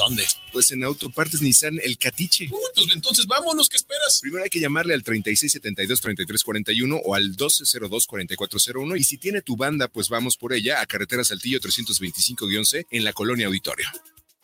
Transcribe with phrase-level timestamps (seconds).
[0.00, 0.26] ¿Dónde?
[0.50, 2.48] Pues en Autopartes Nissan El Catiche.
[2.50, 4.20] Uy, pues entonces vámonos, ¿qué esperas?
[4.22, 10.08] Primero hay que llamarle al 3672-3341 o al 1202-4401 y si tiene tu banda, pues
[10.08, 13.86] vamos por ella a Carretera Saltillo 325-11 en la Colonia Auditorio.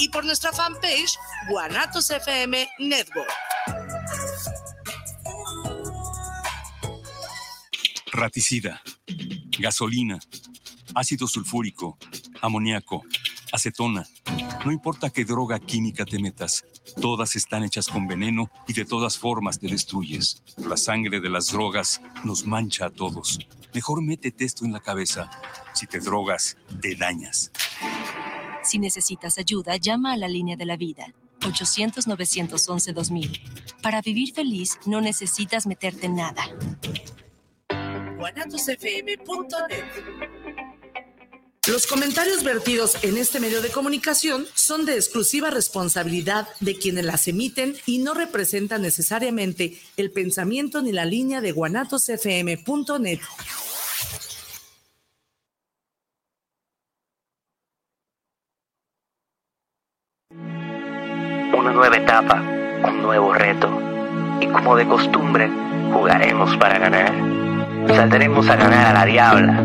[0.00, 3.30] y por nuestra fanpage Guanatos FM Network.
[8.12, 8.82] Raticida,
[9.58, 10.18] gasolina,
[10.94, 11.98] ácido sulfúrico,
[12.40, 13.04] amoníaco,
[13.52, 14.06] acetona.
[14.64, 16.64] No importa qué droga química te metas,
[17.00, 20.42] todas están hechas con veneno y de todas formas te destruyes.
[20.56, 23.38] La sangre de las drogas nos mancha a todos.
[23.74, 25.30] Mejor métete esto en la cabeza.
[25.74, 27.52] Si te drogas, te dañas.
[28.62, 31.12] Si necesitas ayuda, llama a la línea de la vida.
[31.40, 33.40] 800-911-2000.
[33.82, 36.44] Para vivir feliz no necesitas meterte en nada.
[41.66, 47.28] Los comentarios vertidos en este medio de comunicación son de exclusiva responsabilidad de quienes las
[47.28, 53.20] emiten y no representan necesariamente el pensamiento ni la línea de guanatosfm.net.
[61.72, 62.42] Nueva etapa,
[62.84, 63.68] un nuevo reto.
[64.40, 65.50] Y como de costumbre,
[65.92, 67.12] jugaremos para ganar.
[67.94, 69.62] Saldremos a ganar a la diabla.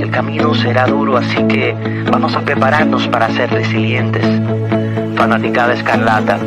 [0.00, 1.74] El camino será duro, así que
[2.10, 4.24] vamos a prepararnos para ser resilientes.
[5.16, 6.38] Fanaticada escarlata,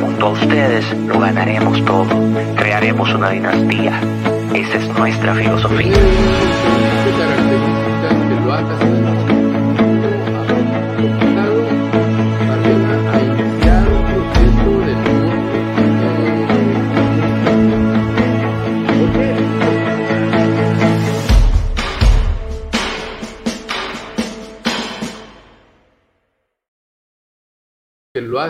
[0.00, 2.08] junto a ustedes lo ganaremos todo.
[2.56, 4.00] Crearemos una dinastía.
[4.54, 5.96] Esa es nuestra filosofía.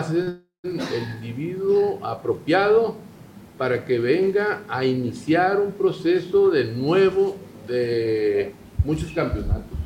[0.07, 2.95] Que lo hace el individuo apropiado
[3.57, 7.35] para que venga a iniciar un proceso de nuevo
[7.67, 8.53] de
[8.83, 9.77] muchos campeonatos.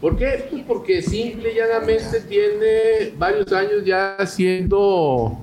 [0.00, 0.46] ¿Por qué?
[0.50, 5.38] Pues porque simple y llanamente tiene varios años ya haciendo,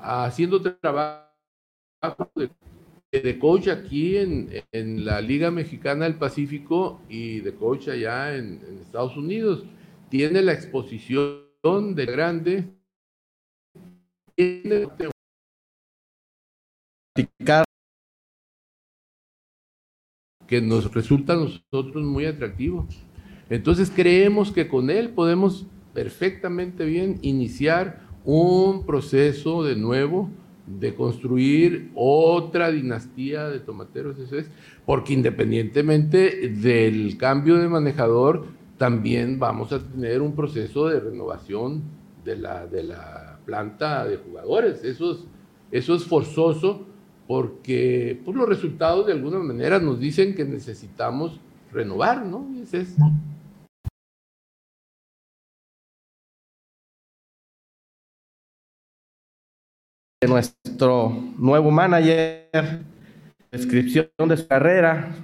[0.00, 1.28] haciendo trabajo
[2.34, 2.50] de,
[3.12, 8.60] de coach aquí en, en, la Liga Mexicana del Pacífico y de coach allá en,
[8.68, 9.64] en Estados Unidos.
[10.08, 12.81] Tiene la exposición de grande
[20.46, 22.86] que nos resulta a nosotros muy atractivo.
[23.48, 30.30] Entonces creemos que con él podemos perfectamente bien iniciar un proceso de nuevo
[30.66, 34.50] de construir otra dinastía de tomateros, eso es,
[34.86, 38.46] porque independientemente del cambio de manejador,
[38.78, 41.82] también vamos a tener un proceso de renovación
[42.24, 44.84] de la, de la planta de jugadores.
[44.84, 45.18] Eso es,
[45.70, 46.86] eso es forzoso
[47.26, 51.40] porque pues, los resultados de alguna manera nos dicen que necesitamos
[51.72, 52.46] renovar, ¿no?
[60.26, 62.82] Nuestro nuevo manager,
[63.50, 65.16] descripción de su carrera,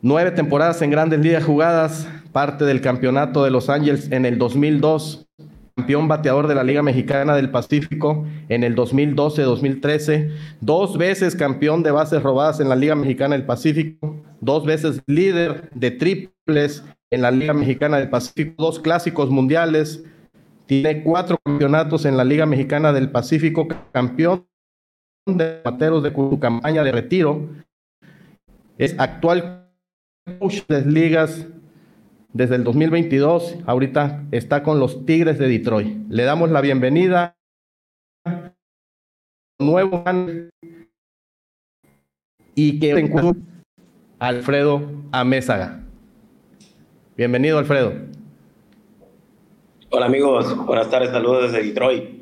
[0.00, 5.25] nueve temporadas en grandes ligas jugadas, parte del campeonato de Los Ángeles en el 2002
[5.76, 10.30] campeón bateador de la Liga Mexicana del Pacífico en el 2012-2013,
[10.62, 15.70] dos veces campeón de bases robadas en la Liga Mexicana del Pacífico, dos veces líder
[15.74, 20.02] de triples en la Liga Mexicana del Pacífico, dos clásicos mundiales,
[20.64, 24.46] tiene cuatro campeonatos en la Liga Mexicana del Pacífico, campeón
[25.26, 27.50] de bateros de su campaña de retiro,
[28.78, 29.68] es actual
[30.38, 31.46] coach de ligas
[32.36, 35.96] desde el 2022, ahorita está con los Tigres de Detroit.
[36.10, 37.34] Le damos la bienvenida
[39.58, 40.04] nuevo
[42.54, 43.42] y que encuentre
[44.18, 45.80] Alfredo Amézaga.
[47.16, 47.94] Bienvenido, Alfredo.
[49.88, 52.15] Hola amigos, buenas tardes, saludos desde Detroit.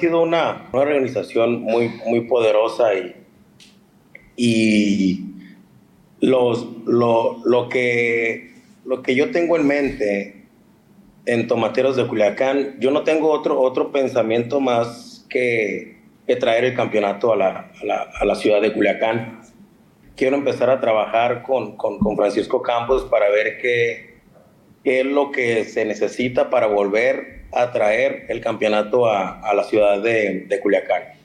[0.00, 3.14] Sido una, una organización muy, muy poderosa y,
[4.36, 5.24] y
[6.20, 8.54] los, lo, lo, que,
[8.84, 10.46] lo que yo tengo en mente
[11.26, 16.74] en Tomateros de Culiacán, yo no tengo otro, otro pensamiento más que, que traer el
[16.74, 19.42] campeonato a la, a, la, a la, ciudad de Culiacán.
[20.16, 24.20] Quiero empezar a trabajar con, con, con Francisco Campos para ver qué,
[24.82, 29.64] qué es lo que se necesita para volver a traer el campeonato a, a la
[29.64, 31.20] ciudad de, de Culiacán.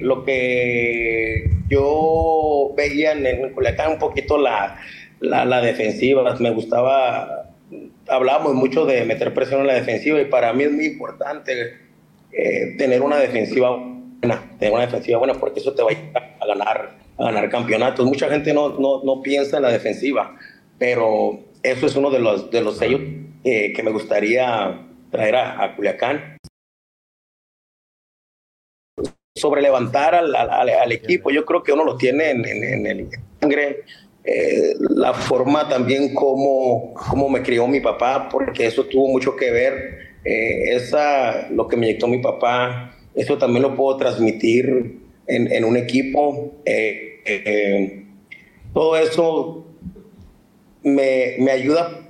[0.00, 4.78] Lo que yo veía en, Culiacán un poquito la,
[5.20, 7.50] la, la, defensiva, me gustaba,
[8.08, 11.76] hablábamos mucho de meter presión en la defensiva y para mí es muy importante
[12.32, 13.91] eh, tener una defensiva
[14.22, 18.06] tener una defensiva buena porque eso te va a ganar, a ganar campeonatos.
[18.06, 20.36] Mucha gente no, no, no piensa en la defensiva,
[20.78, 23.00] pero eso es uno de los, de los sellos
[23.44, 26.38] eh, que me gustaría traer a, a Culiacán
[29.36, 31.30] sobre levantar al, al, al, equipo.
[31.30, 33.08] Yo creo que uno lo tiene en, en, en el
[33.40, 33.84] sangre.
[34.24, 39.50] Eh, la forma también como, como me crió mi papá, porque eso tuvo mucho que
[39.50, 39.98] ver.
[40.24, 45.64] Eh, esa, lo que me inyectó mi papá, eso también lo puedo transmitir en, en
[45.64, 46.54] un equipo.
[46.64, 48.04] Eh,
[48.72, 49.66] todo eso
[50.82, 52.00] me, me ayuda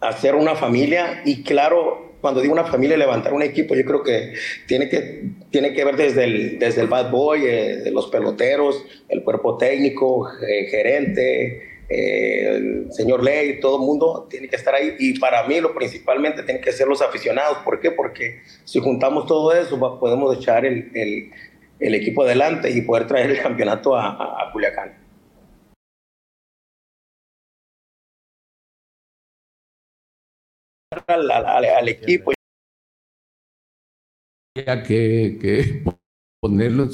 [0.00, 4.02] a hacer una familia y claro, cuando digo una familia, levantar un equipo, yo creo
[4.02, 4.32] que
[4.66, 9.22] tiene que, tiene que ver desde el, desde el bad boy, eh, los peloteros, el
[9.22, 14.94] cuerpo técnico, eh, gerente, el señor Ley, todo el mundo tiene que estar ahí.
[14.98, 17.58] Y para mí, lo principalmente, tienen que ser los aficionados.
[17.58, 17.90] ¿Por qué?
[17.90, 21.30] Porque si juntamos todo eso, podemos echar el,
[21.78, 24.98] equipo adelante y poder traer el campeonato a, a, Culiacán.
[31.06, 32.32] Al, equipo.
[34.54, 35.82] Que, que
[36.40, 36.84] ponerlo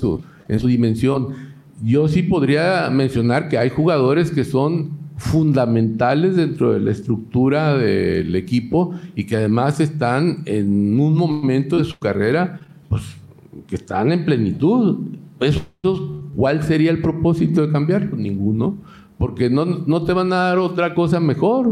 [0.48, 1.50] en su dimensión.
[1.82, 8.34] Yo sí podría mencionar que hay jugadores que son fundamentales dentro de la estructura del
[8.34, 13.02] equipo y que además están en un momento de su carrera pues,
[13.66, 14.98] que están en plenitud.
[16.34, 18.14] ¿Cuál sería el propósito de cambiar?
[18.14, 18.78] Ninguno,
[19.18, 21.70] porque no, no te van a dar otra cosa mejor.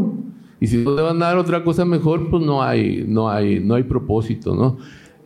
[0.59, 3.59] Y si no te van a dar otra cosa mejor, pues no hay, no hay,
[3.59, 4.77] no hay propósito, ¿no?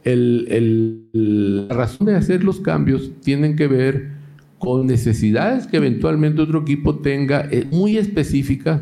[0.03, 4.22] El, el, la razón de hacer los cambios tienen que ver
[4.63, 8.81] con necesidades que eventualmente otro equipo tenga eh, muy específicas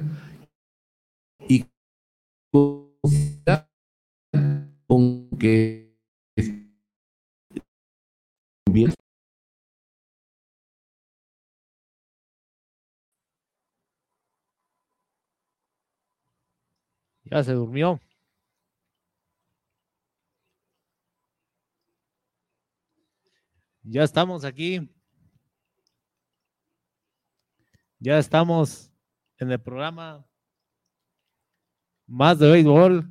[1.49, 1.65] y
[2.51, 2.91] con,
[5.39, 5.97] que
[17.25, 17.99] Ya se durmió.
[23.83, 24.87] Ya estamos aquí.
[28.03, 28.91] Ya estamos
[29.37, 30.27] en el programa
[32.07, 33.07] más de béisbol.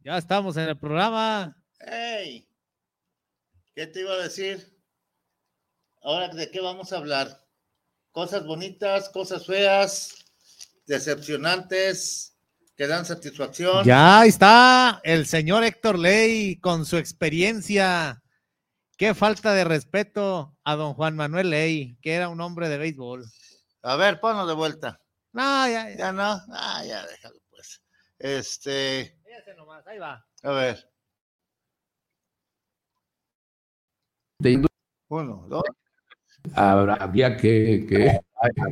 [0.00, 1.54] Ya estamos en el programa.
[1.78, 2.48] ¡Hey!
[3.74, 4.74] ¿Qué te iba a decir?
[6.02, 7.46] Ahora, ¿de qué vamos a hablar?
[8.10, 10.14] Cosas bonitas, cosas feas,
[10.86, 12.34] decepcionantes,
[12.74, 13.84] que dan satisfacción.
[13.84, 18.22] Ya está el señor Héctor Ley con su experiencia.
[18.96, 23.26] Qué falta de respeto a don Juan Manuel Ley, que era un hombre de béisbol.
[23.82, 25.00] A ver, ponlo de vuelta.
[25.32, 25.96] No, ya, ya.
[25.96, 26.38] ya no.
[26.52, 27.82] Ah, ya déjalo pues.
[28.18, 29.18] Este.
[29.24, 30.24] Fíjate nomás, ahí va.
[30.42, 30.88] A ver.
[35.08, 35.62] Uno, dos.
[36.54, 38.20] habrá- habría que, que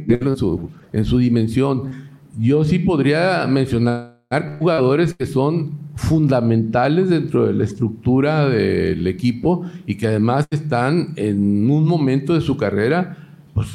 [0.09, 2.09] en su, en su dimensión.
[2.39, 4.21] Yo sí podría mencionar
[4.59, 11.71] jugadores que son fundamentales dentro de la estructura del equipo y que además están en
[11.71, 13.17] un momento de su carrera,
[13.55, 13.69] pues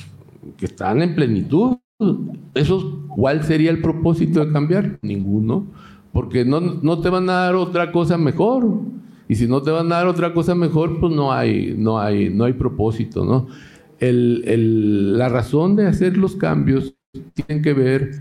[0.66, 1.78] están en plenitud.
[2.54, 5.00] Eso, ¿cuál sería el propósito de cambiar?
[5.02, 5.66] Ninguno,
[6.14, 8.68] porque no, no te van a dar otra cosa mejor.
[9.28, 12.30] Y si no te van a dar otra cosa mejor, pues no hay, no hay,
[12.30, 13.48] no hay propósito, ¿no?
[14.00, 16.96] El- el- la razón de hacer los cambios
[17.34, 18.12] tienen que ver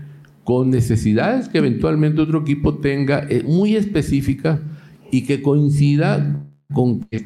[0.43, 4.61] con necesidades que eventualmente otro equipo tenga eh, muy específica
[5.11, 7.25] y que coincida con que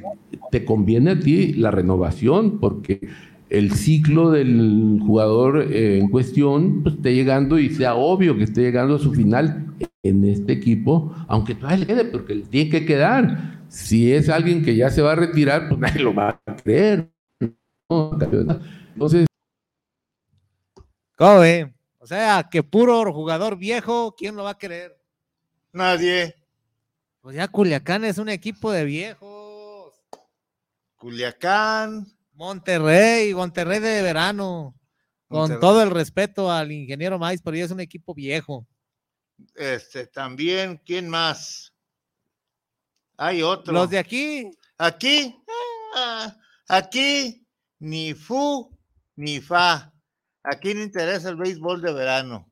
[0.52, 3.08] te conviene a ti la renovación, porque
[3.50, 8.62] el ciclo del jugador eh, en cuestión pues, esté llegando y sea obvio que esté
[8.62, 12.86] llegando a su final en este equipo, aunque todavía le quede, porque le tiene que
[12.86, 13.60] quedar.
[13.68, 17.10] Si es alguien que ya se va a retirar, pues nadie lo va a creer.
[17.90, 18.18] ¿no?
[18.94, 19.26] Entonces,
[21.20, 21.74] ¿Cómo ve?
[21.98, 24.98] O sea, que puro jugador viejo, ¿quién lo va a querer?
[25.74, 26.34] Nadie.
[27.20, 29.94] Pues ya Culiacán es un equipo de viejos.
[30.96, 32.08] Culiacán.
[32.40, 34.74] Monterrey, Monterrey de verano.
[35.28, 35.60] Con Monterrey.
[35.60, 38.66] todo el respeto al ingeniero Mais, pero ya es un equipo viejo.
[39.56, 41.74] Este, también, ¿quién más?
[43.18, 43.74] Hay otro.
[43.74, 45.36] Los de aquí, Aquí,
[45.94, 46.34] ah,
[46.70, 47.46] aquí,
[47.80, 48.72] ni fu
[49.18, 49.92] ni fa.
[50.42, 52.50] Aquí no interesa el béisbol de verano.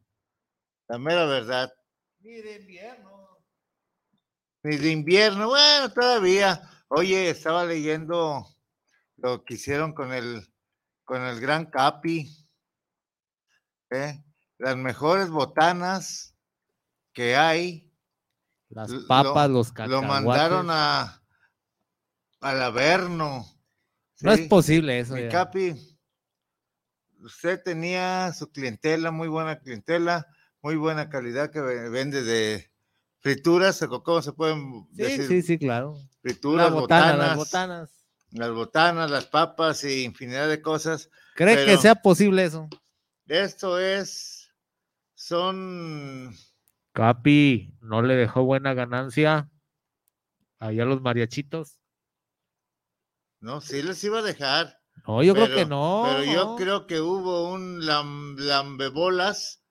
[0.89, 1.72] La mera verdad.
[2.20, 3.39] ni de invierno.
[4.63, 6.62] Ni de invierno, bueno, todavía.
[6.89, 8.46] Oye, estaba leyendo
[9.17, 10.47] lo que hicieron con el,
[11.03, 12.47] con el Gran Capi.
[13.91, 14.24] ¿eh?
[14.57, 16.36] Las mejores botanas
[17.13, 17.91] que hay.
[18.69, 20.07] Las Lo- papas, los Lo cacahuates.
[20.07, 21.21] mandaron a
[22.41, 23.45] al Averno.
[24.21, 25.15] No es posible eso.
[25.15, 25.29] Mi.
[25.29, 25.74] Capi,
[27.19, 30.27] usted tenía su clientela, muy buena clientela,
[30.62, 32.71] muy buena calidad que ve- vende de
[33.19, 35.27] frituras, ¿cómo se pueden Sí, decir?
[35.27, 35.95] sí, sí, claro.
[36.21, 37.96] Frituras, botana, botanas, las botanas.
[38.31, 41.10] Las botanas, las papas y infinidad de cosas.
[41.36, 42.67] ¿Cree que sea posible eso?
[43.27, 44.53] Esto es,
[45.13, 46.36] son,
[46.93, 49.50] Capi, ¿no le dejó buena ganancia
[50.60, 51.79] allá a los mariachitos?
[53.39, 54.79] no, sí les iba a dejar.
[55.05, 56.01] No, yo creo que no.
[56.03, 59.62] Pero yo creo que hubo un lam- lambebolas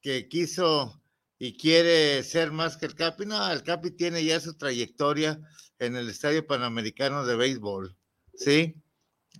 [0.00, 1.00] que quiso
[1.38, 3.26] y quiere ser más que el Capi.
[3.26, 5.40] No, el Capi tiene ya su trayectoria
[5.78, 7.96] en el Estadio Panamericano de Béisbol.
[8.34, 8.74] ¿Sí?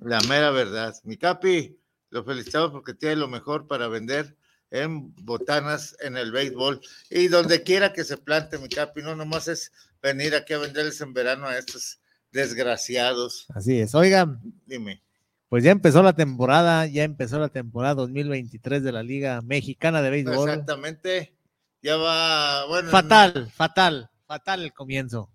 [0.00, 0.94] La mera verdad.
[1.04, 1.78] Mi Capi,
[2.10, 4.36] lo felicitamos porque tiene lo mejor para vender
[4.70, 9.02] en botanas en el béisbol y donde quiera que se plante mi Capi.
[9.02, 12.00] No nomás es venir aquí a venderles en verano a estos
[12.30, 13.46] desgraciados.
[13.54, 13.94] Así es.
[13.94, 15.02] Oigan, Dime.
[15.48, 20.10] pues ya empezó la temporada, ya empezó la temporada 2023 de la Liga Mexicana de
[20.10, 20.48] Béisbol.
[20.48, 21.37] Exactamente.
[21.82, 22.90] Ya va, bueno.
[22.90, 25.30] Fatal, fatal, fatal el comienzo.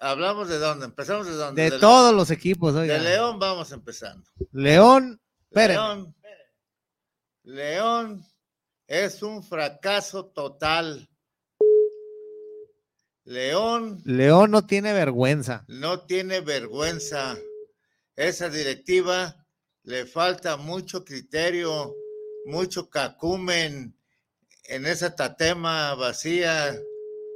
[0.00, 1.70] Hablamos de dónde, empezamos de dónde.
[1.70, 2.98] De todos los equipos, De oiga.
[2.98, 4.26] León vamos empezando.
[4.52, 5.20] León,
[5.50, 5.82] espérenme.
[5.82, 6.14] León.
[7.42, 8.26] León
[8.86, 11.08] es un fracaso total.
[13.24, 15.64] León León no tiene vergüenza.
[15.68, 17.36] no tiene vergüenza.
[18.16, 19.46] Esa directiva
[19.84, 21.94] le falta mucho criterio,
[22.46, 23.96] mucho cacumen
[24.70, 26.76] en esa tatema vacía,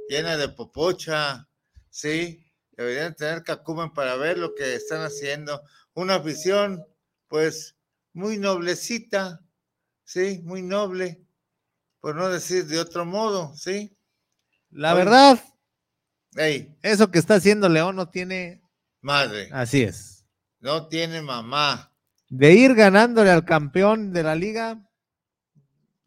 [0.07, 1.49] llena de popocha,
[1.89, 2.41] ¿sí?
[2.71, 5.61] Deberían tener cacumen para ver lo que están haciendo.
[5.93, 6.85] Una afición,
[7.27, 7.75] pues,
[8.13, 9.41] muy noblecita,
[10.05, 10.41] ¿sí?
[10.43, 11.21] Muy noble,
[11.99, 13.97] por no decir de otro modo, ¿sí?
[14.69, 15.03] La Oye.
[15.03, 15.43] verdad,
[16.37, 18.61] Ey, eso que está haciendo León no tiene.
[19.01, 20.25] madre, Así es.
[20.59, 21.91] no tiene mamá.
[22.29, 24.81] De ir ganándole al campeón de la liga,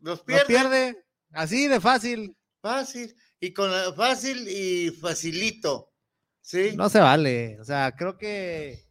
[0.00, 0.46] Los pierde.
[0.46, 1.04] pierde.
[1.32, 2.36] Así de fácil.
[2.60, 3.14] Fácil.
[3.40, 5.92] Y con la- fácil y facilito.
[6.40, 6.72] ¿Sí?
[6.76, 7.58] No se vale.
[7.60, 8.84] O sea, creo que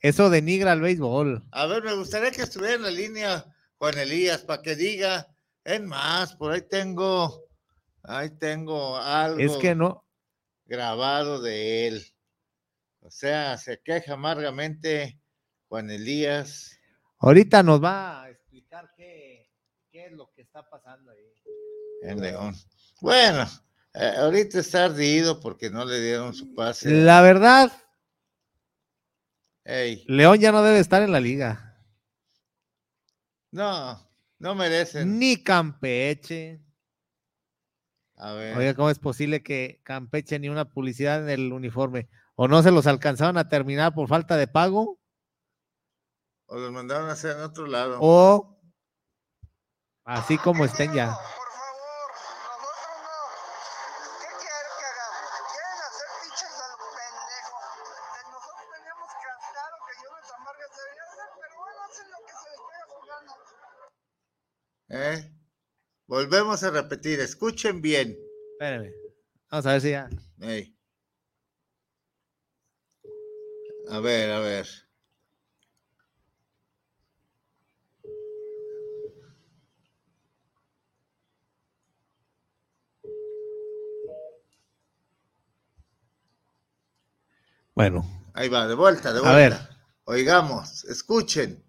[0.00, 1.42] eso denigra al béisbol.
[1.52, 3.44] A ver, me gustaría que estuviera en la línea
[3.78, 5.26] Juan Elías para que diga,
[5.64, 7.44] es más, por ahí tengo,
[8.04, 10.06] ahí tengo algo Es que no.
[10.66, 12.06] grabado de él.
[13.00, 15.20] O sea, se queja amargamente
[15.68, 16.78] Juan Elías.
[17.18, 19.50] Ahorita nos va a explicar qué,
[19.90, 21.18] qué es lo que está pasando ahí.
[22.02, 22.54] En León.
[23.00, 23.46] Bueno,
[23.94, 26.90] eh, ahorita está ardido porque no le dieron su pase.
[26.90, 27.72] La verdad,
[29.64, 31.76] Ey, León ya no debe estar en la liga.
[33.52, 35.18] no, no merecen.
[35.18, 36.62] Ni Campeche.
[38.16, 38.56] A ver.
[38.56, 42.08] Oiga, ¿cómo es posible que Campeche ni una publicidad en el uniforme?
[42.34, 44.98] ¿O no se los alcanzaron a terminar por falta de pago?
[46.46, 47.98] O los mandaron a hacer en otro lado.
[48.00, 48.60] O
[50.04, 51.16] así como estén ya.
[66.10, 68.18] Volvemos a repetir, escuchen bien.
[68.54, 68.92] Espérame.
[69.48, 70.10] Vamos a ver si ya.
[73.88, 74.66] A ver, a ver.
[87.74, 88.04] Bueno.
[88.34, 89.36] Ahí va, de vuelta, de A vuelta.
[89.36, 89.68] ver.
[90.06, 91.64] Oigamos, escuchen.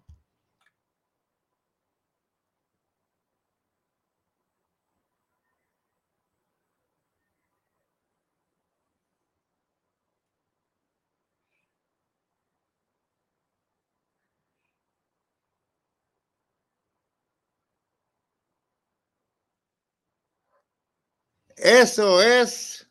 [21.62, 22.88] Eso es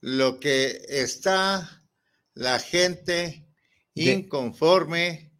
[0.00, 1.68] lo que está
[2.34, 3.46] la gente
[3.94, 5.30] De- inconforme.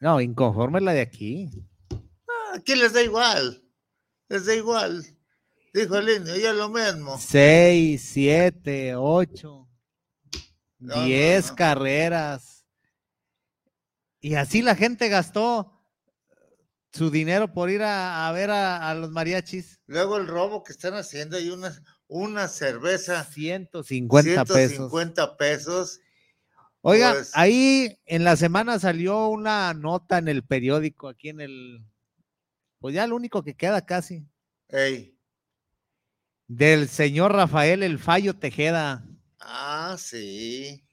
[0.00, 1.50] No, inconforme es la de aquí.
[2.54, 3.62] Aquí les da igual.
[4.28, 5.04] Les da igual.
[5.72, 7.18] Dijo el indio, ya lo mismo.
[7.18, 9.68] Seis, siete, ocho,
[10.78, 11.56] No, no, diez no.
[11.56, 12.64] carreras.
[14.20, 15.73] Y así la gente gastó
[16.94, 19.80] su dinero por ir a, a ver a, a los mariachis.
[19.86, 21.74] Luego el robo que están haciendo y una,
[22.06, 23.24] una cerveza.
[23.24, 24.68] 150 pesos.
[24.90, 26.00] 150 pesos.
[26.82, 31.84] Oiga, Pues- ahí en la semana salió una nota en el periódico, aquí en el,
[32.78, 34.26] pues ya lo único que queda casi,
[34.68, 35.16] Ey.
[36.46, 39.02] del señor Rafael El Fallo Tejeda.
[39.40, 40.84] Ah, sí.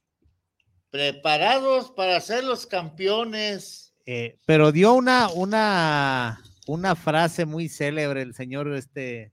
[0.90, 3.91] Preparados para ser los campeones.
[4.06, 9.32] Eh, pero dio una, una, una frase muy célebre el señor este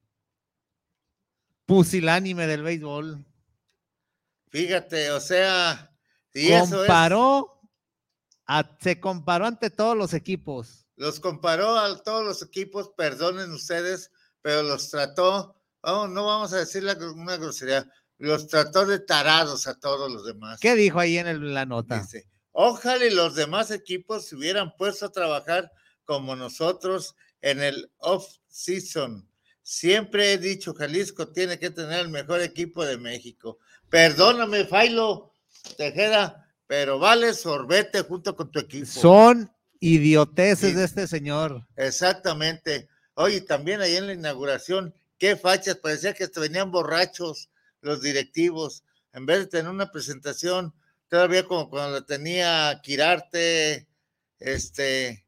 [1.67, 3.25] pusilánime del béisbol.
[4.51, 5.91] Fíjate, o sea,
[6.33, 7.61] y eso es- comparó,
[8.47, 10.87] a- se comparó ante todos los equipos.
[10.97, 14.11] los comparó a todos los equipos, perdonen ustedes,
[14.43, 17.87] pero los trató, vamos, no vamos a decir la una grosería,
[18.19, 20.59] los trató de tarados a todos los demás.
[20.61, 22.01] ¿Qué dijo ahí en el- la nota?
[22.01, 25.71] Dice, ojalá y los demás equipos se hubieran puesto a trabajar
[26.05, 29.29] como nosotros en el off-season.
[29.63, 33.59] Siempre he dicho, Jalisco tiene que tener el mejor equipo de México.
[33.91, 35.35] Perdóname, Failo
[35.77, 38.87] Tejeda, pero vale sorbete junto con tu equipo.
[38.87, 40.75] Son idioteces Sí.
[40.75, 41.67] de este señor.
[41.77, 42.89] Exactamente.
[43.15, 48.85] Oye, también ahí en la inauguración, qué fachas, parecía que venían borrachos los directivos.
[49.13, 50.73] En vez de tener una presentación,
[51.09, 53.89] todavía como cuando la tenía Quirarte,
[54.39, 55.27] este,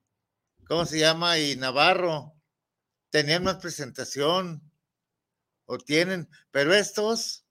[0.67, 1.39] ¿cómo se llama?
[1.39, 2.35] Y Navarro,
[3.11, 4.63] tenían más presentación,
[5.65, 7.45] o tienen, pero estos,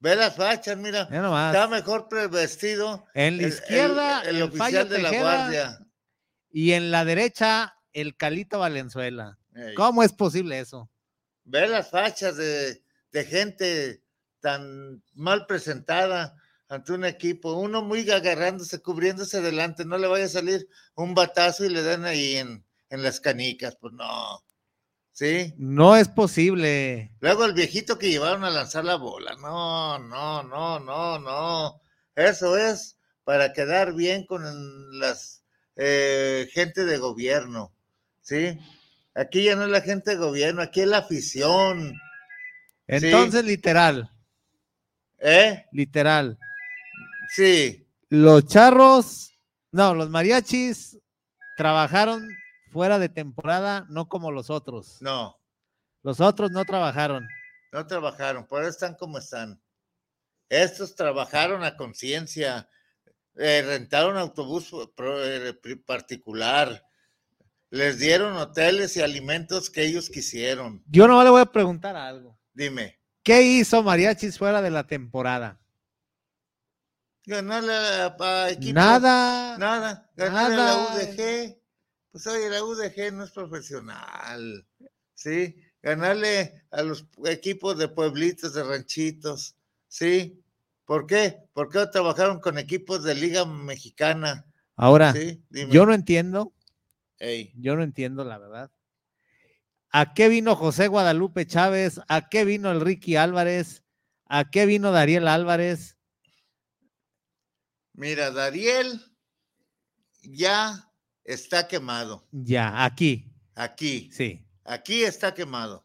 [0.00, 3.06] ve las fachas, mira, está mejor vestido.
[3.14, 5.78] En la el- izquierda, el, el oficial de la guardia.
[6.50, 9.38] Y en la derecha, el Calito Valenzuela.
[9.54, 9.74] Ey.
[9.74, 10.90] ¿Cómo es posible eso?
[11.44, 12.82] Ve las fachas de,
[13.12, 14.02] de gente
[14.40, 16.36] tan mal presentada
[16.68, 21.64] ante un equipo, uno muy agarrándose, cubriéndose delante, no le vaya a salir un batazo
[21.64, 24.44] y le den ahí en, en las canicas, pues no.
[25.12, 25.52] ¿Sí?
[25.56, 27.10] No es posible.
[27.20, 31.80] Luego el viejito que llevaron a lanzar la bola, no, no, no, no, no.
[32.14, 34.42] Eso es para quedar bien con
[35.00, 35.42] las
[35.74, 37.72] eh, gente de gobierno,
[38.20, 38.58] ¿sí?
[39.14, 41.90] Aquí ya no es la gente de gobierno, aquí es la afición.
[41.90, 41.96] Sí.
[42.86, 44.10] Entonces, literal,
[45.18, 45.64] ¿Eh?
[45.72, 46.38] literal.
[47.34, 49.38] Sí, Los charros,
[49.70, 50.98] no, los mariachis
[51.56, 52.26] trabajaron
[52.70, 54.96] fuera de temporada, no como los otros.
[55.00, 55.38] no,
[56.02, 57.26] Los otros no trabajaron.
[57.72, 59.60] no trabajaron, por eso están como están.
[60.48, 62.68] Estos trabajaron a conciencia,
[63.36, 66.82] eh, rentaron autobús eh, particular,
[67.70, 70.82] les dieron hoteles y alimentos que ellos quisieron.
[70.86, 72.38] Yo no le voy a preguntar algo.
[72.54, 75.60] Dime, ¿Qué hizo mariachis fuera de la temporada?
[77.28, 79.56] Ganarle a, a equipos- Nada.
[79.58, 80.94] Nada, ganarle a nada.
[80.94, 81.58] la UDG.
[82.10, 84.66] Pues oye, la UDG no es profesional,
[85.14, 85.56] ¿sí?
[85.82, 89.54] Ganarle a los equipos de pueblitos, de ranchitos,
[89.86, 90.42] ¿sí?
[90.84, 91.44] ¿Por qué?
[91.52, 94.46] Porque trabajaron con equipos de Liga Mexicana.
[94.74, 96.54] Ahora, Sí, yo no entiendo,
[97.18, 98.70] Ey, yo no entiendo la verdad.
[99.90, 102.00] ¿A qué vino José Guadalupe Chávez?
[102.08, 103.82] ¿A qué vino el Ricky Álvarez?
[104.26, 105.96] ¿A qué vino Dariel Álvarez?
[107.98, 109.00] Mira, Dariel
[110.22, 110.88] ya
[111.24, 112.28] está quemado.
[112.30, 113.28] Ya, aquí.
[113.56, 114.08] Aquí.
[114.12, 114.46] Sí.
[114.64, 115.84] Aquí está quemado.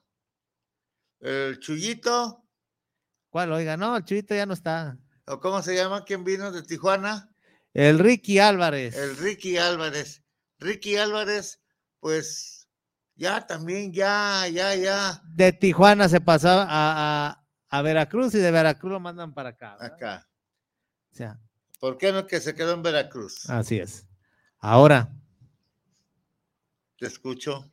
[1.19, 2.45] El Chuyito,
[3.29, 3.51] ¿Cuál?
[3.53, 4.95] Oiga, no, el Chuyito ya no está.
[5.25, 7.33] o cómo se llama, ¿quién vino de Tijuana?
[7.73, 8.95] El Ricky Álvarez.
[8.95, 10.21] El Ricky Álvarez.
[10.59, 11.59] Ricky Álvarez,
[11.99, 12.67] pues
[13.15, 15.19] ya también, ya, ya, ya.
[15.25, 19.77] De Tijuana se pasaba a, a- a Veracruz y de Veracruz lo mandan para acá.
[19.79, 19.95] ¿verdad?
[19.95, 20.29] Acá.
[21.11, 21.39] O sea,
[21.83, 23.49] ¿Por qué no que se quedó en Veracruz?
[23.49, 24.07] así es.
[24.57, 25.13] Ahora,
[26.97, 27.69] Te escucho.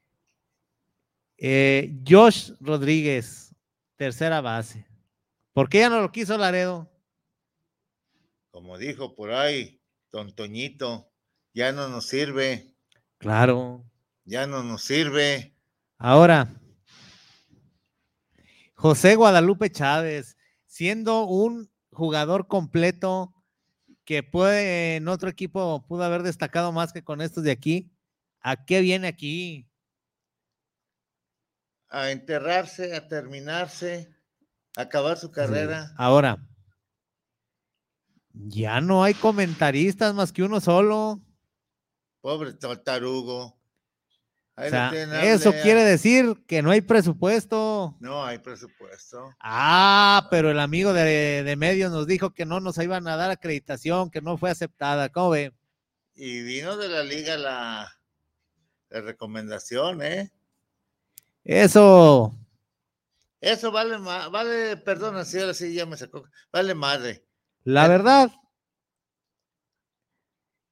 [1.36, 3.54] eh, Josh Rodríguez,
[3.94, 4.84] tercera base.
[5.52, 6.90] ¿Por qué ya no lo quiso Laredo?
[8.50, 11.08] Como dijo por ahí, Don Toñito,
[11.54, 12.74] ya no nos sirve,
[13.18, 13.84] Claro.
[14.24, 15.54] ya no nos sirve.
[15.98, 16.48] Ahora,
[18.74, 23.36] José Guadalupe Chávez, siendo un jugador completo
[24.04, 27.90] que puede en otro equipo pudo haber destacado más que con estos de aquí,
[28.40, 29.68] ¿a qué viene aquí?
[31.88, 34.14] A enterrarse, a terminarse,
[34.76, 35.92] a acabar su carrera.
[35.96, 36.38] Ahora,
[38.32, 41.20] ya no hay comentaristas más que uno solo.
[42.20, 42.80] Pobre to-
[44.66, 44.90] O sea,
[45.24, 47.96] eso quiere decir que no hay presupuesto.
[48.00, 49.34] No hay presupuesto.
[49.40, 53.30] Ah, pero el amigo de, de medios nos dijo que no nos iban a dar
[53.30, 55.08] acreditación, que no fue aceptada.
[55.08, 55.52] ¿Cómo ve?
[56.14, 57.90] Y vino de la liga la,
[58.90, 60.30] la recomendación, ¿eh?
[61.44, 62.34] Eso,
[63.40, 67.24] Eso vale, vale, perdona, si ahora sí ya me sacó, vale madre.
[67.64, 68.30] la verdad,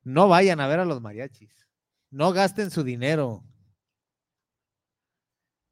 [0.02, 1.50] no vayan a ver a los mariachis.
[2.10, 3.42] No gasten su dinero.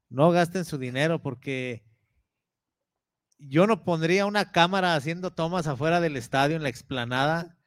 [0.09, 1.83] No gasten su dinero porque
[3.39, 7.57] yo no pondría una cámara haciendo tomas afuera del estadio en la explanada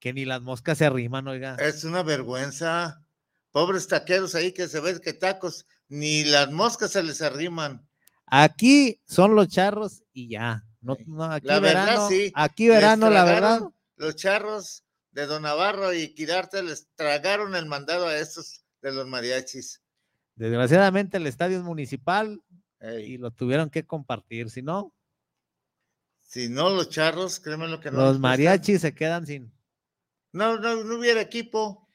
[0.00, 1.54] que ni las moscas se arriman, oiga.
[1.60, 3.04] Es una vergüenza.
[3.52, 7.86] Pobres taqueros ahí que se ven que tacos, ni las moscas se les arriman.
[8.26, 10.64] Aquí son los charros y ya.
[10.80, 12.32] No, no, aquí La verdad, verano, sí.
[12.34, 13.60] aquí verano, la verdad.
[13.96, 19.06] Los charros de Don Navarro y Quirarte les tragaron el mandado a estos de los
[19.06, 19.81] mariachis.
[20.34, 22.40] Desgraciadamente el estadio es municipal
[22.80, 24.50] Ey, y lo tuvieron que compartir.
[24.50, 24.92] Si no,
[26.20, 27.98] Si no, los charros, créeme lo que no.
[27.98, 29.52] los mariachis se quedan sin.
[30.32, 31.86] No, no, no hubiera equipo.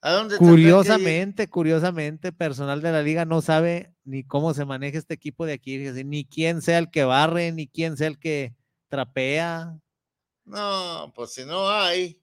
[0.00, 0.36] ¿A dónde?
[0.36, 5.54] Curiosamente, curiosamente, personal de la liga no sabe ni cómo se maneja este equipo de
[5.54, 8.54] aquí, ni quién sea el que barre, ni quién sea el que
[8.88, 9.78] trapea.
[10.44, 12.20] No, pues si no hay.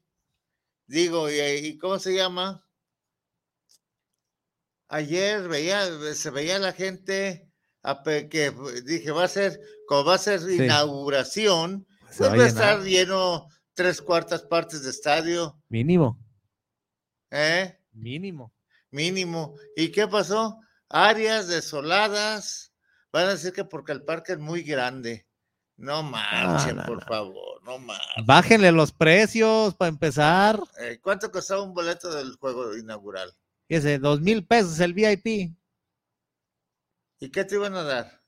[0.85, 2.63] Digo, ¿y, y cómo se llama?
[4.93, 7.49] Ayer veía, se veía la gente
[7.81, 8.53] a que
[8.85, 10.55] dije, va a ser, como va a ser Sí.
[10.63, 16.19] inauguración, Se pues va a va a estar lleno tres cuartas partes de estadio, Mínimo,
[17.31, 17.79] ¿eh?
[17.93, 18.53] mínimo.
[18.91, 19.55] Mínimo.
[19.77, 20.59] ¿Y qué pasó?
[20.89, 22.73] Áreas desoladas.
[23.13, 25.25] Van a decir que porque el parque es muy grande.
[25.77, 27.07] No marchen, no, por no.
[27.07, 28.25] favor, no marchen.
[28.25, 30.59] Bájenle los precios para empezar.
[30.79, 33.33] Eh, ¿Cuánto costaba un boleto del juego inaugural?
[33.79, 35.55] Dos mil pesos el VIP.
[37.19, 38.21] ¿Y qué te iban a dar?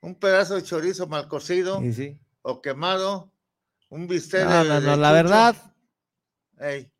[0.00, 2.20] ¿Un pedazo de chorizo mal cocido Sí, sí.
[2.42, 3.32] o quemado?
[3.88, 5.56] ¿Un bistec No, de, no, de no, la verdad,
[6.58, 6.92] Ey,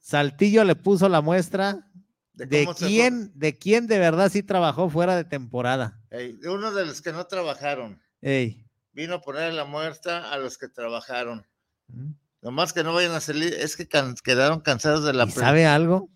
[0.00, 1.86] Saltillo le puso la muestra
[2.32, 6.00] ¿De quién, de quién de verdad sí trabajó fuera de temporada.
[6.10, 8.00] ey, de uno de los que no trabajaron.
[8.22, 8.64] Ey.
[8.92, 11.46] Vino a poner la muerta a los que trabajaron.
[11.88, 12.12] Mm.
[12.40, 15.66] Nomás que no vayan a salir, es que can- quedaron cansados de la ¿Y sabe
[15.66, 16.08] algo?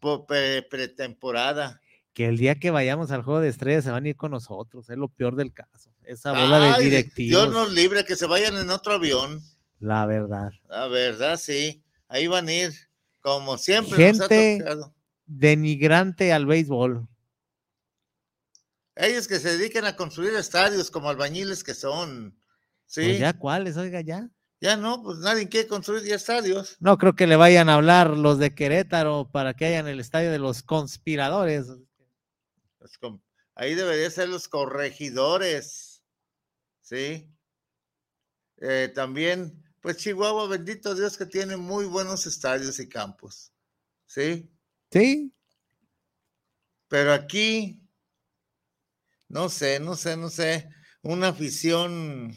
[0.00, 1.80] Po- pre- pretemporada.
[2.12, 4.90] Que el día que vayamos al juego de estrellas se van a ir con nosotros.
[4.90, 5.92] Es lo peor del caso.
[6.02, 7.28] Esa bola de directivos.
[7.42, 9.40] Dios nos libre que se vayan en otro avión.
[9.78, 10.50] La verdad.
[10.68, 11.84] La verdad, sí.
[12.08, 12.72] Ahí van a ir,
[13.20, 14.64] como siempre nos ha Gente
[15.26, 17.06] denigrante al béisbol.
[18.96, 22.36] Ellos que se dediquen a construir estadios como albañiles que son.
[22.86, 23.02] Sí.
[23.02, 23.32] Pues ya.
[23.32, 24.28] ya cuáles, oiga, ya.
[24.60, 26.76] No, pues nadie quiere construir ya estadios.
[26.80, 30.30] No creo que le vayan a hablar los de Querétaro para que hayan el estadio
[30.30, 31.66] de los conspiradores.
[33.54, 36.02] Ahí deberían ser los corregidores.
[36.82, 37.30] Sí.
[38.58, 43.52] Eh, también, pues Chihuahua, bendito Dios que tiene muy buenos estadios y campos.
[44.06, 44.50] Sí.
[44.90, 45.32] Sí,
[46.88, 47.80] Pero aquí,
[49.28, 50.68] no sé, no sé, no sé,
[51.02, 52.34] una afición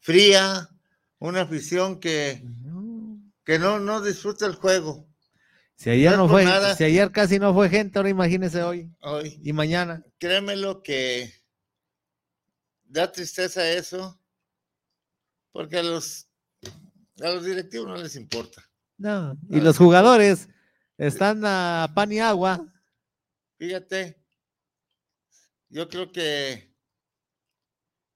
[0.00, 0.68] fría,
[1.28, 2.42] una afición que,
[3.44, 5.06] que no, no disfruta el juego.
[5.76, 6.74] si ayer No fue, nada.
[6.76, 10.02] si ayer casi no fue gente, ahora imagínese hoy Hoy, y mañana.
[10.18, 11.32] créemelo que
[12.84, 14.20] da tristeza eso,
[15.52, 16.28] porque a los,
[17.22, 18.62] a los directivos no les importa.
[18.98, 20.48] No, y los jugadores,
[20.98, 22.64] Están a pan y agua.
[23.58, 24.22] Fíjate,
[25.68, 26.72] yo creo que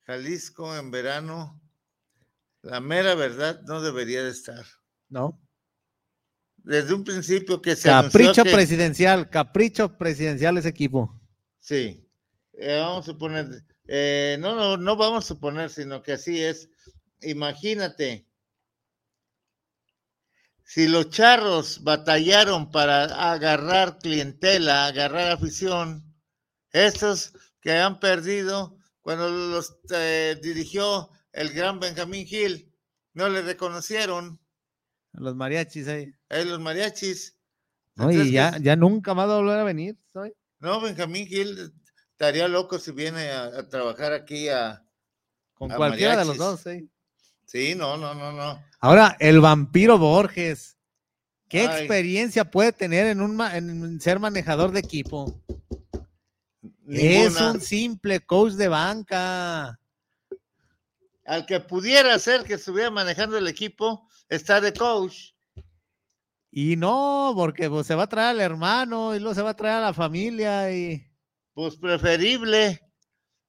[0.04, 1.60] Jalisco en verano,
[2.66, 4.64] la mera verdad, no debería de estar.
[5.08, 5.40] No.
[6.56, 11.20] Desde un principio que se Capricho que- presidencial, capricho presidencial ese equipo.
[11.60, 12.04] Sí,
[12.54, 16.68] eh, vamos a suponer, eh, no, no, no vamos a suponer, sino que así es.
[17.22, 18.26] Imagínate,
[20.64, 26.02] si los charros batallaron para agarrar clientela, agarrar afición,
[26.72, 32.72] estos que han perdido cuando los eh, dirigió el gran Benjamín Gil,
[33.14, 34.38] no le reconocieron,
[35.12, 36.12] Los mariachis ahí.
[36.28, 37.36] eh, los mariachis.
[37.94, 39.96] No, y Entonces, ya, ya nunca más va a volver a venir.
[40.58, 41.72] No, Benjamín Gil
[42.10, 44.82] estaría loco si viene a, a trabajar aquí a.
[45.54, 46.64] Con a cualquiera de los mariachis.
[46.64, 46.86] dos, ¿eh?
[47.46, 48.62] Sí, no, no, no, no.
[48.80, 50.76] Ahora, el vampiro Borges.
[51.48, 51.66] ¿Qué Ay.
[51.66, 55.40] experiencia puede tener en, un en ser manejador de equipo?
[56.88, 59.78] Es un simple coach de banca.
[61.26, 65.32] Al que pudiera ser que estuviera manejando el equipo, está de coach.
[66.50, 69.56] Y no, porque pues, se va a traer al hermano y luego se va a
[69.56, 71.04] traer a la familia y
[71.52, 72.80] Pues preferible,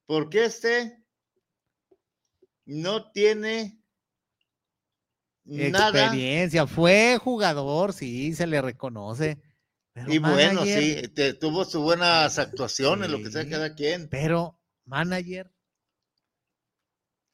[0.06, 1.04] porque este
[2.66, 3.80] no tiene
[5.44, 5.88] nada.
[6.04, 6.66] experiencia.
[6.66, 9.40] Fue jugador, sí, se le reconoce.
[10.06, 14.08] Y bueno, sí, te- tuvo sus buenas actuaciones, lo que sea cada quien.
[14.10, 15.50] Pero, manager,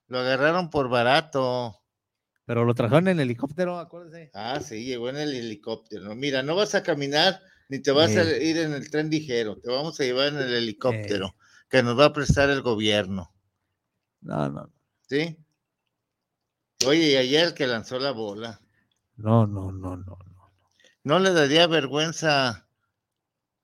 [0.08, 1.80] Lo agarraron por barato.
[2.44, 4.30] pero lo trajeron en helicóptero, acuérdense.
[4.34, 6.04] Ah, sí, llegó en el helicóptero.
[6.04, 6.14] ¿no?
[6.14, 7.40] Mira, no vas a caminar
[7.70, 10.52] ni te vas a ir en el tren ligero, te vamos a llevar en el
[10.52, 11.34] helicóptero
[11.70, 13.34] que nos va a prestar el gobierno.
[14.20, 14.70] No, no,
[15.08, 15.36] ¿Sí?
[16.86, 18.60] Oye, y ayer el que lanzó la bola,
[19.16, 20.18] no, no, no, no.
[21.04, 22.68] ¿no le daría vergüenza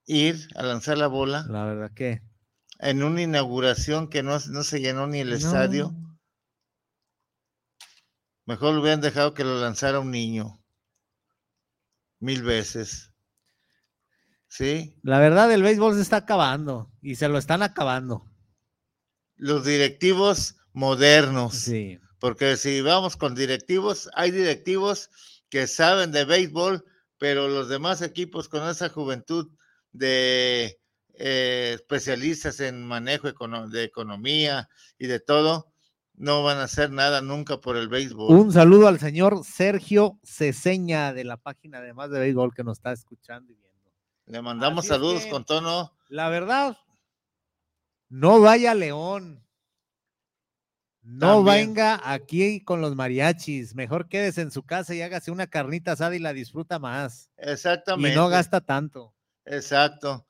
[0.06, 2.22] ir a lanzar la bola La verdad que.
[2.78, 5.36] en una inauguración que no, no se llenó ni el No.
[5.36, 5.94] estadio?
[8.50, 10.60] Mejor lo hubieran dejado que lo lanzara un niño.
[12.18, 13.12] Mil veces.
[14.48, 14.98] ¿Sí?
[15.04, 18.28] La verdad, el béisbol se está acabando y se lo están acabando.
[19.36, 21.54] Los directivos modernos.
[21.54, 22.00] Sí.
[22.18, 25.10] Porque si vamos con directivos, hay directivos
[25.48, 26.84] que saben de béisbol,
[27.18, 29.48] pero los demás equipos con esa juventud
[29.92, 30.80] de
[31.14, 33.28] eh, especialistas en manejo
[33.68, 35.69] de economía y de todo,
[36.20, 38.30] no van a hacer nada nunca por el béisbol.
[38.38, 42.76] Un saludo al señor Sergio Ceseña de la página de Más de Béisbol que nos
[42.76, 43.90] está escuchando y viendo.
[44.26, 45.96] Le mandamos Así saludos que- con tono.
[46.10, 46.76] La verdad,
[48.10, 49.42] no vaya León.
[51.02, 51.68] No También.
[51.68, 53.74] venga aquí con los mariachis.
[53.74, 57.30] Mejor quédese en su casa y hágase una carnita asada y la disfruta más.
[57.38, 58.12] Exactamente.
[58.12, 59.14] Y no gasta tanto.
[59.46, 60.26] Exacto.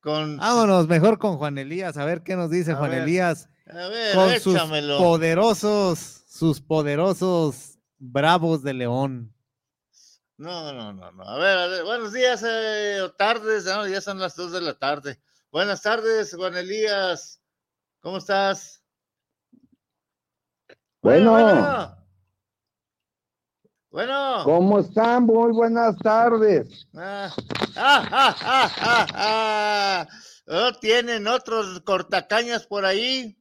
[0.00, 3.49] Con, Vámonos mejor con Juan Elías, a ver qué nos dice A Juan ver, Elías.
[3.72, 4.98] A ver, con sus échamelo.
[4.98, 9.34] poderosos, sus poderosos bravos de León.
[10.36, 11.22] No, no, no, no.
[11.22, 14.60] A ver, a ver, buenos días eh, o tardes, no, ya son las dos de
[14.62, 15.20] la tarde.
[15.52, 17.42] Buenas tardes, Juan Elías.
[18.00, 18.82] ¿Cómo estás?
[21.02, 21.96] Bueno, Bueno.
[23.90, 24.42] Bueno.
[24.44, 25.24] ¿cómo están?
[25.24, 26.86] Muy buenas tardes.
[26.94, 27.34] Ah,
[27.76, 30.08] ah, ah, ah, ah, ah.
[30.46, 33.39] ¿No tienen otros cortacañas por ahí?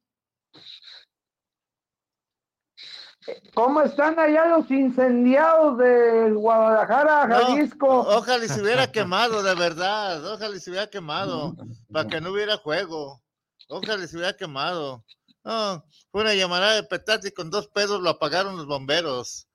[3.54, 7.88] ¿Cómo están allá los incendiados de Guadalajara, No, Jalisco?
[7.88, 10.26] Ojalá y se hubiera quemado, de verdad.
[10.34, 11.56] Ojalá y se hubiera quemado,
[11.92, 13.22] para que no hubiera juego.
[13.68, 15.04] Ojalá se hubiera quemado.
[15.44, 19.48] No, fue una llamada de petate y con dos pedos lo apagaron los bomberos.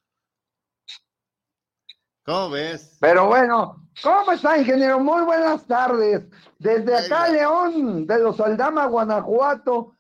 [2.25, 2.97] ¿Cómo ves?
[3.01, 4.99] Pero bueno, ¿cómo está, ingeniero?
[4.99, 6.27] Muy buenas tardes.
[6.59, 9.95] Desde acá, León, de los Aldama, Guanajuato,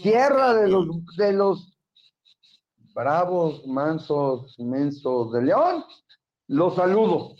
[0.00, 1.77] tierra de los, de los
[2.98, 5.84] bravos, mansos, inmensos de León,
[6.48, 7.36] los saludo.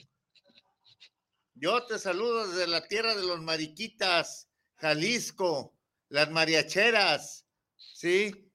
[1.54, 5.74] Yo te saludo desde la tierra de los mariquitas, Jalisco,
[6.10, 7.44] las mariacheras,
[7.76, 8.52] ¿sí?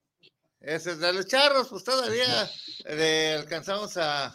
[0.60, 2.50] Ese es de los charros, pues todavía
[2.86, 4.34] eh, alcanzamos a,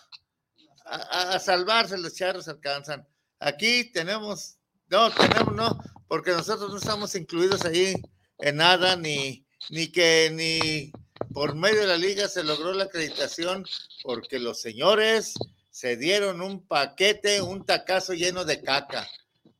[0.86, 3.04] a, a salvarse, los charros alcanzan.
[3.40, 7.96] Aquí tenemos, no, tenemos, no, porque nosotros no estamos incluidos ahí
[8.38, 10.92] en nada, ni, ni que ni
[11.34, 13.66] por medio de la liga se logró la acreditación,
[14.04, 15.34] porque los señores
[15.70, 19.08] se dieron un paquete, un tacazo lleno de caca,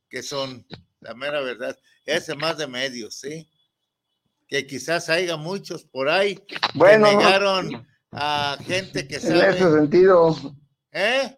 [0.08, 0.66] que son,
[1.00, 3.48] la mera verdad, ese más de medios, ¿sí?
[4.48, 6.42] Que quizás haya muchos por ahí
[6.74, 9.78] Bueno, que negaron a gente que En ese sabe.
[9.78, 10.36] sentido,
[10.92, 11.36] ¿Eh?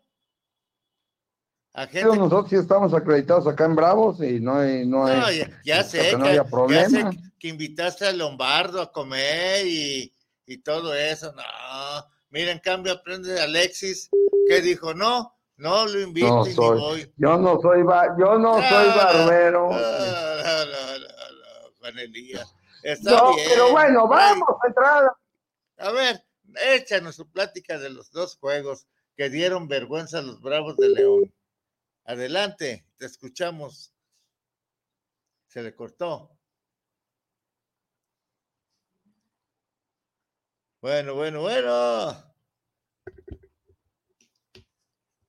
[2.05, 4.87] Nosotros sí estamos acreditados acá en Bravos y no hay.
[4.87, 5.07] No,
[5.65, 7.11] ya, sé, que, no haya problema.
[7.39, 10.13] que invitaste a Lombardo a comer y,
[10.53, 11.33] y todo eso.
[11.33, 11.43] No,
[12.31, 14.11] mira, en cambio aprende de Alexis
[14.47, 17.13] que dijo: No, no lo invito no y soy, voy.
[17.17, 17.85] Yo no soy,
[18.19, 19.71] yo no soy barbero.
[19.71, 19.79] No,
[21.79, 22.55] Juan Elías.
[22.83, 23.49] Está bien.
[23.49, 25.13] pero bueno, vamos a entrar.
[25.79, 26.25] A ver,
[26.75, 28.87] échanos su plática de los dos juegos
[29.17, 31.35] que dieron vergüenza a los Bravos de León.
[32.05, 33.93] Adelante, te escuchamos.
[35.47, 36.31] Se le cortó.
[40.83, 42.13] Bueno, bueno, bueno.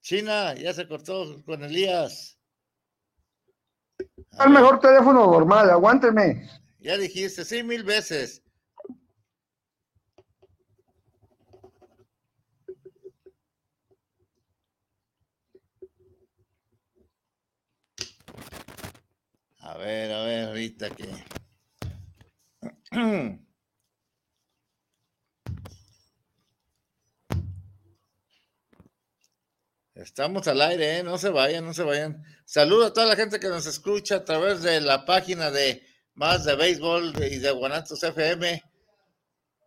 [0.01, 2.39] China, ya se cortó con Elías.
[4.43, 6.49] El mejor teléfono normal, aguánteme.
[6.79, 8.41] Ya dijiste, sí, mil veces.
[19.59, 21.09] A ver, a ver, ahorita que.
[30.13, 31.03] Estamos al aire, ¿eh?
[31.03, 32.21] no se vayan, no se vayan.
[32.45, 35.81] Saludo a toda la gente que nos escucha a través de la página de
[36.13, 38.61] Más de Béisbol y de Guanatos FM.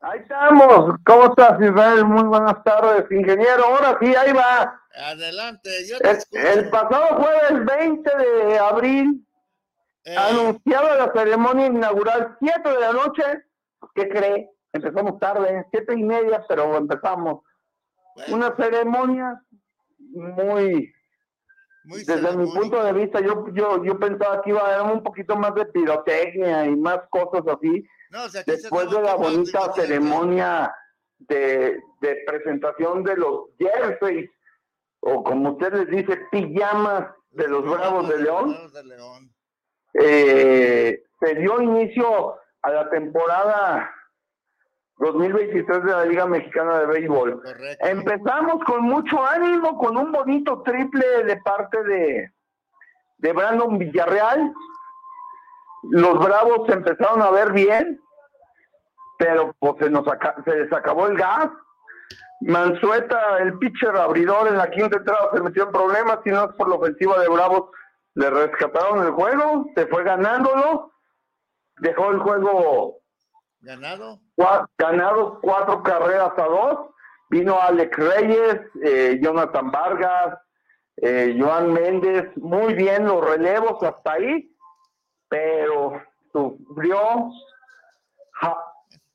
[0.03, 1.01] Ahí estamos.
[1.05, 2.05] ¿Cómo estás, Israel?
[2.05, 3.65] Muy buenas tardes, ingeniero.
[3.65, 4.81] Ahora sí, ahí va.
[4.95, 5.69] Adelante.
[5.89, 9.27] Yo el, el, pasado jueves 20 de abril
[10.05, 10.17] eh.
[10.17, 13.25] Anunciaba la ceremonia inaugural 7 de la noche.
[13.97, 14.49] ¿Qué cree?
[14.73, 17.43] Empezamos tarde, siete y media, pero empezamos.
[18.29, 19.43] Una ceremonia
[20.17, 20.93] muy,
[21.85, 25.37] desde mi punto de vista, yo, yo, yo pensaba que iba a haber un poquito
[25.37, 27.87] más de pirotecnia y más cosas así.
[28.47, 30.75] Después de la bonita ceremonia
[31.19, 34.31] de, de presentación de los jerseys,
[35.01, 38.57] o como usted les dice, pijamas de los Bravos de León.
[39.95, 43.95] eh, se dio inicio a la temporada
[44.99, 47.43] 2023 de la Liga Mexicana de Béisbol.
[47.81, 52.33] Empezamos con mucho ánimo, con un bonito triple de parte de,
[53.19, 54.53] de Brandon Villarreal.
[55.91, 58.01] Los Bravos se empezaron a ver bien,
[59.19, 60.05] pero pues se, nos
[60.45, 61.51] se les acabó el gas.
[62.41, 66.53] Mansueta, el pitcher abridor en la quinta entrada, se metió en problemas, si no es
[66.57, 67.71] por la ofensiva de Bravos,
[68.15, 70.93] le rescataron el juego, se fue ganándolo,
[71.79, 72.99] dejó el juego
[73.61, 74.21] ganado,
[74.79, 76.91] ganado cuatro carreras a dos,
[77.31, 80.39] vino Alex Reyes, eh, Jonathan Vargas,
[80.99, 84.55] eh, Joan Méndez, muy bien los relevos hasta ahí,
[85.29, 87.31] pero sufrió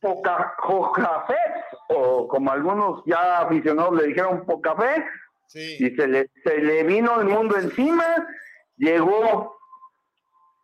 [0.02, 1.38] poca fe,
[1.90, 5.06] o como algunos ya aficionados le dijeron poca fe,
[5.54, 8.06] y se le, se le vino el mundo encima.
[8.78, 9.58] Llegó,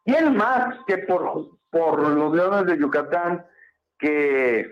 [0.06, 3.46] ¿quién más que por, por los Leones de Yucatán
[4.00, 4.72] que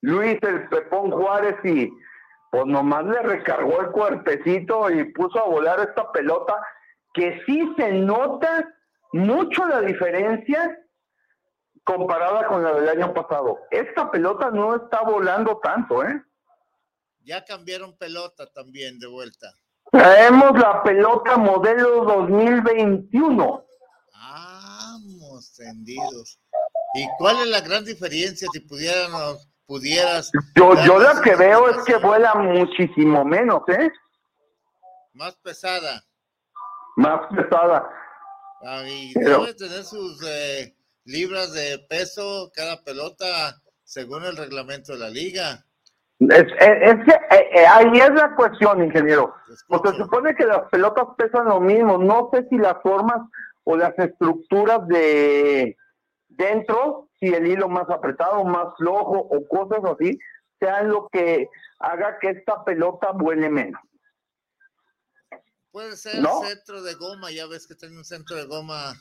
[0.00, 1.90] Luis el Pepón Juárez y
[2.50, 6.54] pues nomás le recargó el cuerpecito y puso a volar esta pelota
[7.12, 8.72] que sí se nota
[9.12, 10.78] mucho la diferencia
[11.84, 13.58] comparada con la del año pasado.
[13.70, 16.22] Esta pelota no está volando tanto, ¿eh?
[17.24, 19.54] Ya cambiaron pelota también de vuelta.
[19.90, 23.66] Traemos la pelota modelo 2021.
[24.12, 26.40] Vamos, tendidos.
[26.94, 30.30] ¿Y cuál es la gran diferencia si pudiéramos, pudieras?
[30.54, 33.90] Yo, yo la que veo es que vuela muchísimo menos, ¿eh?
[35.12, 36.04] Más pesada.
[36.96, 37.88] Más pesada.
[38.62, 44.98] Ah, y debe tener sus eh, libras de peso cada pelota según el reglamento de
[44.98, 45.64] la liga.
[46.20, 49.34] Es, es, eh, eh, ahí es la cuestión, ingeniero.
[49.68, 51.98] Pues se supone que las pelotas pesan lo mismo.
[51.98, 53.20] No sé si las formas
[53.64, 55.76] o las estructuras de
[56.36, 60.18] dentro, si el hilo más apretado, más flojo o cosas así,
[60.58, 63.80] sean lo que haga que esta pelota vuele menos.
[65.70, 68.94] Puede ser el centro de goma, ya ves que tiene un centro de goma.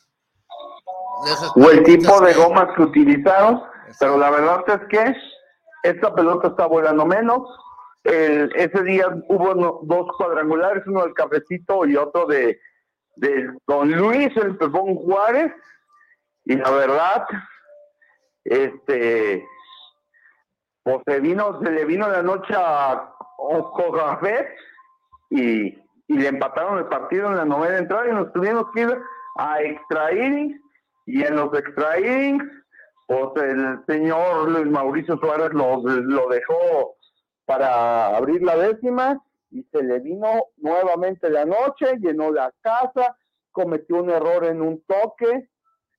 [1.56, 3.62] o el tipo de goma que utilizaron,
[4.00, 5.16] pero la verdad es que
[5.84, 7.42] esta pelota está volando menos.
[8.04, 12.60] ese día hubo dos cuadrangulares, uno del cafecito y otro de,
[13.18, 15.52] de Don Luis, el Pepón Juárez.
[16.46, 17.26] Y la verdad,
[18.44, 19.46] este,
[20.84, 24.20] pues se vino, se le vino la noche a Ojo
[25.30, 25.68] y,
[26.08, 29.02] y le empataron el partido en la novena entrada y nos tuvimos que ir
[29.38, 30.60] a extra innings.
[31.06, 31.98] Y en los extra
[33.08, 36.96] pues el señor Luis Mauricio Suárez lo, lo dejó
[37.46, 39.22] para abrir la décima
[39.52, 43.18] y se le vino nuevamente la noche, llenó la casa,
[43.52, 45.50] cometió un error en un toque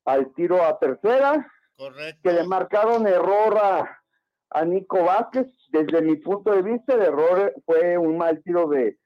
[0.04, 1.50] al tiro a tercera,
[2.22, 4.00] que le marcaron error a,
[4.64, 5.48] Nico Vázquez.
[5.70, 8.96] Desde mi punto de vista, el error fue un mal tiro de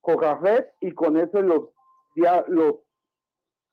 [0.00, 1.68] Jojafet y con eso los,
[2.16, 2.76] ya, los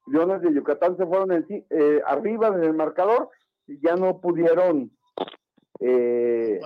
[0.05, 3.31] Leones de Yucatán se fueron eh, arriba en el marcador
[3.65, 4.91] y ya no pudieron
[5.79, 6.59] eh,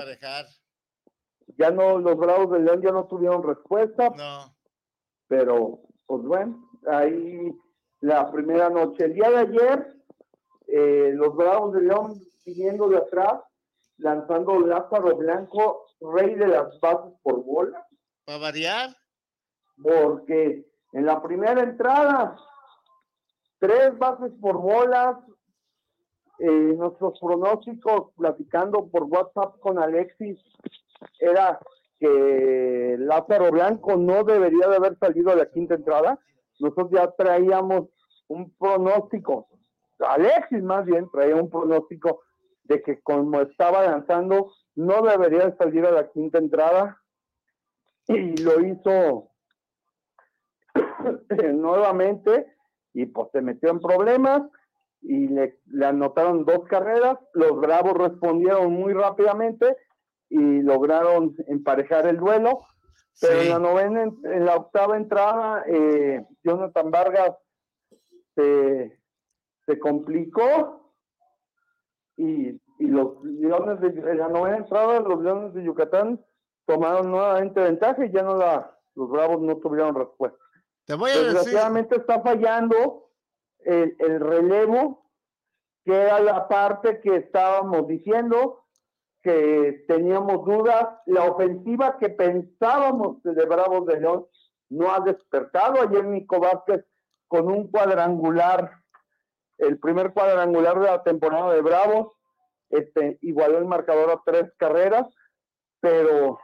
[1.57, 4.09] ya no, los Bravos de León ya no tuvieron respuesta.
[4.15, 4.55] No.
[5.27, 7.51] Pero, pues bueno, ahí
[8.01, 9.05] la primera noche.
[9.05, 9.95] El día de ayer,
[10.71, 13.41] eh, los Bravos de León viniendo de atrás,
[13.97, 17.85] lanzando Lázaro Blanco, rey de las bases por bola.
[18.25, 18.95] ¿Para variar?
[19.81, 22.37] Porque en la primera entrada,
[23.59, 25.17] tres bases por bolas,
[26.39, 30.39] eh, nuestros pronósticos, platicando por WhatsApp con Alexis,
[31.19, 31.59] era
[31.99, 36.17] que Lázaro Blanco no debería de haber salido a la quinta entrada.
[36.59, 37.89] Nosotros ya traíamos
[38.27, 39.49] un pronóstico,
[39.99, 42.21] Alexis más bien traía un pronóstico
[42.63, 47.01] de que como estaba lanzando, no debería de salir a la quinta entrada.
[48.07, 49.29] Y lo hizo
[51.53, 52.47] nuevamente
[52.93, 54.43] y pues se metió en problemas
[55.01, 57.17] y le, anotaron dos carreras.
[57.33, 59.77] Los Bravos respondieron muy rápidamente
[60.29, 62.61] y lograron emparejar el duelo.
[63.21, 67.35] Pero en la novena, en, la octava entrada, eh, Jonathan Vargas
[68.35, 68.98] se,
[69.77, 70.93] complicó
[72.17, 76.23] y, los Leones de la novena entrada, los Leones de Yucatán
[76.65, 80.39] tomaron nuevamente ventaja y ya no la, los Bravos no tuvieron respuesta.
[80.85, 83.09] Te voy a Desgraciadamente está fallando
[83.59, 85.11] el, relevo,
[85.83, 88.65] que era la parte que estábamos diciendo,
[89.21, 90.87] que teníamos dudas.
[91.05, 94.27] La ofensiva que pensábamos de Bravos de León
[94.69, 95.81] no ha despertado.
[95.81, 96.85] Ayer Nico Vázquez
[97.27, 98.78] con un cuadrangular,
[99.59, 102.13] el primer cuadrangular de la temporada de Bravos,
[102.69, 105.07] este, igualó el marcador a tres carreras,
[105.79, 106.39] pero,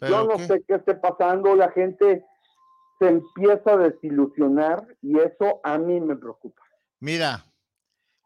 [0.00, 1.54] yo no sé qué esté pasando.
[1.54, 2.24] La gente
[2.98, 6.62] se empieza a desilusionar y eso a mí me preocupa.
[7.00, 7.44] Mira,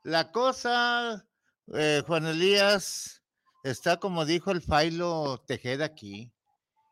[0.03, 1.27] la cosa,
[1.75, 3.23] eh, Juan Elías,
[3.63, 6.33] está como dijo el Failo Tejeda aquí,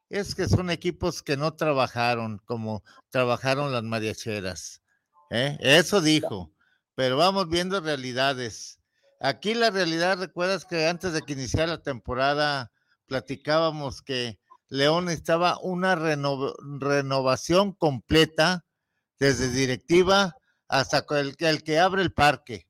[0.09, 4.84] es que son equipos que no trabajaron como trabajaron las mariacheras.
[5.35, 5.59] ¿Eh?
[5.61, 6.53] Eso dijo,
[6.95, 8.78] pero vamos viendo realidades.
[9.20, 12.70] Aquí la realidad, recuerdas que antes de que iniciara la temporada
[13.07, 18.64] platicábamos que León estaba una renovación completa,
[19.18, 20.37] desde directiva
[20.68, 22.66] hasta el, el que abre el parque.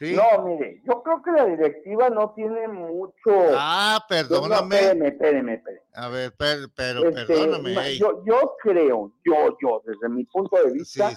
[0.00, 3.12] No, mire, yo creo que la directiva no tiene mucho.
[3.52, 4.78] Ah, perdóname.
[5.06, 5.62] espéreme.
[5.92, 7.98] A ver, pero, pero este, perdóname.
[7.98, 11.12] Yo, yo creo, yo, yo, desde mi punto de vista,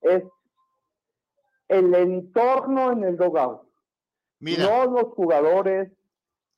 [0.00, 0.24] es
[1.68, 3.62] el entorno en el dogout.
[4.40, 4.64] Mira.
[4.64, 5.92] No los jugadores,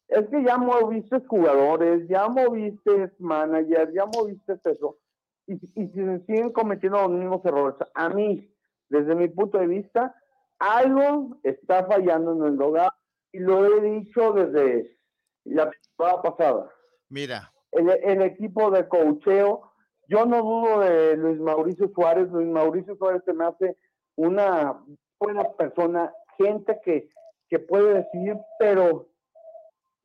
[0.09, 4.99] es que ya moviste jugadores, ya moviste manager, ya moviste eso,
[5.47, 7.76] y, y se siguen cometiendo los mismos errores.
[7.95, 8.49] A mí,
[8.88, 10.14] desde mi punto de vista,
[10.59, 12.93] algo está fallando en el hogar,
[13.32, 14.97] y lo he dicho desde
[15.45, 16.70] la temporada pasada.
[17.09, 17.53] Mira.
[17.72, 19.72] El, el equipo de cocheo,
[20.09, 23.77] yo no dudo de Luis Mauricio Suárez, Luis Mauricio Suárez se me hace
[24.17, 24.83] una
[25.19, 27.09] buena persona, gente que,
[27.49, 29.09] que puede decidir, pero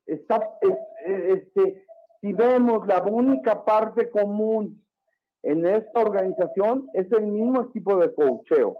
[0.06, 0.40] está,
[1.04, 1.84] este,
[2.20, 4.82] si vemos la única parte común
[5.42, 8.76] en esta organización es el mismo equipo de cocheo.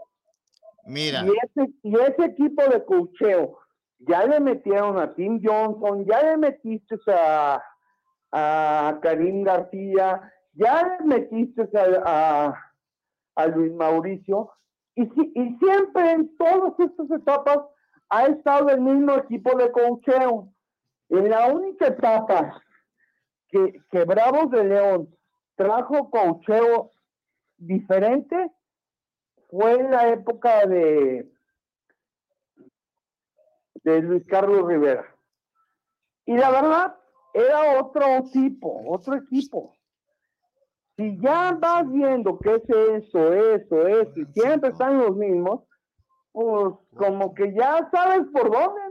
[0.85, 1.25] Mira.
[1.25, 3.59] Y ese, y ese equipo de cocheo
[3.99, 7.61] ya le metieron a Tim Johnson, ya le metiste a,
[8.31, 11.69] a Karim García, ya metiste
[12.05, 12.53] a,
[13.35, 14.51] a, Luis Mauricio,
[14.95, 17.59] y, y siempre en todas estas etapas
[18.09, 20.51] ha estado el mismo equipo de cocheo.
[21.09, 22.61] En la única etapa
[23.47, 25.15] que, que Bravos de León
[25.55, 26.91] trajo cocheo
[27.57, 28.51] diferente
[29.49, 31.25] fue en la época de
[33.83, 35.05] Luis Carlos Rivera.
[36.25, 36.95] Y la verdad,
[37.33, 39.78] era otro tipo, otro equipo.
[40.99, 45.61] Si ya vas viendo que es eso, eso, eso, y siempre están los mismos,
[46.33, 48.81] pues como que ya sabes por dónde,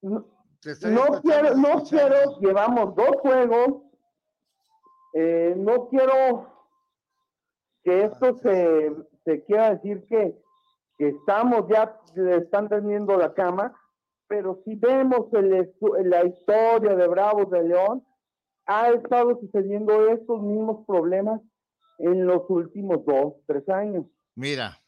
[0.00, 3.82] no, quiero, no quiero, llevamos dos juegos,
[5.14, 6.46] eh, no quiero
[7.82, 8.94] que esto se,
[9.24, 10.40] se quiera decir que,
[10.98, 13.76] que estamos ya, le están teniendo la cama,
[14.28, 18.06] pero si vemos el, la historia de Bravos de León,
[18.66, 21.40] ha estado sucediendo estos mismos problemas
[21.98, 24.06] en los últimos dos, tres años.
[24.34, 24.80] Mira,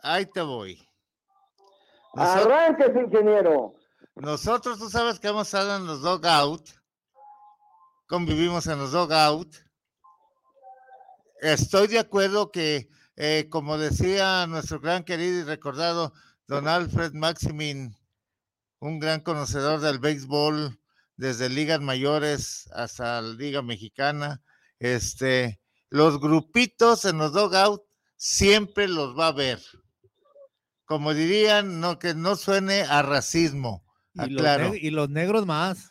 [0.00, 0.78] ahí te voy.
[2.14, 3.74] Arranques, ingeniero.
[4.14, 6.68] Nosotros, tú sabes que hemos estado en los dogout,
[8.06, 9.54] convivimos en los dogout.
[11.40, 16.12] Estoy de acuerdo que, eh, como decía nuestro gran querido y recordado
[16.46, 17.96] don Alfred Maximin,
[18.78, 20.78] un gran conocedor del béisbol,
[21.16, 24.42] desde ligas mayores hasta la liga mexicana,
[24.78, 27.82] este, los grupitos en los dogout
[28.16, 29.60] siempre los va a ver.
[30.84, 33.84] Como dirían, no que no suene a racismo.
[34.14, 35.90] Y, los, y los negros más.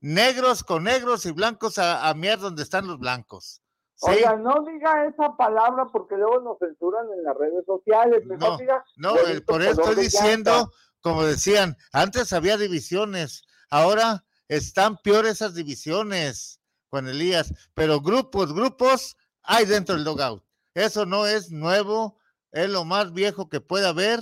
[0.00, 3.62] negros con negros y blancos a, a miar donde están los blancos.
[4.02, 8.22] Oiga, no diga esa palabra porque luego nos censuran en las redes sociales.
[8.26, 8.58] No,
[8.96, 9.14] no,
[9.46, 14.24] por eso estoy diciendo, como decían, antes había divisiones, ahora
[14.56, 20.44] están peores esas divisiones, Juan Elías, pero grupos, grupos hay dentro del logout.
[20.74, 22.18] Eso no es nuevo,
[22.50, 24.20] es lo más viejo que pueda haber,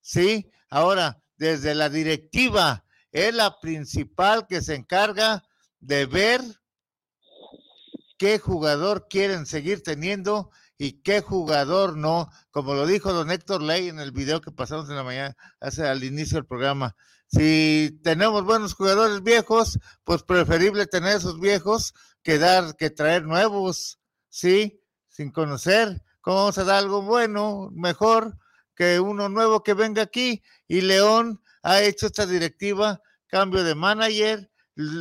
[0.00, 0.48] ¿sí?
[0.70, 5.44] Ahora, desde la directiva, es la principal que se encarga
[5.80, 6.40] de ver
[8.16, 13.88] qué jugador quieren seguir teniendo y qué jugador no, como lo dijo don Héctor Ley
[13.88, 16.96] en el video que pasamos en la mañana, hace al inicio del programa.
[17.34, 23.98] Si tenemos buenos jugadores viejos, pues preferible tener esos viejos que dar, que traer nuevos,
[24.28, 24.80] ¿sí?
[25.08, 26.00] Sin conocer.
[26.20, 28.38] ¿Cómo vamos a dar algo bueno, mejor
[28.76, 30.44] que uno nuevo que venga aquí?
[30.68, 34.48] Y León ha hecho esta directiva, cambio de manager.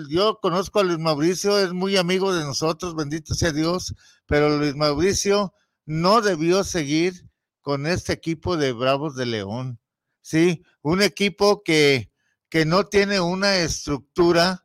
[0.09, 3.93] Yo conozco a Luis Mauricio, es muy amigo de nosotros, bendito sea Dios,
[4.25, 5.53] pero Luis Mauricio
[5.85, 7.29] no debió seguir
[7.61, 9.79] con este equipo de Bravos de León.
[10.21, 12.12] Sí, un equipo que,
[12.53, 14.61] que no tiene una estructura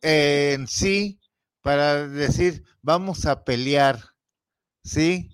[0.00, 1.20] eh, en sí
[1.60, 3.98] para decir, vamos a pelear.
[4.82, 5.28] Sí,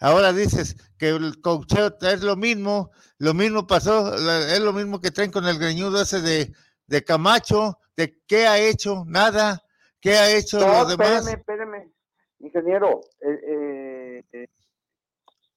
[0.00, 5.12] ahora dices que el cocheo es lo mismo, lo mismo pasó, es lo mismo que
[5.12, 6.52] traen con el greñudo ese de,
[6.86, 9.62] de Camacho, de qué ha hecho, nada,
[9.98, 11.26] qué ha hecho no, los demás.
[11.26, 11.92] Espérame, espérame,
[12.40, 14.46] ingeniero, eh, eh,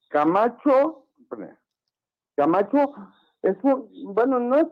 [0.08, 1.08] Camacho,
[2.34, 2.94] Camacho
[3.44, 3.56] es
[4.04, 4.66] bueno, no es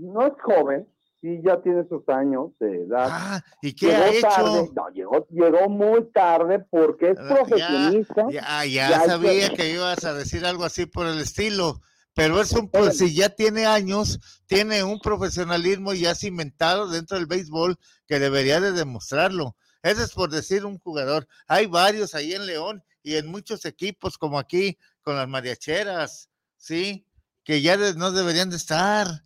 [0.00, 0.88] no es joven,
[1.20, 3.08] sí ya tiene sus años de edad.
[3.10, 4.70] Ah, ¿y qué ha hecho?
[4.74, 8.26] no, llegó, llegó muy tarde porque es Ah, profesionista.
[8.30, 11.80] Ya, ya, sabía que ibas a decir algo así por el estilo,
[12.14, 17.26] pero es un, pues, si ya tiene años, tiene un profesionalismo ya cimentado dentro del
[17.26, 19.56] béisbol que debería de demostrarlo.
[19.82, 21.26] Ese es por decir un jugador.
[21.46, 27.06] Hay varios ahí en León y en muchos equipos como aquí con las mariacheras, ¿sí?
[27.44, 29.24] Que ya no deberían de estar.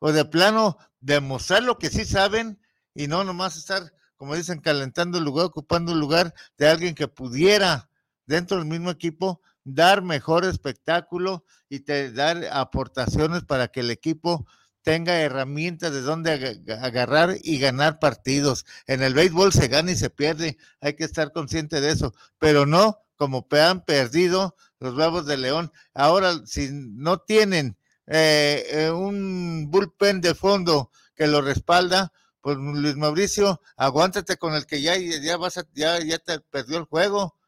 [0.00, 2.60] O de plano, demostrar lo que sí saben
[2.94, 7.08] y no nomás estar, como dicen, calentando el lugar, ocupando el lugar de alguien que
[7.08, 7.88] pudiera
[8.26, 14.46] dentro del mismo equipo dar mejor espectáculo y te dar aportaciones para que el equipo
[14.82, 18.66] tenga herramientas de donde aga- agarrar y ganar partidos.
[18.86, 22.66] En el béisbol se gana y se pierde, hay que estar consciente de eso, pero
[22.66, 25.72] no como han perdido los Bravos de León.
[25.94, 32.96] Ahora, si no tienen eh, eh, un bullpen de fondo que lo respalda, pues Luis
[32.96, 37.38] Mauricio, aguántate con el que ya, ya vas a, ya, ya te perdió el juego.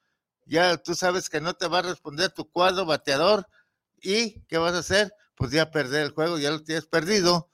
[0.46, 3.46] Ya tú sabes que no te va a responder tu cuadro bateador.
[4.00, 5.12] ¿Y qué vas a hacer?
[5.36, 7.50] Pues ya perder el juego, ya lo tienes perdido,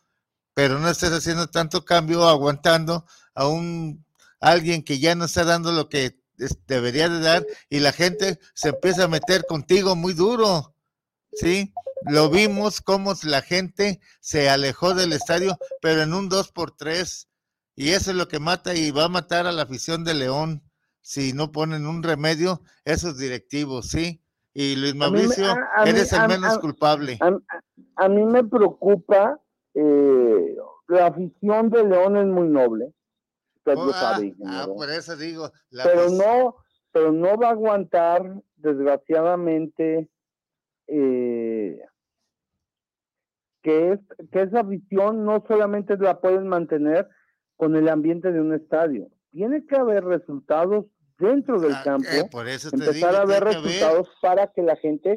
[0.55, 4.05] pero no estés haciendo tanto cambio, aguantando a un
[4.41, 6.22] alguien que ya no está dando lo que
[6.67, 10.75] debería de dar y la gente se empieza a meter contigo muy duro.
[11.35, 11.73] ¿Sí?
[12.05, 17.29] Lo vimos cómo la gente se alejó del estadio, pero en un 2 por 3
[17.75, 20.63] y eso es lo que mata y va a matar a la afición de León
[21.01, 24.21] si no ponen un remedio esos directivos, ¿sí?
[24.53, 27.19] Y Luis A mí me- Mauricio, a- a mí- eres el menos culpable.
[27.23, 29.41] A, a mí me preocupa,
[29.75, 30.57] eh,
[30.89, 32.93] la afición de León es muy noble,
[33.65, 34.75] usted Oh, lo ah, ah, ingeniero.
[34.75, 36.57] por eso digo, la pero no,
[36.91, 40.09] pero no va a aguantar, desgraciadamente,
[40.89, 41.81] eh,
[43.63, 44.01] que, es,
[44.31, 47.09] que esa visión no solamente la pueden mantener
[47.57, 49.09] con el ambiente de un estadio.
[49.31, 50.87] Tiene que haber resultados
[51.19, 53.45] dentro del campo, eh, por eso te empezar digo, a haber.
[53.45, 55.17] resultados para que la gente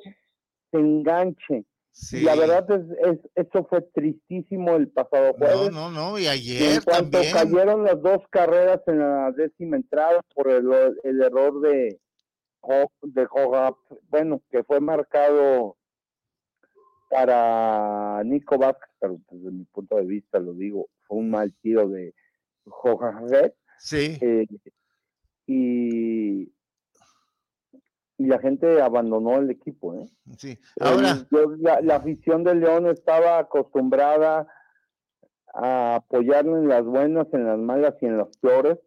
[0.72, 1.66] se enganche.
[1.98, 2.18] Sí.
[2.18, 5.72] Y la verdad es, es, eso fue tristísimo el pasado No, jueves.
[5.72, 7.34] no, no, y Y ayer en cuanto también.
[7.34, 10.70] cayeron las dos carreras en la décima entrada por el,
[11.04, 11.98] el error de,
[13.04, 13.28] de
[14.10, 15.78] bueno, que fue marcado
[17.10, 21.88] para Nico Vázquez, pero desde mi punto de vista lo digo, fue un mal tiro
[21.88, 22.14] de,
[22.66, 23.56] Jojajet.
[23.78, 24.18] Sí.
[24.22, 24.48] Eh,
[25.48, 26.52] y,
[28.18, 29.94] y la gente abandonó el equipo.
[29.96, 30.06] ¿eh?
[30.38, 30.58] Sí.
[30.80, 31.26] Ahora.
[31.60, 34.48] la, la, afición de León estaba acostumbrada
[35.54, 38.78] a apoyarme en las buenas, en las malas y en las peores,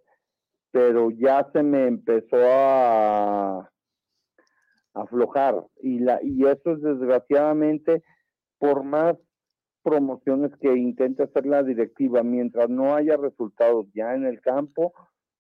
[0.71, 3.71] pero ya se me empezó a
[4.95, 8.03] aflojar y la y eso es desgraciadamente
[8.59, 9.17] por más
[9.83, 14.93] promociones que intente hacer la directiva mientras no haya resultados ya en el campo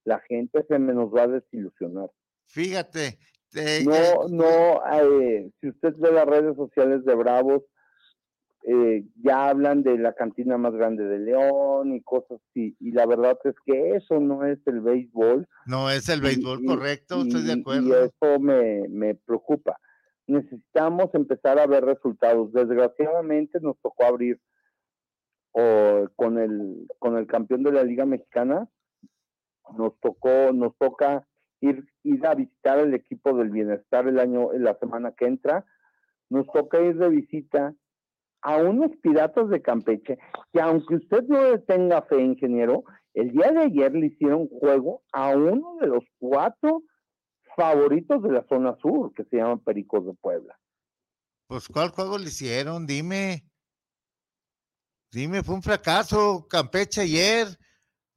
[0.04, 2.10] la gente se nos va a desilusionar
[2.46, 3.18] fíjate
[3.54, 7.62] no no eh, si usted ve las redes sociales de Bravos
[8.64, 12.76] eh, ya hablan de la cantina más grande de León y cosas así.
[12.80, 15.48] Y la verdad es que eso no es el béisbol.
[15.64, 17.88] No es el béisbol, correcto, estoy de acuerdo.
[17.88, 19.78] Y eso me, me preocupa.
[20.26, 22.52] Necesitamos empezar a ver resultados.
[22.52, 24.38] Desgraciadamente nos tocó abrir
[25.52, 28.68] con, el, con el campeón de la Liga Mexicana.
[29.76, 31.27] Nos tocó, nos toca
[31.60, 35.64] ir, ir a visitar el equipo del bienestar el año, la semana que entra.
[36.30, 37.74] Nos toca ir de visita
[38.42, 40.18] a unos piratas de Campeche
[40.52, 42.84] que aunque usted no le tenga fe, ingeniero,
[43.14, 46.82] el día de ayer le hicieron juego a uno de los cuatro
[47.56, 50.56] favoritos de la zona sur, que se llama Pericos de Puebla.
[51.48, 52.86] Pues, ¿cuál juego le hicieron?
[52.86, 53.44] Dime.
[55.10, 57.48] Dime, fue un fracaso Campeche ayer.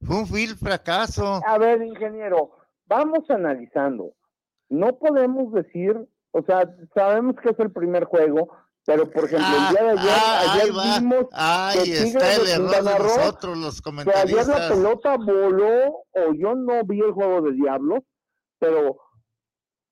[0.00, 1.40] Fue un vil fracaso.
[1.46, 2.50] A ver, ingeniero,
[2.86, 4.12] vamos analizando.
[4.68, 5.96] No podemos decir,
[6.30, 8.48] o sea, sabemos que es el primer juego,
[8.84, 12.82] pero, por ejemplo, el día de ayer, ah, ayer vimos Ahí está el error de
[12.82, 14.46] nosotros, los comentaristas.
[14.46, 18.00] Que ayer la pelota voló, o yo no vi el juego de Diablos,
[18.58, 18.98] pero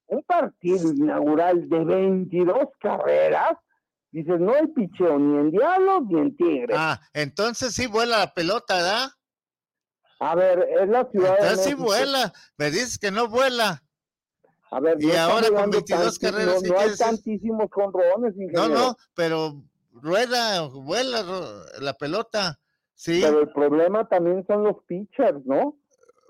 [0.07, 3.53] un partido inaugural de 22 carreras,
[4.11, 6.77] dices, no hay picheo ni en Diablos ni en Tigres.
[6.79, 9.09] Ah, entonces sí vuela la pelota, ¿verdad?
[10.21, 13.83] A ver, es la ciudad entonces sí vuela, me dices que no vuela.
[14.71, 16.63] A ver, y ahora con 22 carreras.
[16.63, 18.35] No, hay tantísimos conrones.
[18.53, 21.25] No, no, pero rueda, vuela
[21.81, 22.61] la pelota.
[22.95, 23.21] Sí.
[23.23, 25.79] Pero el problema también son los pitchers, ¿no?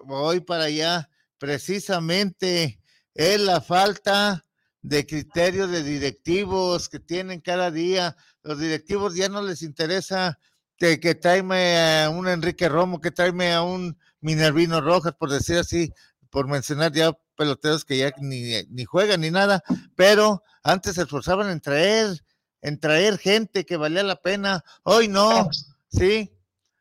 [0.04, 1.10] Voy para allá.
[1.36, 2.80] Precisamente
[3.12, 4.44] es la falta
[4.82, 8.16] de criterios de directivos que tienen cada día.
[8.42, 10.38] Los directivos ya no les interesa
[10.80, 15.92] que, tráeme a un Enrique Romo, que tráeme a un Minervino Rojas, por decir así,
[16.30, 19.62] por mencionar ya peloteros que ya ni, ni juegan ni nada,
[19.94, 22.24] pero antes se esforzaban en traer,
[22.62, 24.64] en traer gente que valía la pena.
[24.82, 25.50] Hoy no,
[25.88, 26.34] sí.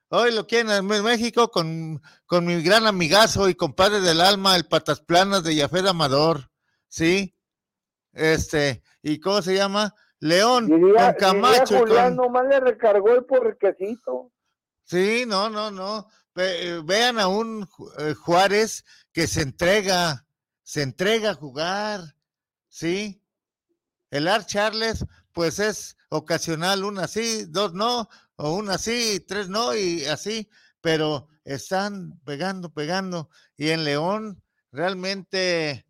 [0.07, 4.65] Hoy lo quieren en México con, con mi gran amigazo y compadre del alma, el
[4.65, 6.49] Patas Planas de Yafed Amador,
[6.87, 7.35] ¿sí?
[8.13, 9.93] Este, ¿y cómo se llama?
[10.19, 11.79] León, con Camacho.
[11.79, 14.31] Julián, nomás le recargó el porquecito.
[14.83, 16.07] Sí, no, no, no.
[16.83, 17.67] vean a un
[17.99, 20.25] eh, Juárez que se entrega,
[20.63, 22.15] se entrega a jugar,
[22.67, 23.23] ¿sí?
[24.09, 29.75] El Art Charles, pues es ocasional, una sí, dos no, o una sí, tres no,
[29.75, 30.49] y así,
[30.81, 33.29] pero están pegando, pegando.
[33.55, 34.41] Y en León,
[34.71, 35.85] realmente,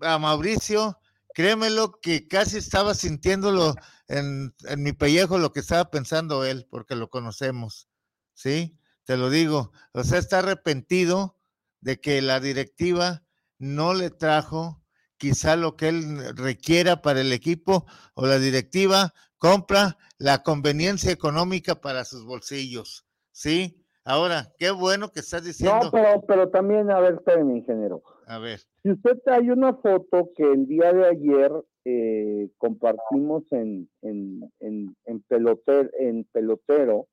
[0.00, 1.00] a Mauricio,
[1.36, 3.74] créemelo que casi estaba sintiéndolo
[4.08, 7.90] en, en mi pellejo lo que estaba pensando él, porque lo conocemos,
[8.32, 8.80] ¿sí?
[9.04, 11.36] Te lo digo, o sea, está arrepentido
[11.82, 13.22] de que la directiva
[13.58, 14.82] no le trajo
[15.18, 17.84] quizá lo que él requiera para el equipo
[18.14, 23.06] o la directiva compra la conveniencia económica para sus bolsillos.
[23.32, 23.84] ¿Sí?
[24.04, 25.84] Ahora, qué bueno que estás diciendo.
[25.84, 28.02] No, pero, pero también, a ver, espérame, ingeniero.
[28.26, 28.62] A ver.
[28.86, 31.50] Si usted hay una foto que el día de ayer
[31.84, 37.08] eh, compartimos en, en, en, en, peloter, en pelotero,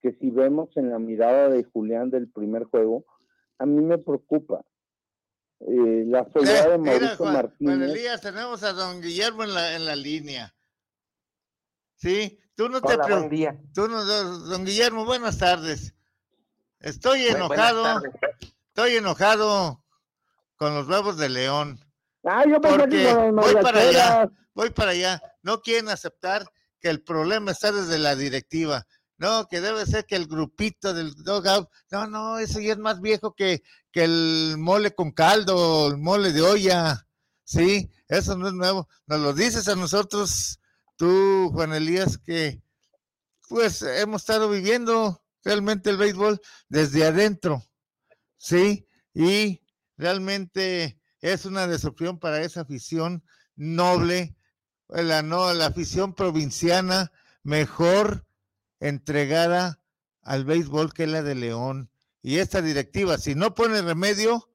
[0.00, 3.04] que si vemos en la mirada de Julián del primer juego,
[3.58, 4.64] a mí me preocupa.
[5.58, 7.78] Eh, la soledad de Mauricio Juan, Martínez.
[7.78, 10.54] Juan Elías, tenemos a don Guillermo en la, en la línea.
[11.96, 13.72] Sí, tú no te preocupes.
[13.74, 15.96] Tú no, don Guillermo, buenas tardes.
[16.78, 18.02] Estoy enojado.
[18.68, 19.81] Estoy enojado
[20.62, 21.80] con los huevos de León.
[22.22, 25.20] Ah, yo porque voy para allá, voy para allá.
[25.42, 26.46] No quieren aceptar
[26.78, 28.86] que el problema está desde la directiva.
[29.18, 33.00] No, que debe ser que el grupito del dogout, no, no, eso ya es más
[33.00, 37.08] viejo que, que el mole con caldo, el mole de olla,
[37.42, 38.88] sí, eso no es nuevo.
[39.08, 40.60] Nos lo dices a nosotros,
[40.96, 42.62] tú, Juan Elías, que
[43.48, 47.64] pues hemos estado viviendo realmente el béisbol desde adentro,
[48.38, 49.61] sí, y
[49.96, 53.24] realmente es una decepción para esa afición
[53.54, 54.36] noble,
[54.88, 57.12] la, no, la afición provinciana
[57.42, 58.26] mejor
[58.80, 59.80] entregada
[60.22, 61.90] al béisbol que la de León.
[62.22, 64.48] y esta directiva, si no pone remedio,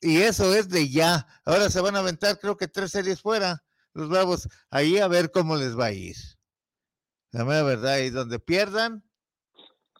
[0.00, 3.64] y eso es de ya, ahora se van a aventar creo que tres series fuera,
[3.94, 6.16] los Bravos, ahí a ver cómo les va a ir.
[7.30, 9.04] La mera verdad, y donde pierdan,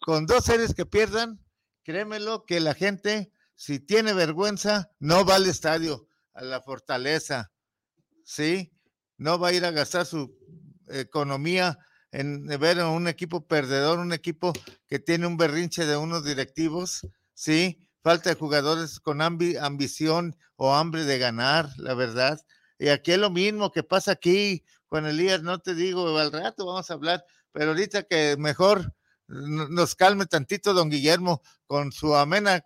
[0.05, 1.43] con dos series que pierdan,
[1.83, 7.51] créemelo que la gente, si tiene vergüenza, no va al estadio, a la fortaleza,
[8.23, 8.71] ¿sí?
[9.17, 10.37] No va a ir a gastar su
[10.89, 11.79] economía
[12.11, 14.53] en ver a un equipo perdedor, un equipo
[14.87, 17.87] que tiene un berrinche de unos directivos, ¿sí?
[18.01, 22.39] Falta de jugadores con ambición o hambre de ganar, la verdad.
[22.77, 26.65] Y aquí es lo mismo que pasa aquí, con Elías, no te digo, al rato
[26.65, 28.93] vamos a hablar, pero ahorita que mejor
[29.27, 32.61] nos calme tantito don Guillermo con su amena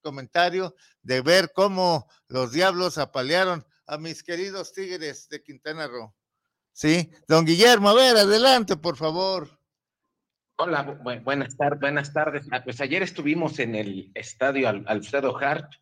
[0.00, 6.14] comentario de ver cómo los diablos apalearon a mis queridos Tigres de Quintana Roo.
[6.72, 9.60] Sí, don Guillermo, a ver, adelante, por favor.
[10.56, 10.82] Hola,
[11.24, 12.46] buenas tardes, buenas tardes.
[12.50, 15.72] Ah, pues ayer estuvimos en el estadio Alfredo Hart,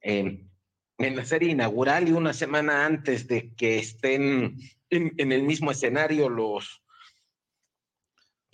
[0.00, 0.50] en
[0.98, 4.56] la serie inaugural y una semana antes de que estén
[4.90, 6.82] en, el mismo escenario los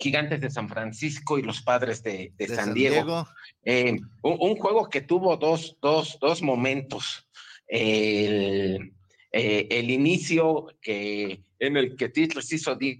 [0.01, 3.27] gigantes de San Francisco y los padres de, San, Diego.
[3.63, 7.27] Eh, un, juego que tuvo dos, dos, dos momentos.
[7.67, 8.93] El,
[9.31, 12.99] eh, el inicio que, en el que Titles hizo 10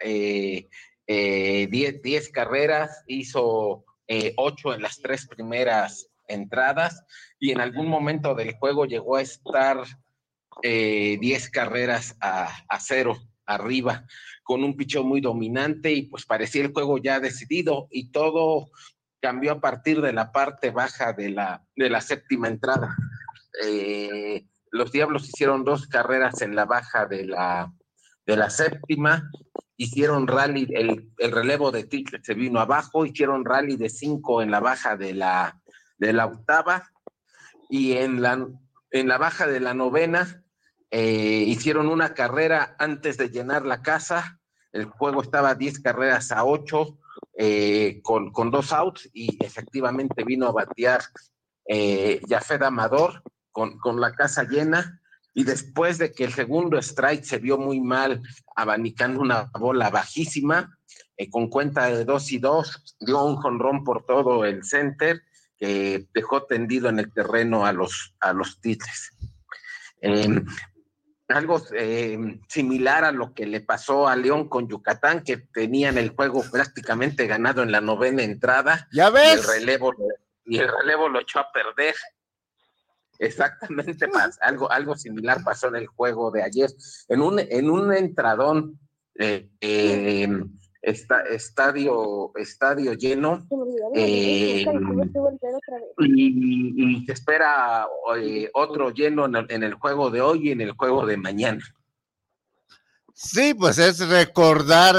[0.00, 0.68] eh,
[1.08, 3.84] eh, carreras, hizo
[4.36, 7.02] 8 en las tres primeras entradas
[7.40, 9.82] y en algún momento del juego llegó a estar
[10.62, 14.06] 10 carreras a, a, cero arriba
[14.52, 18.68] con un picheo muy dominante y pues parecía el juego ya decidido y todo
[19.18, 22.94] cambió a partir de la parte baja de la, de la séptima entrada.
[23.64, 27.72] Eh, los Diablos hicieron dos carreras en la baja de la,
[28.26, 29.30] de la séptima,
[29.78, 34.60] hicieron rally, el, relevo de Title se vino abajo, hicieron rally de cinco en la
[34.60, 35.62] baja de la,
[35.96, 36.90] de la octava
[37.70, 38.46] y en la,
[38.90, 40.44] en la baja de la novena
[40.90, 44.40] eh, hicieron una carrera antes de llenar la casa,
[44.72, 46.98] el juego estaba 10 carreras a 8
[47.34, 51.00] eh, con, con, dos outs y efectivamente vino a batear
[51.66, 55.00] eh, Jafet Amador con, la casa llena
[55.34, 58.22] y después de que el segundo strike se vio muy mal,
[58.54, 60.78] abanicando una bola bajísima,
[61.16, 65.22] eh, con cuenta de dos y dos, dio un jonrón por todo el center,
[65.56, 69.10] que dejó tendido en el terreno a los, a los titles.
[70.02, 70.44] Em,
[71.32, 76.10] algo em, similar a lo que le pasó a León con Yucatán, que tenían el
[76.10, 78.88] juego prácticamente ganado en la novena entrada.
[78.92, 79.34] Ya ves.
[79.34, 79.94] el relevo,
[80.44, 81.94] y el relevo lo echó a perder.
[83.18, 84.08] Exactamente,
[84.40, 86.70] algo, algo similar pasó en el juego de ayer.
[87.08, 88.80] En un, en un entradón,
[89.14, 89.48] eh,
[90.82, 93.46] estadio, estadio lleno,
[93.94, 94.64] eh,
[95.98, 97.86] y, se espera
[98.18, 101.62] eh, otro lleno en el, juego de hoy y en el juego de mañana.
[103.14, 104.96] Sí, pues es recordar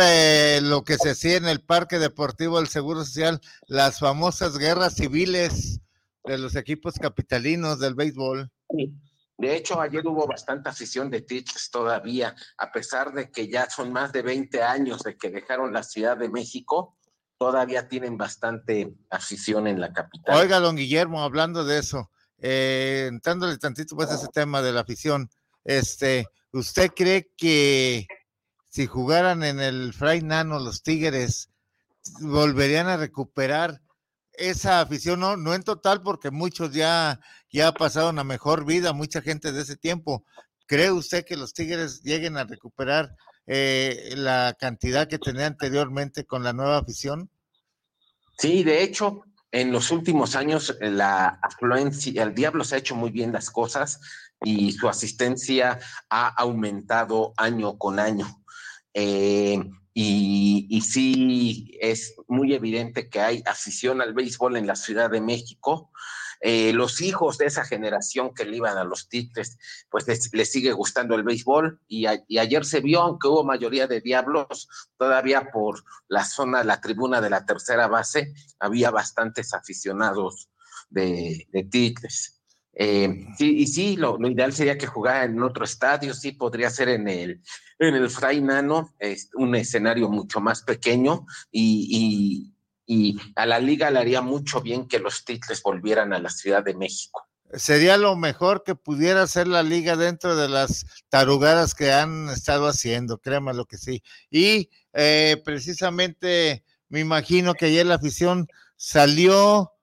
[0.62, 5.82] lo que se hacía en el Parque Deportivo del Seguro Social, las famosas guerras civiles
[6.24, 8.50] de los equipos capitalinos del béisbol.
[9.44, 13.91] De hecho, ayer hubo bastante afición de Teachers todavía, a pesar de que ya son
[13.91, 16.96] más de 20 años de que dejaron la Ciudad de México,
[17.38, 20.39] todavía tienen bastante afición en la capital.
[20.39, 24.80] Oiga, don Guillermo, hablando de eso, eh, entrándole tantito pues a ese tema de la
[24.80, 25.30] afición,
[25.66, 28.08] este, ¿usted cree que
[28.70, 31.50] si jugaran en el Fray Nano los Tigres,
[32.22, 33.82] volverían a recuperar
[34.34, 37.20] esa afición, no, no en total, porque muchos ya,
[37.54, 40.26] ya pasaron a mejor vida, mucha gente de ese tiempo.
[40.66, 46.43] ¿Cree usted que los Tigres lleguen a recuperar eh, la cantidad que tenía anteriormente con
[46.43, 47.30] la nueva afición?
[48.38, 52.95] Sí, de hecho, en los últimos años eh, la afluencia, el Diablo se ha hecho
[52.95, 54.01] muy bien las cosas
[54.43, 55.80] y su asistencia
[56.10, 58.43] ha aumentado año con año.
[58.93, 65.22] Eh, y, sí es muy evidente que hay afición al béisbol en la Ciudad de
[65.22, 65.91] México.
[66.46, 69.58] Eh, los hijos de esa generación que le iban a los Tigres,
[69.89, 74.68] pues les, sigue gustando el béisbol y, ayer se vio, aunque hubo mayoría de diablos,
[74.98, 80.50] todavía por la zona, la tribuna de la tercera base, había bastantes aficionados
[80.89, 82.44] de, de Tigres.
[82.76, 87.08] Eh, y sí, lo, ideal sería que jugara en otro estadio, sí, podría ser en
[87.08, 87.41] el,
[87.78, 92.53] en el Fray Nano, es un escenario mucho más pequeño y,
[93.36, 96.74] a la liga le haría mucho bien que los Titles volvieran a la Ciudad de
[96.74, 97.28] México.
[97.54, 102.68] Sería lo mejor que pudiera hacer la liga dentro de las tarugadas que han estado
[102.68, 104.02] haciendo, créanme lo que sí.
[104.32, 109.74] Y eh, precisamente me imagino que ayer la afición salió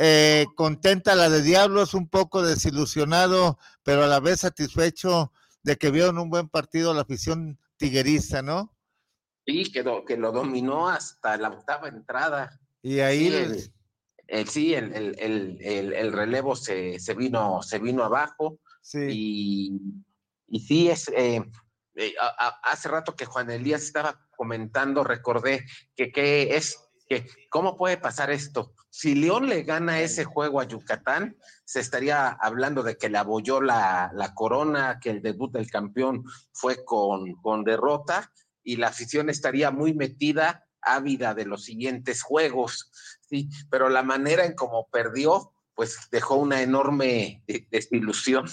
[0.00, 5.32] eh, contenta la de Diablos, un poco desilusionado, pero a la vez satisfecho
[5.64, 8.72] de que vieron un buen partido la afición tiguerista, ¿no?
[9.48, 12.60] Sí, que lo, que lo dominó hasta la octava entrada.
[12.82, 13.72] Y ahí sí,
[14.26, 18.60] el, sí, el, el, relevo se, se, vino, se vino abajo.
[18.82, 19.06] Sí.
[19.10, 19.80] Y,
[20.48, 21.42] y sí, es, eh,
[21.94, 22.14] eh,
[22.62, 25.64] hace rato que Juan Elías estaba comentando, recordé
[25.96, 26.78] que, que es
[27.08, 28.74] que cómo puede pasar esto.
[28.90, 33.62] Si León le gana ese juego a Yucatán, se estaría hablando de que le abolló
[33.62, 36.22] la, la corona, que el debut del campeón
[36.52, 38.30] fue con, con derrota
[38.68, 42.90] y la afición estaría muy metida, ávida de los siguientes juegos,
[43.26, 48.46] sí, pero la manera en cómo perdió, pues dejó una enorme desilusión.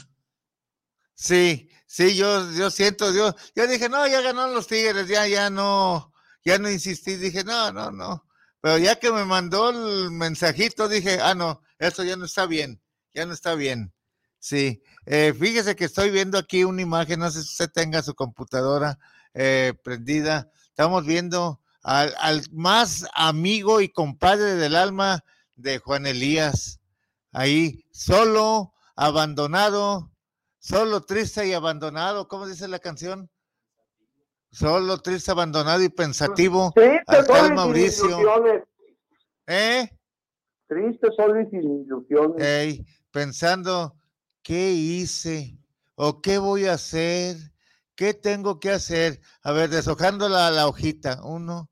[1.16, 5.49] Sí, sí, yo, yo siento, yo, yo dije, no, ya ganaron los Tigres, ya, ya
[5.49, 6.13] no,
[6.45, 8.26] ya no insistí, dije, no, no, no.
[8.61, 12.82] Pero ya que me mandó el mensajito, dije, ah, no, eso ya no está bien,
[13.13, 13.93] ya no está bien.
[14.39, 18.16] Sí, eh, fíjese que estoy viendo aquí una imagen, no sé si usted tenga su
[18.16, 18.97] computadora
[19.36, 20.49] eh, prendida.
[20.69, 25.23] Estamos viendo al, al, más amigo y compadre del alma
[25.55, 26.79] de Juan Elías,
[27.31, 30.11] ahí, solo, abandonado,
[30.65, 33.29] Solo, triste y abandonado, ¿cómo dice la canción?
[34.49, 36.73] Solo, triste, abandonado y pensativo.
[36.73, 38.17] Triste, Mauricio.
[39.45, 39.88] ¿Eh?
[40.65, 42.43] Triste, solo y sin ilusiones.
[42.43, 43.95] Ey, pensando,
[44.41, 45.55] ¿qué hice?
[45.93, 47.38] ¿O qué voy a hacer?
[47.95, 49.19] ¿Qué tengo que hacer?
[49.43, 51.21] A ver, deshojando la, la hojita.
[51.23, 51.69] Uno,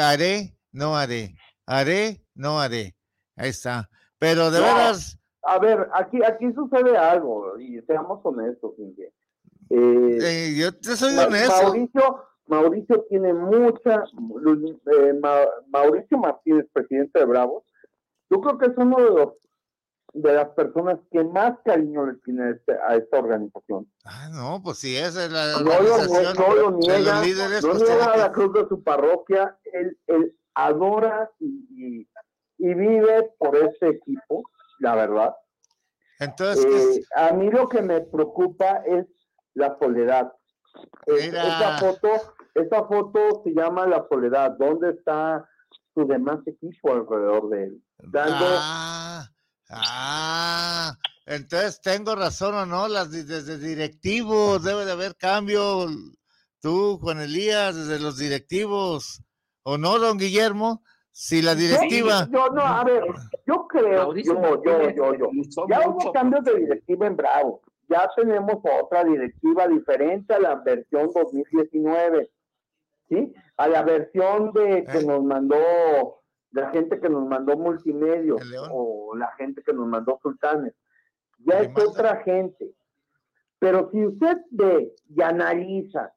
[0.00, 1.34] haré, no haré.
[1.66, 2.96] Haré, no haré.
[3.36, 3.88] Ahí está.
[4.18, 9.12] Pero de veras a ver, aquí, aquí sucede algo, y seamos honestos, Inge.
[9.70, 11.62] Eh, yo te soy honesto.
[11.62, 15.20] Mauricio, Mauricio tiene mucha, eh,
[15.68, 17.64] Mauricio Martínez, presidente de Bravos,
[18.30, 19.34] yo creo que es uno de los
[20.14, 23.90] de las personas que más cariño le tiene a, este, esta organización.
[24.04, 28.04] Ah, no, pues sí, esa es la no organización no, lo niega, no pues niega
[28.06, 32.08] a la cruz de su parroquia, él, él adora y,
[32.58, 34.44] y vive por ese equipo
[34.78, 35.34] la verdad.
[36.20, 39.06] Entonces, eh, a mí lo que me preocupa es
[39.54, 40.32] la soledad.
[41.06, 42.08] Eh, esa foto,
[42.54, 44.52] esa foto se llama la soledad.
[44.58, 45.48] ¿Dónde está
[45.94, 47.82] su demás equipo alrededor de él?
[48.14, 49.26] Ah,
[49.70, 50.96] ah,
[51.26, 55.86] entonces tengo razón o no, las desde directivos debe de haber cambio.
[56.60, 59.22] Tú, Juan Elías, desde los directivos,
[59.62, 60.82] ¿o no, don Guillermo?
[61.12, 62.26] Si la directiva.
[62.32, 63.04] Yo, no, a ver,
[63.46, 65.30] yo creo, yo, yo, yo, yo.
[65.68, 67.60] Ya hubo cambios de directiva en Bravo.
[67.88, 72.30] Ya tenemos otra directiva diferente a la versión 2019.
[73.08, 73.32] ¿Sí?
[73.58, 75.04] A la versión de que eh.
[75.04, 76.23] nos mandó
[76.54, 78.34] la gente que nos mandó multimedia
[78.70, 80.74] o la gente que nos mandó sultanes.
[81.38, 82.74] Ya es otra gente.
[83.58, 86.12] Pero si usted ve y analiza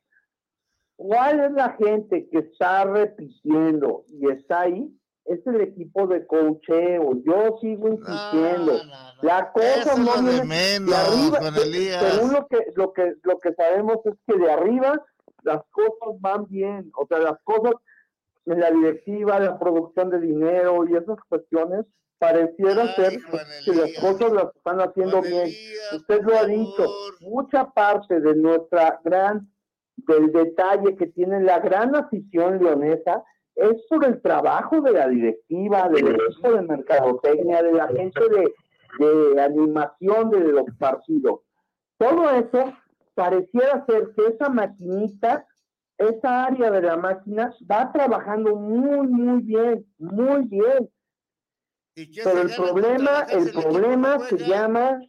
[0.98, 4.92] ¿Cuál es la gente que está repitiendo y está ahí?
[5.26, 7.12] Es el equipo de cocheo.
[7.24, 8.74] Yo sigo insistiendo.
[9.22, 11.40] La cosa no viene de arriba.
[12.00, 15.00] Según lo que, lo que lo que sabemos es que de arriba
[15.44, 16.92] las cosas van bien.
[16.96, 17.74] O sea, las cosas
[18.48, 21.86] en la directiva, la producción de dinero y esas cuestiones
[22.18, 23.20] pareciera ser
[23.66, 25.50] que las cosas las están haciendo bien.
[25.96, 26.86] Usted lo ha dicho.
[27.22, 29.48] Mucha parte de nuestra gran
[29.98, 33.24] del detalle que tiene la gran afición leonesa
[33.56, 38.54] es por el trabajo de la directiva, del equipo de mercadotecnia, de la gente de,
[39.06, 41.42] de animación de los partidos.
[41.98, 42.74] Todo eso
[43.16, 45.48] pareciera ser que esa maquinita,
[45.98, 50.90] esa área de la máquina va trabajando muy, muy bien, muy bien.
[51.96, 55.00] Pero el problema, el problema se llama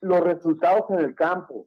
[0.00, 1.66] los resultados en el campo.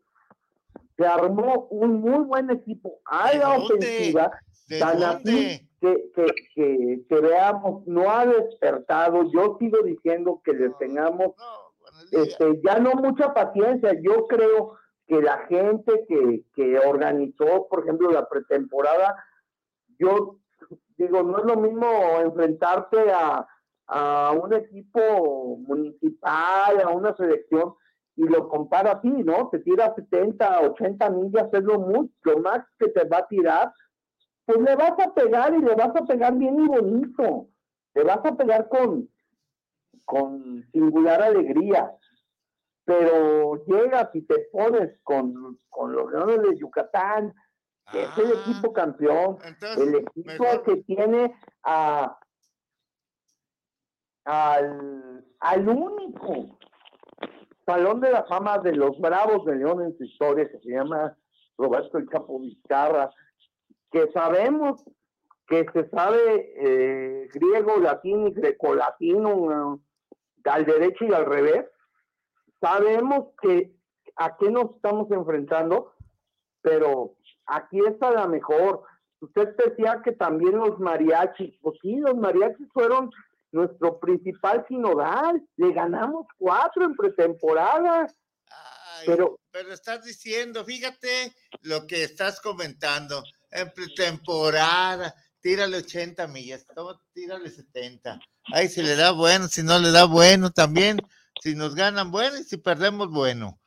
[0.97, 2.99] Se armó un muy buen equipo.
[3.05, 4.31] A la ofensiva,
[4.79, 6.11] tan así que,
[6.53, 9.23] que, que, veamos, no ha despertado.
[9.31, 11.33] Yo sigo diciendo que les tengamos
[12.11, 13.93] este, ya no mucha paciencia.
[14.01, 14.77] Yo creo
[15.07, 19.15] que la gente que, que organizó, por ejemplo, la pretemporada,
[19.99, 20.37] yo
[20.97, 21.87] digo, no es lo mismo
[22.21, 23.47] enfrentarte a,
[23.87, 27.75] a un equipo municipal, a una selección,
[28.15, 29.49] y lo compara así, ¿no?
[29.49, 33.73] Te tira 70, 80 millas, es lo, mucho, lo más que te va a tirar,
[34.45, 37.47] pues le vas a pegar y le vas a pegar bien y bonito.
[37.93, 39.09] Le vas a pegar con,
[40.05, 41.91] con singular alegría.
[42.85, 47.33] Pero llegas y te pones con, con los Leones de Yucatán,
[47.91, 49.37] que es el equipo campeón,
[49.77, 52.17] el equipo que tiene a
[54.25, 56.57] al, al único
[57.65, 61.17] Salón de la Fama de los Bravos de León en su historia, que se llama
[61.57, 63.11] Roberto el Capo Vizcarra,
[63.91, 64.83] que sabemos
[65.47, 69.79] que se sabe eh, griego, latín y grecolatino
[70.43, 71.65] al derecho y al revés.
[72.65, 73.75] Sabemos que
[74.15, 75.93] a qué nos estamos enfrentando,
[76.61, 78.81] pero aquí está la mejor.
[79.19, 83.11] Usted decía que también los mariachis, pues sí, los mariachis fueron
[83.51, 85.47] nuestro principal sinodal.
[85.57, 88.07] Le ganamos cuatro en pretemporada.
[89.05, 93.23] pero, pero estás diciendo, fíjate lo que estás comentando.
[93.51, 96.65] En pretemporada, tírale 80 millas,
[97.13, 98.19] tírale 70.
[98.53, 100.97] Ahí si le da bueno, si no le da bueno también.
[101.41, 103.59] Si nos ganan bueno y si perdemos bueno.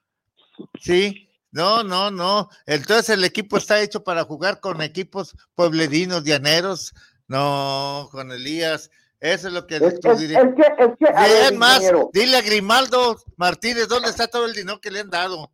[0.81, 2.49] Sí, no, no, no.
[2.67, 6.95] Entonces el equipo está hecho para jugar con equipos pueblerinos, llaneros.
[7.27, 8.91] No, con Elías.
[9.21, 13.89] Eso es lo que es, es, es que, es que más, dile a Grimaldo Martínez
[13.89, 15.51] dónde está todo el dinero que le han dado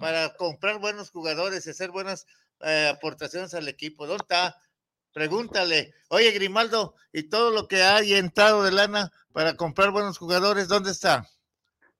[0.00, 2.26] para comprar buenos jugadores y hacer buenas
[2.60, 4.06] eh, aportaciones al equipo.
[4.06, 4.56] ¿Dónde está?
[5.16, 10.68] Pregúntale, oye Grimaldo, y todo lo que hay entrado de lana para comprar buenos jugadores,
[10.68, 11.24] ¿dónde está?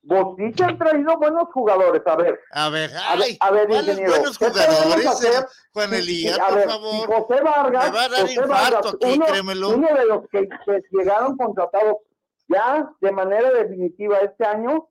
[0.02, 2.38] Vos sí han traído buenos jugadores, a ver.
[2.50, 4.10] A ver, ay, a ver, ingeniero.
[4.10, 7.06] buenos jugadores, Juan Elías, por favor.
[7.06, 9.68] José Vargas, Me va a dar infarto aquí, uno, créemelo.
[9.70, 11.96] uno de los que, que, llegaron contratados
[12.48, 14.90] ya de manera definitiva este año,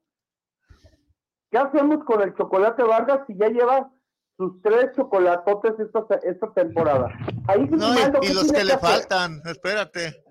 [1.51, 3.91] ¿qué hacemos con el chocolate Vargas si ya lleva
[4.37, 7.09] sus tres chocolatotes esta, esta temporada?
[7.47, 10.23] Ahí no, y, y los que, que le faltan, espérate.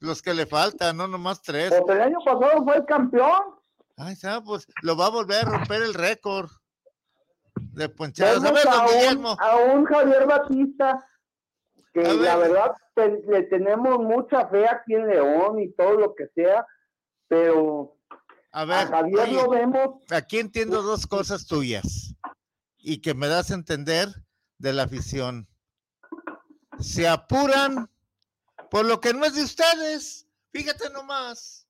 [0.00, 1.68] Los que le faltan, no nomás tres.
[1.68, 3.60] Pues el año pasado fue el campeón.
[3.96, 4.42] Ay, ¿sabes?
[4.46, 6.50] pues lo va a volver a romper el récord
[7.54, 8.42] de ponchadas.
[8.42, 11.06] A, ver, un, a un Javier Batista,
[11.92, 16.28] que la verdad te, le tenemos mucha fe aquí en León y todo lo que
[16.34, 16.66] sea,
[17.28, 17.98] pero
[18.52, 19.88] a, ver, a Javier oye, lo vemos.
[20.10, 22.09] Aquí entiendo dos cosas tuyas
[22.82, 24.08] y que me das a entender
[24.58, 25.48] de la afición.
[26.78, 27.90] Se apuran
[28.70, 30.26] por lo que no es de ustedes.
[30.52, 31.66] Fíjate nomás.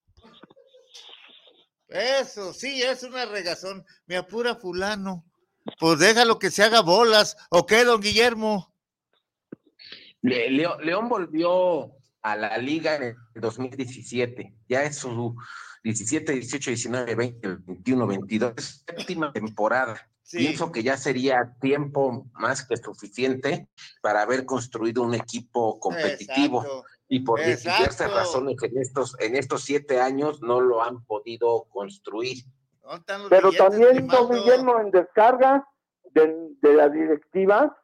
[1.87, 3.85] Eso, sí, es una regazón.
[4.05, 5.25] Me apura fulano.
[5.79, 7.35] Pues déjalo que se haga bolas.
[7.49, 8.73] ¿O qué, don Guillermo?
[10.21, 11.91] Le, León, León volvió
[12.21, 14.55] a la liga en el 2017.
[14.69, 15.35] Ya es su
[15.83, 20.09] 17, 18, 19, 20, 21, 22, séptima temporada.
[20.23, 20.37] Sí.
[20.37, 23.67] Pienso que ya sería tiempo más que suficiente
[24.01, 26.61] para haber construido un equipo competitivo.
[26.63, 26.85] Exacto.
[27.09, 27.77] Y por Exacto.
[27.79, 32.45] diversas razones en estos, en estos siete años no lo han podido construir.
[33.29, 35.67] Pero también, don Guillermo, en descarga
[36.13, 37.77] de, de la directiva,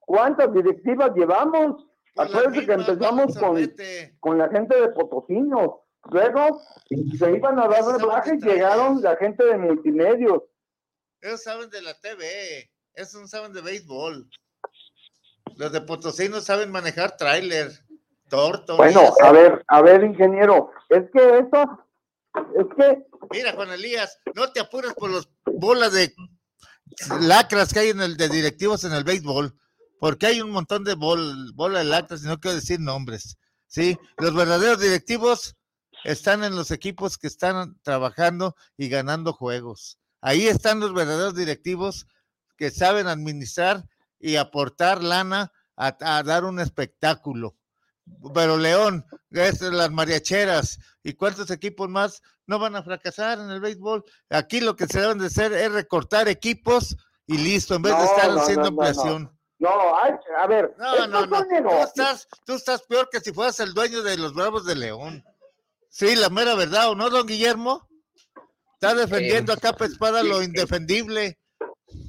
[0.00, 1.86] ¿cuántas directivas llevamos?
[2.14, 3.56] Pues Acuérdense que empezamos con,
[4.20, 5.80] con la gente de Potosino.
[6.10, 6.60] Luego
[7.18, 10.42] se iban a dar reblaje y llegaron la gente de multimedios.
[11.24, 14.28] Ellos saben de la TV, esos no saben de béisbol.
[15.56, 17.72] Los de Potosino saben manejar tráiler,
[18.28, 18.76] torto.
[18.76, 21.86] Bueno, a ver, a ver, ingeniero, es que eso,
[22.58, 23.06] es que...
[23.30, 26.14] Mira, Juan Elías, no te apures por los bolas de
[27.20, 29.58] lacras que hay en el de directivos en el béisbol,
[29.98, 33.38] porque hay un montón de bol, bola de lacras y no quiero decir nombres.
[33.66, 35.56] Sí, los verdaderos directivos
[36.04, 39.98] están en los equipos que están trabajando y ganando juegos.
[40.26, 42.06] Ahí están los verdaderos directivos
[42.56, 43.84] que saben administrar
[44.18, 47.56] y aportar lana a, a dar un espectáculo.
[48.32, 54.02] Pero León, las mariacheras y cuántos equipos más no van a fracasar en el béisbol.
[54.30, 56.96] Aquí lo que se deben de hacer es recortar equipos
[57.26, 59.30] y listo, en vez no, de estar no, haciendo no.
[59.58, 60.74] No, hay, a ver.
[60.78, 61.44] No, no, no.
[61.46, 65.22] Tú estás, tú estás peor que si fueras el dueño de los Bravos de León.
[65.90, 67.86] Sí, la mera verdad, ¿o no, don Guillermo?
[68.84, 71.38] Está defendiendo a capa espada lo indefendible.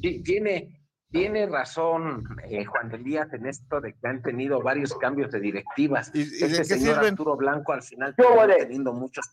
[0.01, 5.39] Tiene, tiene razón eh, Juan Elías en esto de que han tenido varios cambios de
[5.39, 6.11] directivas.
[6.13, 7.11] ¿Y, y este de señor sirven?
[7.11, 9.25] Arturo Blanco al final está teniendo muchos,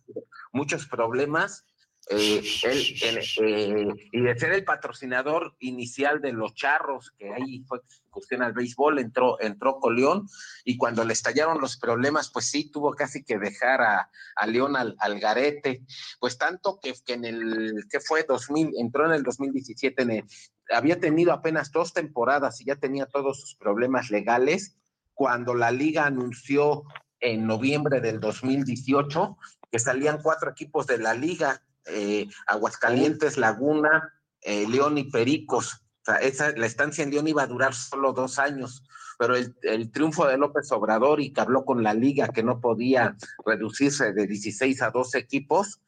[0.53, 1.66] muchos problemas.
[2.11, 7.80] Eh, eh, y de ser el patrocinador inicial de los charros, que ahí fue
[8.11, 10.28] cuestión al béisbol, entró, entró con León,
[10.64, 14.76] y cuando le estallaron los problemas, pues sí, tuvo casi que dejar a, a León
[14.76, 15.84] al, al, garete,
[16.18, 20.24] pues tanto que, que en el, que fue 2000, entró en el 2017, en el,
[20.70, 24.76] había tenido apenas dos temporadas y ya tenía todos sus problemas legales,
[25.14, 26.82] cuando la liga anunció
[27.20, 29.36] en noviembre del 2018
[29.70, 35.74] que salían cuatro equipos de la liga, eh, Aguascalientes, Laguna, eh, León y Pericos.
[35.74, 38.85] O sea, esa, la estancia en León iba a durar solo dos años,
[39.18, 43.16] pero el, triunfo de López Obrador y que habló con la liga que no podía
[43.47, 45.80] reducirse de 16 a 12 equipos,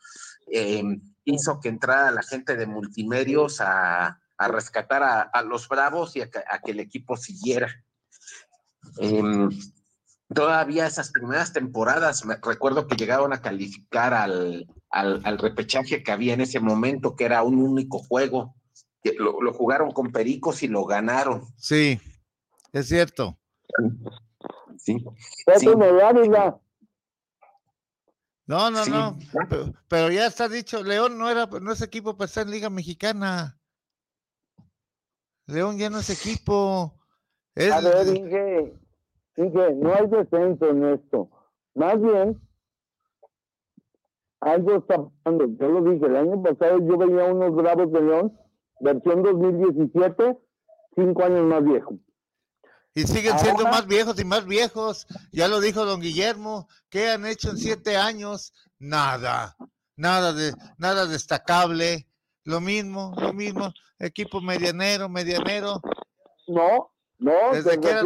[0.47, 6.29] em, hizo que entrara la gente de multimedios a, rescatar a, los Bravos y a,
[6.29, 7.83] que el equipo siguiera.
[10.33, 16.35] Todavía esas primeras temporadas, me recuerdo que llegaron a calificar al, al, repechaje que había
[16.35, 18.55] en ese momento, que era un único juego.
[19.18, 21.45] Lo, lo, jugaron con Pericos y lo ganaron.
[21.59, 22.01] Sí,
[22.72, 23.39] es cierto.
[24.79, 25.05] Sí.
[28.47, 29.18] No, no, no.
[29.89, 33.59] Pero, ya está dicho, León no era, no es equipo para estar en Liga Mexicana.
[35.47, 36.99] León ya no es equipo.
[37.57, 38.75] A ver, Inge,
[39.37, 41.28] Inge, no hay descenso en esto.
[41.74, 42.41] Más bien,
[44.41, 45.47] algo está pasando.
[45.59, 48.39] Yo lo dije, el año pasado yo veía unos Bravos de León,
[48.80, 50.39] versión 2017,
[50.95, 51.99] cinco años más viejo.
[52.95, 55.07] Y siguen siendo más viejos y más viejos.
[55.32, 56.68] Ya lo dijo don Guillermo.
[56.89, 58.53] ¿Qué han hecho en siete años?
[58.78, 59.57] Nada.
[59.97, 62.07] Nada de, nada destacable.
[62.45, 63.72] Lo mismo, lo mismo.
[63.99, 65.80] Equipo medianero, medianero.
[66.47, 68.03] No, no, desde que era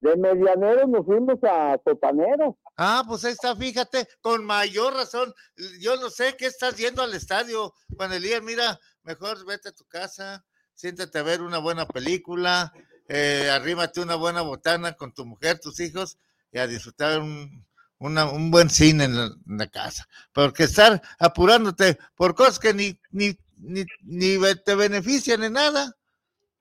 [0.00, 2.58] De medianero nos fuimos a sotanero.
[2.76, 5.34] Ah, pues ahí está, fíjate, con mayor razón.
[5.78, 8.42] Yo no sé qué estás yendo al estadio, Juan Elías.
[8.42, 10.44] Mira, mejor vete a tu casa,
[10.74, 12.72] siéntate a ver una buena película,
[13.08, 16.18] eh, arrímate una buena botana con tu mujer, tus hijos
[16.50, 17.66] y a disfrutar un,
[17.98, 20.08] un buen cine en la, casa.
[20.32, 25.96] Porque estar apurándote por cosas que ni, ni, ni, ni te benefician en nada,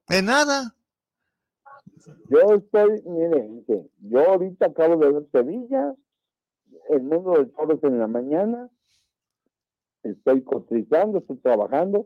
[0.10, 0.76] en nada.
[2.30, 3.66] Yo estoy, miren,
[4.00, 5.96] yo ahorita acabo de ver Sevilla,
[6.90, 8.70] el mundo de todos en la mañana,
[10.04, 12.06] estoy cotizando, estoy trabajando,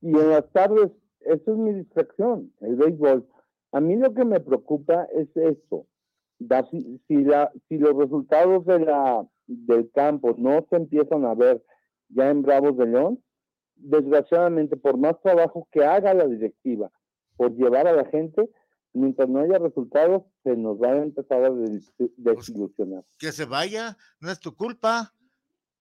[0.00, 3.26] y en las tardes, eso es mi distracción, el béisbol.
[3.72, 5.86] A mí lo que me preocupa es esto.
[6.70, 11.62] si, si, la, si los resultados de la, del campo no se empiezan a ver
[12.08, 13.22] ya en Bravos de León,
[13.76, 16.90] desgraciadamente, por más trabajo que haga la directiva
[17.36, 18.48] por llevar a la gente,
[18.92, 23.04] mientras no haya resultados, se nos va a empezar a pues, desilusionar.
[23.18, 25.14] Que se vaya, no es tu culpa.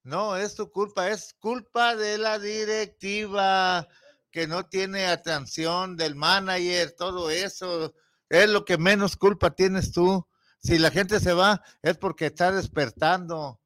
[0.03, 3.87] No, es tu culpa, es culpa de la directiva
[4.31, 7.93] que no tiene atención del manager, todo eso,
[8.29, 10.25] es lo que menos culpa tienes tú.
[10.57, 13.59] Si la gente se va, es porque está despertando,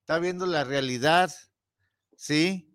[0.00, 1.30] está viendo la realidad,
[2.16, 2.71] ¿sí?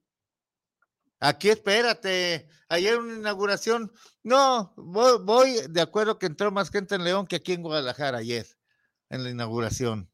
[1.20, 3.92] Aquí espérate, ayer una inauguración,
[4.24, 8.20] no, voy, voy, de acuerdo que entró más gente en León que aquí en Guadalajara
[8.20, 8.46] ayer,
[9.10, 10.12] en la inauguración.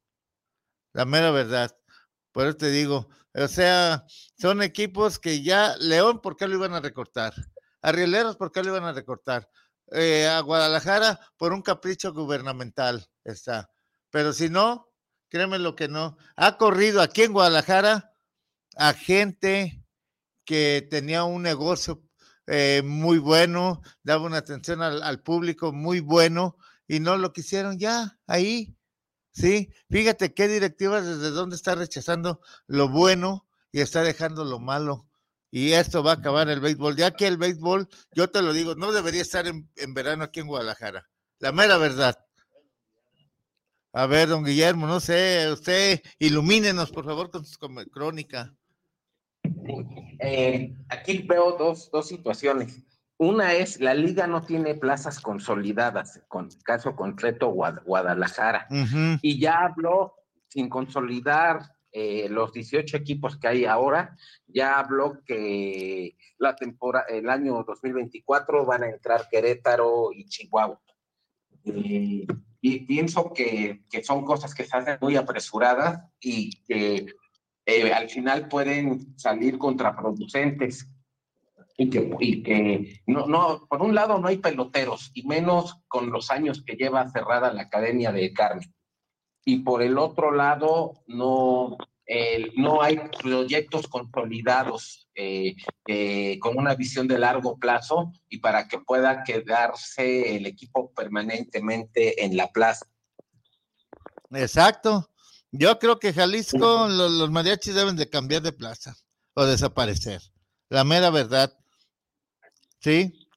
[0.92, 1.76] La mera verdad.
[2.32, 4.06] Por eso te digo, o sea,
[4.38, 7.34] son equipos que ya, León, ¿por qué lo iban a recortar?
[7.82, 7.92] A
[8.38, 9.48] ¿por qué lo iban a recortar?
[9.92, 13.70] Eh, a Guadalajara, por un capricho gubernamental está.
[14.10, 14.90] Pero si no,
[15.28, 16.16] créeme lo que no.
[16.36, 18.12] Ha corrido aquí en Guadalajara
[18.76, 19.83] a gente
[20.44, 22.02] que tenía un negocio
[22.46, 28.18] eh, muy bueno, daba una atención al, público muy bueno y no lo quisieron ya
[28.26, 28.76] ahí.
[29.32, 35.08] Sí, fíjate qué directiva desde dónde está rechazando lo bueno y está dejando lo malo.
[35.50, 36.96] Y esto va a acabar el béisbol.
[36.96, 40.48] Ya que el béisbol, yo te lo digo, no debería estar en, verano aquí en
[40.48, 41.08] Guadalajara.
[41.38, 42.18] La mera verdad.
[43.92, 47.56] A ver, don Guillermo, no sé, usted ilumínenos, por favor, con su
[47.90, 48.52] crónica.
[50.20, 52.84] Eh, aquí veo dos, dos situaciones.
[53.16, 58.66] Una es, la liga no tiene plazas consolidadas, con caso concreto Guadalajara.
[59.22, 60.14] Y ya habló,
[60.48, 61.60] sin consolidar
[61.92, 64.16] eh, los 18 equipos que hay ahora,
[64.48, 70.80] ya habló que la temporada, el año 2024 van a entrar Querétaro y Chihuahua.
[71.64, 77.06] y pienso que, que, son cosas que se hacen muy apresuradas y que
[77.66, 80.88] eh, al final pueden salir contraproducentes
[81.76, 86.10] y que, y que no, no, por un lado no hay peloteros, y menos con
[86.10, 88.72] los años que lleva cerrada la Academia de Carmen.
[89.44, 91.76] Y por el otro lado, no,
[92.56, 99.22] no hay proyectos consolidados eh, con una visión de largo plazo y para que pueda
[99.22, 102.86] quedarse el equipo permanentemente en la plaza.
[104.30, 105.08] Exacto.
[105.56, 108.96] Yo creo que Jalisco, los, los mariachis deben de cambiar de plaza
[109.34, 110.20] o desaparecer.
[110.68, 111.56] La mera verdad.
[112.84, 113.28] ¿sí?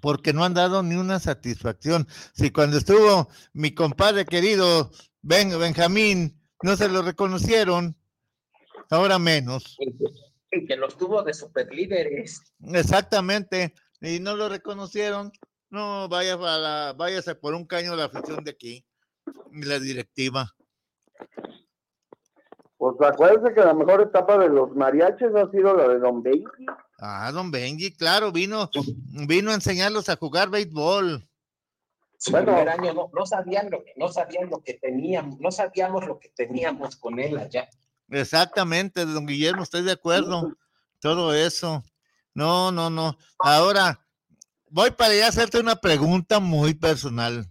[0.00, 2.08] Porque no han dado ni una satisfacción.
[2.34, 4.90] Si cuando estuvo mi compadre querido
[5.20, 7.96] ben, Benjamín, no se lo reconocieron,
[8.88, 9.76] ahora menos.
[10.50, 12.40] El que los tuvo de superlíderes.
[12.72, 13.74] Exactamente.
[14.00, 15.32] y no lo reconocieron,
[15.68, 18.86] no, vaya la, váyase por un caño la afición de aquí,
[19.52, 20.54] y la directiva.
[22.80, 26.66] Pues acuérdense que la mejor etapa de los mariachis ha sido la de Don Benji.
[26.98, 28.70] Ah, Don Benji, claro, vino,
[29.28, 31.28] vino a enseñarlos a jugar béisbol.
[32.16, 36.06] Su primer año no, no, sabían lo que, no sabían lo que teníamos, no sabíamos
[36.06, 37.68] lo que teníamos con él allá.
[38.08, 40.52] Exactamente, don Guillermo, estoy de acuerdo.
[41.00, 41.82] Todo eso.
[42.34, 43.16] No, no, no.
[43.38, 44.06] Ahora,
[44.70, 47.49] voy para allá a hacerte una pregunta muy personal.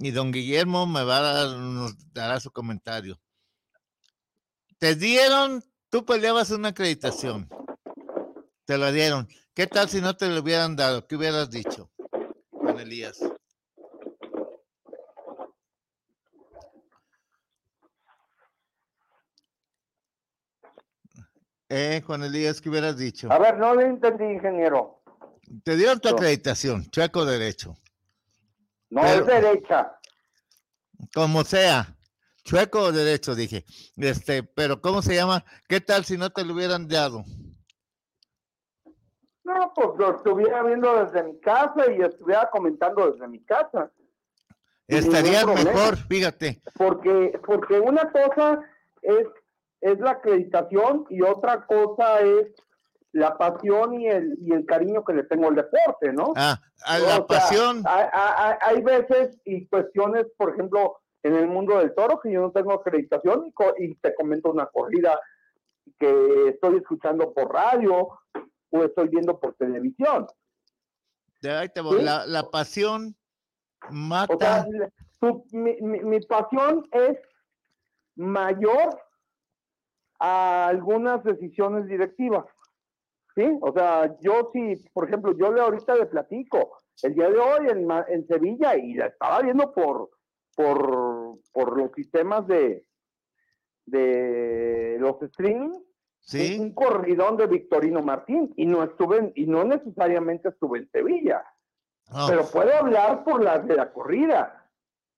[0.00, 3.20] Y don Guillermo me va a dar, nos dará su comentario.
[4.78, 7.48] Te dieron, tú peleabas una acreditación.
[8.64, 9.28] Te la dieron.
[9.54, 11.04] ¿Qué tal si no te lo hubieran dado?
[11.08, 11.90] ¿Qué hubieras dicho,
[12.50, 13.18] Juan Elías?
[21.68, 23.32] Eh, Juan Elías, ¿qué hubieras dicho?
[23.32, 25.02] A ver, no le entendí, ingeniero.
[25.64, 27.76] Te dieron tu acreditación, chueco derecho.
[28.90, 29.98] No es derecha.
[31.14, 31.96] Como sea,
[32.44, 33.64] chueco o derecho, dije.
[33.96, 35.44] Este, pero ¿cómo se llama?
[35.68, 37.24] ¿Qué tal si no te lo hubieran dado?
[39.44, 43.90] No, pues lo estuviera viendo desde mi casa y estuviera comentando desde mi casa.
[44.86, 46.62] Estaría mejor, fíjate.
[46.76, 48.60] Porque, porque una cosa
[49.02, 49.26] es
[49.80, 52.52] es la acreditación y otra cosa es
[53.12, 56.32] la pasión y el, y el cariño que le tengo al deporte, ¿no?
[56.36, 57.82] Ah, a la pasión.
[57.86, 62.72] hay, veces y cuestiones, por ejemplo, en el mundo del toro, que yo no tengo
[62.72, 65.18] acreditación y, y te comento una corrida
[65.98, 68.08] que estoy escuchando por radio
[68.70, 70.26] o estoy viendo por televisión.
[71.40, 73.16] la, la, pasión
[73.90, 74.66] mata.
[75.52, 77.18] mi, mi pasión es
[78.16, 79.00] mayor
[80.18, 82.44] a algunas decisiones directivas.
[83.38, 83.56] ¿Sí?
[83.60, 87.68] O sea, yo sí, por ejemplo, yo le ahorita le platico, el día de hoy
[87.68, 90.10] en, en Sevilla, y la estaba viendo por,
[90.56, 92.84] por, por los sistemas de,
[93.86, 95.70] de los streaming,
[96.18, 96.58] ¿Sí?
[96.58, 101.44] un corridón de Victorino Martín, y no estuve, y no necesariamente estuve en Sevilla,
[102.08, 102.26] ah.
[102.28, 104.68] pero puedo hablar por la de la corrida.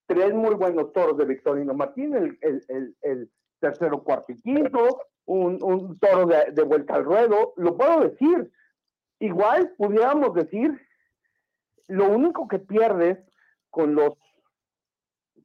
[0.06, 3.30] Tres muy buenos toros de Victorino Martín, el, el, el, el
[3.60, 8.50] tercero, cuarto y quinto, un, toro de, vuelta al ruedo, lo puedo decir.
[9.20, 10.80] Igual pudiéramos decir,
[11.86, 13.18] lo único que pierdes
[13.70, 14.14] con los,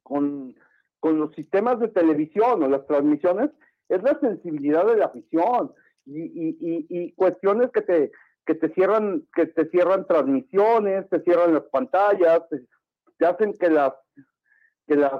[0.02, 0.54] con,
[1.02, 3.50] los sistemas de televisión o las transmisiones
[3.88, 5.72] es la sensibilidad de la afición
[6.04, 8.10] y, cuestiones que te,
[8.44, 12.42] que te cierran, que te cierran transmisiones, te cierran las pantallas,
[13.18, 13.92] te, hacen que las,
[14.88, 15.12] que las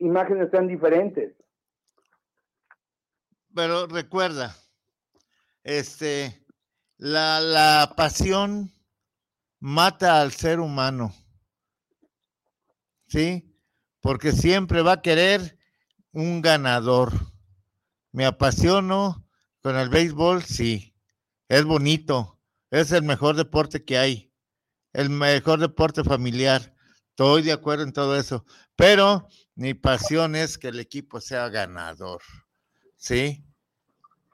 [0.00, 1.36] imágenes sean diferentes
[3.56, 4.54] pero recuerda,
[5.64, 6.44] este,
[6.98, 8.70] la, la pasión
[9.60, 11.14] mata al ser humano.
[13.08, 13.58] ¿Sí?
[14.02, 15.58] Porque siempre va a querer
[16.12, 17.14] un ganador.
[18.12, 19.26] Me apasiono
[19.62, 20.94] con el béisbol, sí.
[21.48, 22.38] Es bonito.
[22.70, 24.34] Es el mejor deporte que hay.
[24.92, 26.74] El mejor deporte familiar.
[27.08, 28.44] Estoy de acuerdo en todo eso.
[28.74, 32.20] Pero mi pasión es que el equipo sea ganador.
[33.06, 33.40] ¿Sí?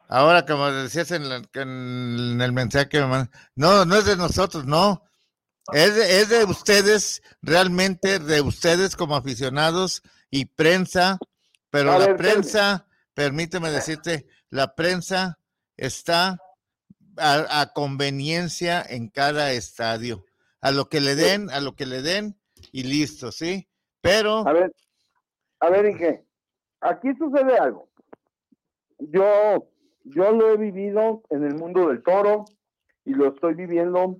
[0.09, 5.03] Ahora, como decías en, el mensaje que me mandan, no, no es de nosotros, no.
[5.75, 11.19] Es de, es de ustedes, realmente de ustedes como aficionados y prensa,
[11.69, 15.39] pero la prensa, permíteme decirte, la prensa
[15.77, 16.41] está
[17.19, 20.25] a, a, conveniencia en cada estadio.
[20.63, 22.41] A lo que le den, a lo que le den
[22.73, 23.69] y listo, ¿sí?
[24.01, 24.49] Pero...
[24.49, 24.73] A ver,
[25.61, 26.25] a ver, Inge,
[26.81, 27.92] aquí sucede algo.
[29.11, 29.73] Yo
[30.05, 32.45] yo lo he vivido en el mundo del toro
[33.05, 34.19] y lo estoy viviendo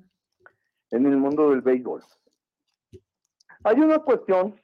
[0.91, 2.03] en el mundo del béisbol.
[3.65, 4.61] Hay una cuestión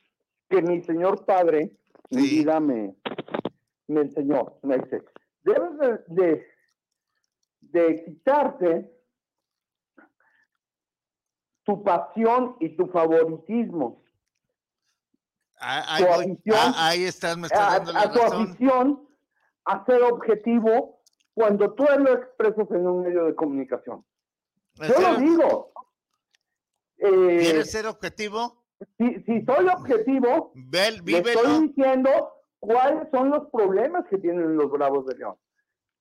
[0.48, 1.76] que mi señor padre,
[2.10, 2.94] mi vida me,
[3.86, 4.58] me enseñó.
[4.62, 5.04] Me dice,
[5.42, 6.46] debes de,
[7.60, 8.90] de, quitarte
[11.64, 14.02] tu pasión y tu favoritismo.
[15.60, 16.04] Ahí,
[16.76, 19.07] ahí estás, me estás dando la a tu afición
[19.68, 21.00] a ser objetivo
[21.34, 24.04] cuando tú lo expresas en un medio de comunicación.
[24.74, 25.72] Yo lo digo.
[26.96, 28.64] Eh, ¿Quieres ser objetivo?
[28.96, 32.10] Si, si soy objetivo, Vel, estoy diciendo
[32.58, 35.36] cuáles son los problemas que tienen los Bravos de León.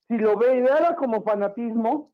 [0.07, 2.13] Si lo veía como fanatismo,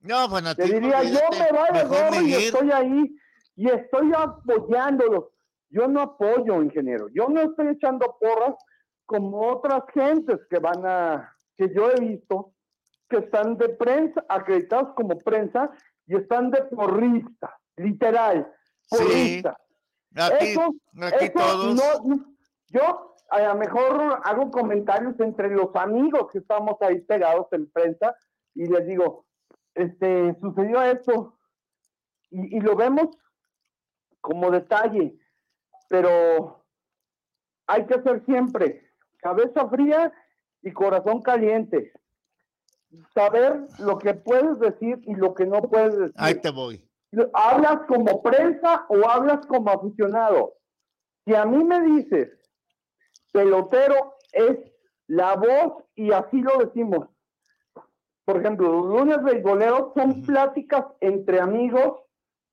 [0.00, 3.16] no, fanatismo, te diría, yo me voy de y estoy ahí
[3.56, 5.24] y estoy apoyándolos.
[5.68, 7.08] Yo no apoyo, ingeniero.
[7.08, 8.54] Yo no estoy echando porras
[9.10, 12.54] como otras gentes que van a que yo he visto
[13.08, 15.68] que están de prensa, acreditados como prensa,
[16.06, 18.54] y están de porrista, literal,
[18.88, 19.58] porrista.
[20.14, 20.54] Aquí,
[21.02, 21.80] aquí todos.
[22.68, 28.14] yo a lo mejor hago comentarios entre los amigos que estamos ahí pegados en prensa
[28.54, 29.26] y les digo,
[29.74, 31.36] este, sucedió esto
[32.30, 33.08] y, y lo vemos
[34.20, 35.18] como detalle,
[35.88, 36.64] pero
[37.66, 38.89] hay que hacer siempre
[39.20, 40.12] cabeza fría
[40.62, 41.92] y corazón caliente.
[43.14, 46.14] Saber lo que puedes decir y lo que no puedes decir.
[46.16, 46.84] Ahí te voy.
[47.32, 50.54] ¿Hablas como prensa o hablas como aficionado?
[51.24, 52.30] Si a mí me dices,
[53.32, 54.58] pelotero es
[55.06, 57.08] la voz y así lo decimos.
[58.24, 62.00] Por ejemplo, los lunes beisboleros son pláticas entre amigos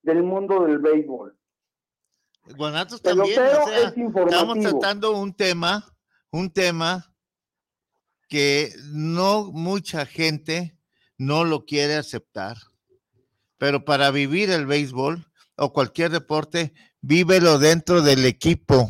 [0.01, 1.37] del mundo del béisbol.
[2.55, 5.83] Guanatos también, estamos tratando un tema,
[6.37, 7.15] un tema
[8.29, 10.77] que no mucha gente
[11.17, 12.57] no lo quiere aceptar.
[13.57, 18.87] Pero para vivir el béisbol o cualquier deporte, vívelo dentro del equipo.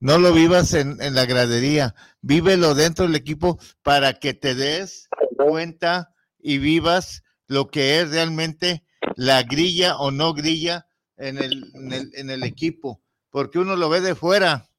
[0.00, 6.14] No lo vivas en, la gradería, vívelo dentro del equipo para que te des cuenta
[6.38, 8.84] y vivas lo que es realmente
[9.14, 10.86] la grilla o no grilla
[11.18, 11.70] en el,
[12.14, 14.71] en el equipo, porque uno lo ve de fuera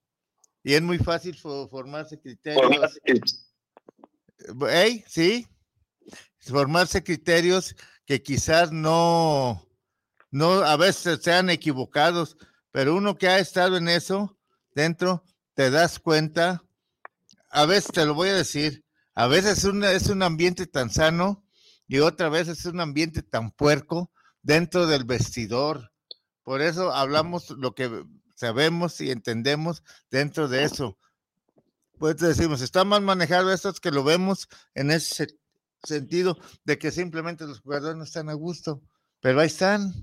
[0.63, 2.99] y es muy fácil formarse criterios.
[4.69, 5.03] ¿Hey?
[5.07, 5.47] ¿Sí?
[6.39, 7.75] Formarse criterios
[8.05, 9.67] que quizás no,
[10.31, 12.37] no, a veces sean equivocados,
[12.71, 14.37] pero uno que ha estado en eso
[14.73, 15.23] dentro,
[15.53, 16.63] te das cuenta,
[17.49, 18.83] a veces te lo voy a decir,
[19.15, 21.45] a veces es un, es un ambiente tan sano
[21.87, 24.11] y otra vez es un ambiente tan puerco
[24.41, 25.91] dentro del vestidor.
[26.41, 28.03] Por eso hablamos lo que
[28.43, 30.97] sabemos y entendemos dentro de eso.
[31.97, 35.39] Pues decimos, está mal manejado esto, es que lo vemos en ese
[35.81, 38.81] sentido de que simplemente los jugadores no están a gusto,
[39.21, 39.93] pero ahí están,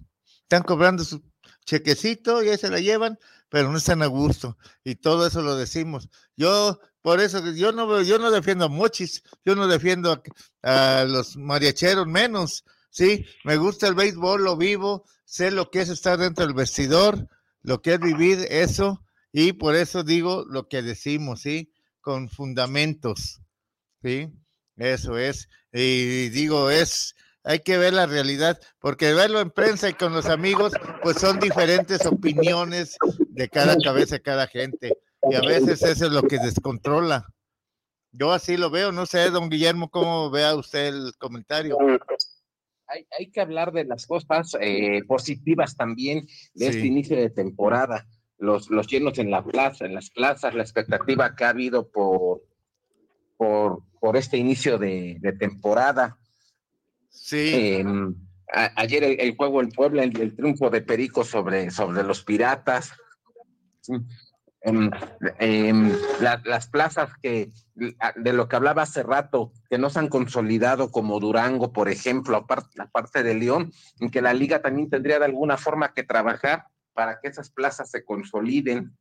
[0.42, 1.22] están cobrando su
[1.66, 3.18] chequecito y ahí se la llevan,
[3.50, 4.56] pero no están a gusto.
[4.84, 6.08] Y todo eso lo decimos.
[6.34, 10.22] Yo, por eso, yo no, yo no defiendo a Mochis, yo no defiendo
[10.62, 13.26] a, a los mariacheros menos, ¿sí?
[13.44, 17.28] Me gusta el béisbol, lo vivo, sé lo que es estar dentro del vestidor,
[17.62, 21.72] lo que es vivir eso, y por eso digo lo que decimos, ¿sí?
[22.00, 23.40] Con fundamentos,
[24.02, 24.32] ¿sí?
[24.76, 25.48] Eso es.
[25.72, 27.14] Y digo, es,
[27.44, 30.72] hay que ver la realidad, porque verlo en prensa y con los amigos,
[31.02, 32.96] pues son diferentes opiniones
[33.28, 34.96] de cada cabeza, cada gente.
[35.30, 37.26] Y a veces eso es lo que descontrola.
[38.12, 41.76] Yo así lo veo, no sé, don Guillermo, cómo vea usted el comentario
[43.18, 48.06] hay, que hablar de las cosas eh, positivas también de este inicio de temporada.
[48.38, 52.42] Los, los llenos en la plaza, en las plazas, la expectativa que ha habido por,
[53.36, 56.18] por, por este inicio de, temporada.
[57.10, 57.74] Sí.
[57.76, 58.14] Em,
[58.48, 62.92] ayer el, juego en Puebla, el, triunfo de Perico sobre, sobre los Piratas.
[64.62, 64.90] En,
[66.20, 71.18] las plazas que de lo que hablaba hace rato, que no se han consolidado como
[71.18, 75.24] Durango, por ejemplo, aparte, la parte de León, en que la liga también tendría de
[75.24, 78.94] alguna forma que trabajar para que esas plazas se consoliden.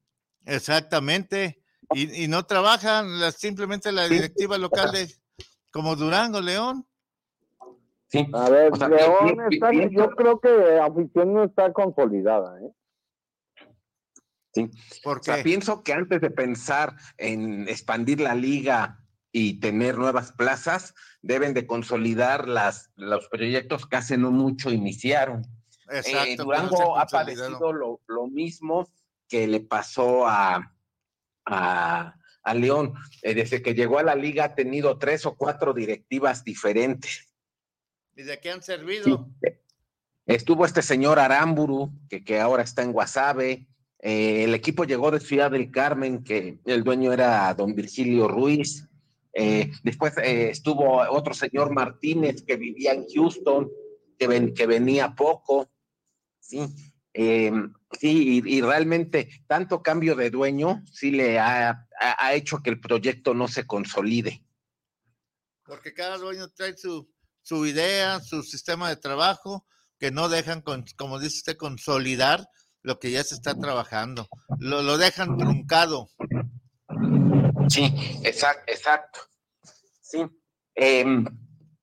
[0.45, 1.61] Exactamente,
[1.93, 5.07] y, no trabajan simplemente la directiva local de
[5.71, 6.85] como Durango, León.
[8.07, 8.27] Sí.
[8.33, 12.71] A ver, León está, yo creo que la afición no está consolidada, ¿eh?
[14.53, 14.69] Sí.
[15.05, 18.99] O sea, pienso que antes de pensar en expandir la liga
[19.31, 25.45] y tener nuevas plazas, deben de consolidar las, los proyectos que hace no mucho iniciaron.
[25.91, 28.91] Eh, Durango ha padecido lo, mismo
[29.27, 30.75] que le pasó a,
[31.45, 32.15] a,
[32.55, 32.93] León.
[33.21, 37.31] Eh, desde que llegó a la liga ha tenido tres o cuatro directivas diferentes.
[38.15, 39.29] ¿Y de qué han servido?
[40.25, 43.68] Estuvo este señor Aramburu, que, que ahora está en Guasave,
[44.01, 48.87] eh, el equipo llegó de Ciudad del Carmen, que el dueño era don Virgilio Ruiz.
[49.33, 53.69] Eh, después eh, estuvo otro señor Martínez que vivía en Houston,
[54.17, 55.69] que, que venía poco.
[56.39, 56.61] Sí,
[57.13, 61.85] sí y, realmente tanto cambio de dueño sí le ha,
[62.31, 64.43] hecho que el proyecto no se consolide.
[65.63, 67.11] Porque cada dueño trae su,
[67.41, 69.67] su idea, su sistema de trabajo,
[69.99, 70.63] que no dejan,
[70.95, 72.47] como dice usted, consolidar
[72.89, 74.27] lo que ya se está trabajando.
[74.57, 76.09] Lo, lo dejan truncado.
[77.69, 77.93] Sí,
[78.23, 79.19] exacto, exacto.
[80.01, 80.25] Sí.
[80.73, 81.05] Eh,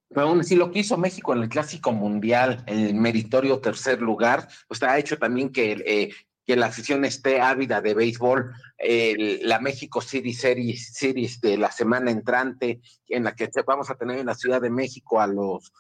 [0.09, 4.49] pero aún así, lo que hizo México en el Clásico Mundial, el meritorio tercer lugar,
[4.67, 6.13] pues ha hecho también que eh,
[6.47, 8.53] que la afición esté ávida de béisbol.
[8.79, 14.19] la México City Series, Series de la semana entrante, en la que vamos a tener
[14.19, 15.73] en la Ciudad de México a los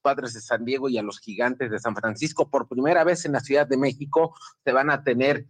[0.00, 2.48] padres de San Diego y a los gigantes de San Francisco.
[2.48, 4.34] Por primera vez en la Ciudad de México
[4.64, 5.46] se van a tener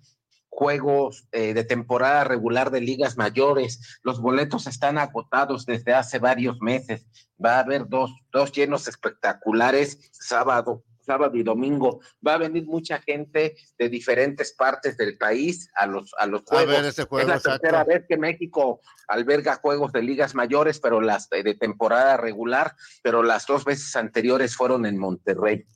[0.54, 4.00] juegos eh, de temporada regular de ligas mayores.
[4.02, 7.06] Los boletos están agotados desde hace varios meses.
[7.44, 12.00] Va a haber dos, dos llenos espectaculares sábado, sábado y domingo.
[12.26, 16.98] Va a venir mucha gente de diferentes partes del país a los, a los juegos.
[16.98, 22.16] es la tercera vez que México alberga juegos de ligas mayores, pero las de temporada
[22.16, 25.66] regular, pero las dos veces anteriores fueron en Monterrey.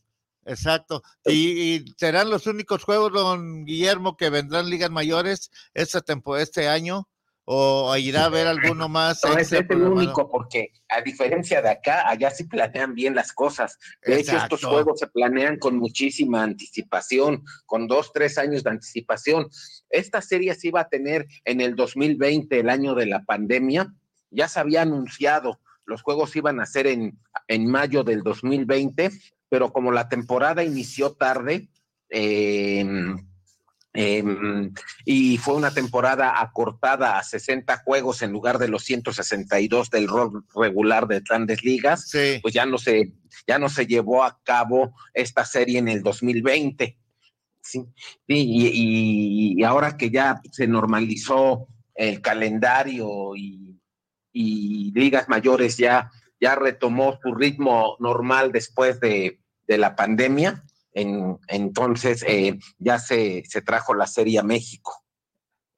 [0.48, 1.02] Exacto.
[1.26, 7.08] Y, serán los únicos juegos, don Guillermo, que vendrán ligas mayores esta temporada, este año.
[7.50, 9.24] ¿O irá a haber alguno más?
[9.24, 13.78] No, es, el único, porque a diferencia de acá, allá sí planean bien las cosas.
[14.04, 19.48] De hecho, estos juegos se planean con muchísima anticipación, con dos, tres años de anticipación.
[19.88, 23.94] Esta serie se iba a tener en el 2020, el año de la pandemia.
[24.30, 29.10] Ya se había anunciado, los juegos iban a ser en, en mayo del 2020,
[29.48, 31.70] pero como la temporada inició tarde,
[32.10, 33.26] em,
[33.92, 34.72] em,
[35.04, 40.44] y fue una temporada acortada a 60 juegos en lugar de los 162 del rol
[40.54, 42.10] regular de grandes ligas,
[42.42, 43.12] pues ya no se
[43.46, 46.98] ya no se llevó a cabo esta serie en el 2020.
[47.60, 47.84] Sí,
[48.26, 53.78] y, ahora que ya se normalizó el calendario y,
[54.32, 56.10] y ligas mayores ya
[56.40, 60.64] ya retomó su ritmo normal después de, la pandemia.
[60.98, 64.92] En, entonces eh, ya se, se trajo la serie a México.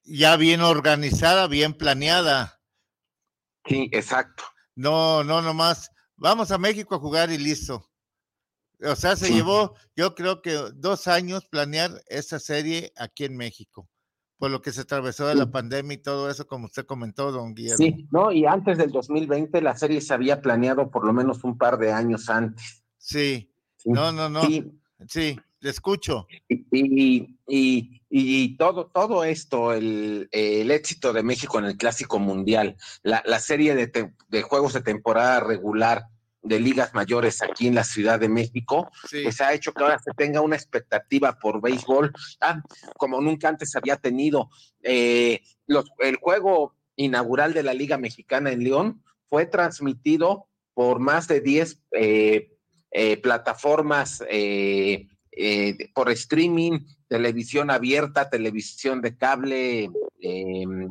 [0.02, 2.60] Ya bien organizada, bien planeada.
[3.66, 4.44] Sí, exacto.
[4.74, 5.90] No, no, nomás.
[6.16, 7.84] Vamos a México a jugar y listo.
[8.82, 13.88] O sea, se llevó, yo creo que dos años planear esa serie aquí en México
[14.40, 17.54] por lo que se atravesó de la pandemia y todo eso, como usted comentó, don
[17.54, 17.76] Guillermo.
[17.76, 21.58] Sí, no, y antes del 2020 la serie se había planeado por lo menos un
[21.58, 22.82] par de años antes.
[22.96, 23.52] Sí,
[23.84, 24.40] no, no, no.
[24.40, 24.79] Sí,
[25.60, 26.26] le escucho.
[26.48, 32.76] Y, y, y, todo, todo esto, el, el, éxito de México en el Clásico Mundial,
[33.02, 36.06] la, la serie de, de juegos de temporada regular,
[36.42, 39.98] de ligas mayores aquí en la Ciudad de México, que pues ha hecho que ahora
[39.98, 42.62] se tenga una expectativa por béisbol, ah,
[42.96, 44.48] como nunca antes había tenido.
[44.82, 51.28] Eh, los, el juego inaugural de la Liga Mexicana en León fue transmitido por más
[51.28, 52.56] de 10 eh,
[52.90, 54.22] eh, plataformas
[55.94, 59.90] por streaming, televisión abierta, televisión de cable.
[60.20, 60.88] Em,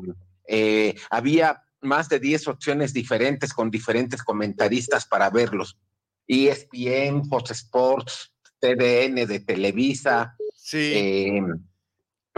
[1.12, 5.78] había más de 10 opciones diferentes con diferentes comentaristas para verlos.
[6.28, 10.36] ESPN, Fox Sports, TDN de Televisa,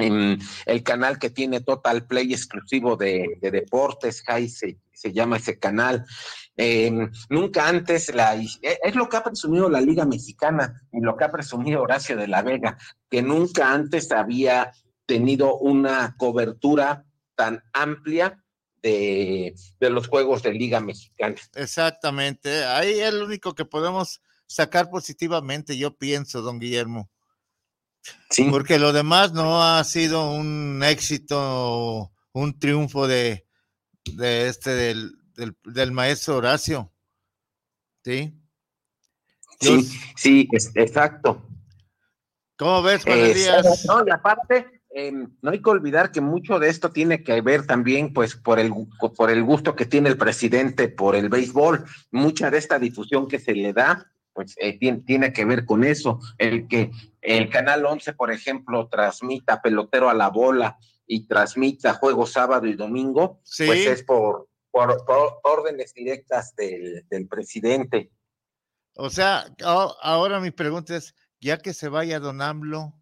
[0.01, 4.77] el canal que tiene Total Play exclusivo de, deportes, Jai se,
[5.13, 6.05] llama ese canal.
[6.55, 11.23] Em, nunca antes, e, es lo que ha presumido la Liga Mexicana y lo que
[11.23, 12.77] ha presumido Horacio de la Vega,
[13.09, 14.71] que nunca antes había
[15.05, 17.05] tenido una cobertura
[17.35, 18.41] tan amplia
[18.81, 21.35] de, los juegos de Liga Mexicana.
[21.55, 27.09] Exactamente, ahí es lo único que podemos sacar positivamente, yo pienso, don Guillermo.
[28.29, 28.47] Sí.
[28.49, 33.45] Porque lo demás no ha sido un éxito, un triunfo de,
[34.13, 35.17] de este, del,
[35.63, 36.91] del, maestro Horacio.
[38.03, 38.33] ¿Sí?
[39.59, 41.47] Sí, sí, exacto.
[42.57, 43.85] ¿Cómo ves, Juan Díaz?
[43.85, 47.65] No, y aparte, Em, no hay que olvidar que mucho de esto tiene que ver
[47.65, 48.73] también, pues, por el,
[49.15, 51.85] por el gusto que tiene el presidente por el béisbol.
[52.11, 56.19] Mucha de esta difusión que se le da, pues, eh, tiene, que ver con eso.
[56.37, 56.91] El que
[57.21, 62.73] el Canal 11, por ejemplo, transmita pelotero a la bola y transmita juego sábado y
[62.73, 65.03] domingo, pues es por, por,
[65.43, 68.11] órdenes directas del, del presidente.
[68.95, 72.93] O sea, ahora mi pregunta es, ya que se vaya Don AMLO,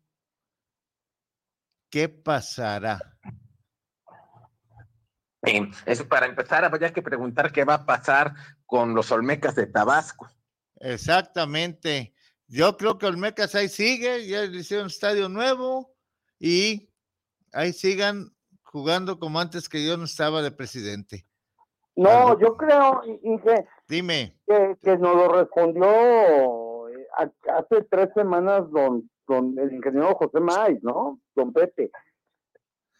[1.89, 2.99] ¿qué pasará?
[5.85, 8.33] eso para empezar, habría que preguntar qué va a pasar
[8.65, 10.29] con los Olmecas de Tabasco.
[10.79, 12.13] Exactamente.
[12.47, 15.93] Yo creo que Olmecas ahí sigue, ya hicieron un estadio nuevo
[16.39, 16.89] y
[17.53, 18.31] ahí sigan
[18.63, 21.25] jugando como antes que yo no estaba de presidente.
[21.95, 24.35] No, yo creo, Inge, Dime.
[24.47, 29.09] Que, que, nos lo respondió eh, hace tres semanas don
[29.59, 31.19] el ingeniero José Maiz, ¿no?
[31.35, 31.91] Don Pepe,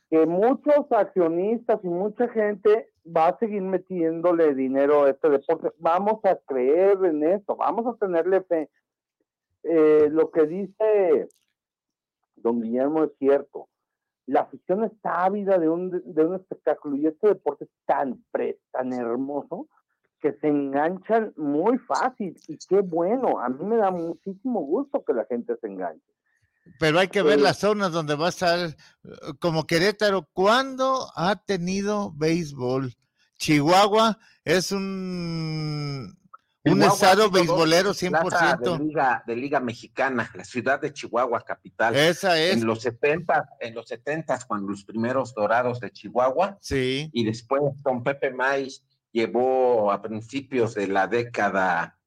[0.10, 5.70] que muchos accionistas y mucha gente va a seguir metiéndole dinero a este deporte.
[5.80, 8.70] Vamos a creer en esto, vamos a tenerle fe.
[9.64, 11.30] Eh, lo que dice
[12.42, 13.68] don Guillermo es cierto.
[14.26, 18.24] la afición está ávida de un, de un espectáculo y este deporte es tan,
[18.72, 19.68] tan hermoso
[20.22, 25.14] que se enganchan muy fácil y qué bueno, a mí me da muchísimo gusto que
[25.14, 26.14] la gente se enganche.
[26.78, 28.76] Pero hay que ver las zonas donde va a estar, eh,
[29.40, 32.96] como Querétaro, ¿cuándo ha tenido béisbol?
[33.38, 36.18] Chihuahua es un,
[36.66, 38.78] un estado beisbolero 100%.
[38.78, 41.96] De liga, de liga mexicana, la ciudad de Chihuahua, capital.
[41.96, 42.58] Esa es.
[42.58, 46.58] En los 70, en los 70, cuando los primeros dorados de Chihuahua.
[46.62, 47.10] Sí.
[47.14, 51.99] Y después con Pepe Mais llevó a principios de la década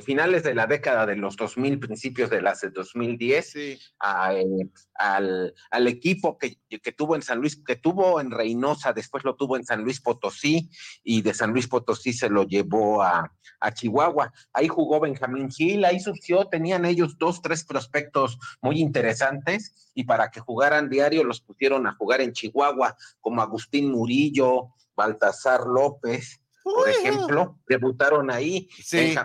[0.00, 5.86] finales de la década de los 2000, principios de las de 2010, eh, al, al,
[5.86, 9.64] equipo que, que, tuvo en San Luis, que tuvo en Reynosa, después lo tuvo en
[9.64, 10.68] San Luis Potosí
[11.04, 14.32] y de San Luis Potosí se lo llevó a, a Chihuahua.
[14.52, 20.30] Ahí jugó Benjamín Gil, ahí surgió, tenían ellos dos, tres prospectos muy interesantes y para
[20.30, 26.88] que jugaran diario los pusieron a jugar en Chihuahua, como Agustín Murillo, Baltasar López, por
[26.88, 28.68] ejemplo, debutaron ahí.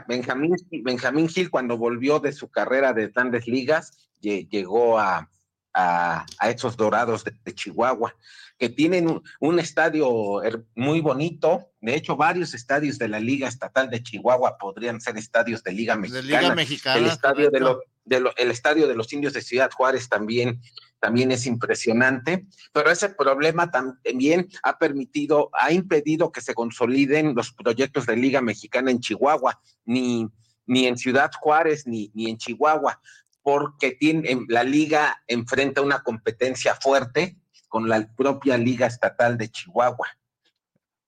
[0.08, 5.30] Benjamín, Benjamín Gil, cuando volvió de su carrera de grandes ligas, llegó a,
[5.74, 8.16] a, esos dorados de, Chihuahua,
[8.58, 10.42] que tienen un, estadio
[10.76, 11.72] muy bonito.
[11.82, 15.96] De hecho, varios estadios de la Liga Estatal de Chihuahua podrían ser estadios de Liga
[15.96, 16.56] Mexicana.
[16.56, 17.60] Mexicana el estadio de,
[18.06, 20.62] de el estadio de los indios de Ciudad Juárez también
[21.00, 27.54] también es impresionante, pero ese problema también ha permitido, ha impedido que se consoliden los
[27.54, 30.28] proyectos de Liga Mexicana en Chihuahua, ni,
[30.66, 33.00] ni en Ciudad Juárez, ni, ni en Chihuahua,
[33.42, 37.38] porque tiene, la liga enfrenta una competencia fuerte
[37.68, 40.08] con la propia Liga Estatal de Chihuahua.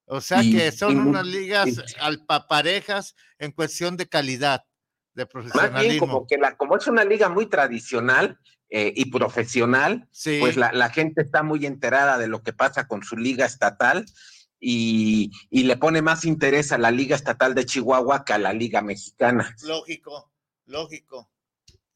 [0.06, 1.68] O sea que son unas ligas
[2.00, 4.64] alpaparejas en cuestión de calidad,
[5.14, 5.72] de profesionalismo.
[5.72, 8.36] Más bien como que la, como es una liga muy tradicional,
[8.72, 13.16] eh, y profesional, pues la, gente está muy enterada de lo que pasa con su
[13.16, 14.06] liga estatal
[14.60, 18.80] y, le pone más interés a la liga estatal de Chihuahua que a la liga
[18.80, 19.56] mexicana.
[19.64, 20.30] Lógico,
[20.66, 21.28] lógico.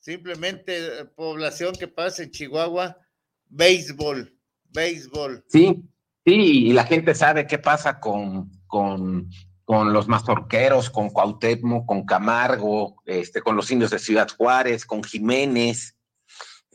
[0.00, 2.98] Simplemente eh, población que pasa en Chihuahua,
[3.46, 5.44] béisbol, béisbol.
[5.48, 5.88] Sí,
[6.26, 9.30] sí, y la gente sabe qué pasa con, con,
[9.64, 15.04] con los mazorqueros, con Cuauhtémoc, con Camargo, este, con los indios de Ciudad Juárez, con
[15.04, 15.93] Jiménez,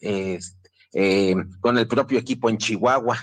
[0.01, 3.17] eh, con el propio equipo en Chihuahua.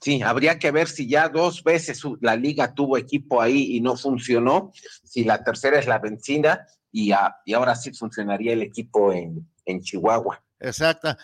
[0.00, 3.96] Sí, habría que ver si ya dos veces la liga tuvo equipo ahí y no
[3.96, 4.72] funcionó,
[5.04, 9.46] si la tercera es la vencida y, ahora sí funcionaría el equipo en,
[9.82, 10.42] Chihuahua.
[10.60, 11.14] Exacto.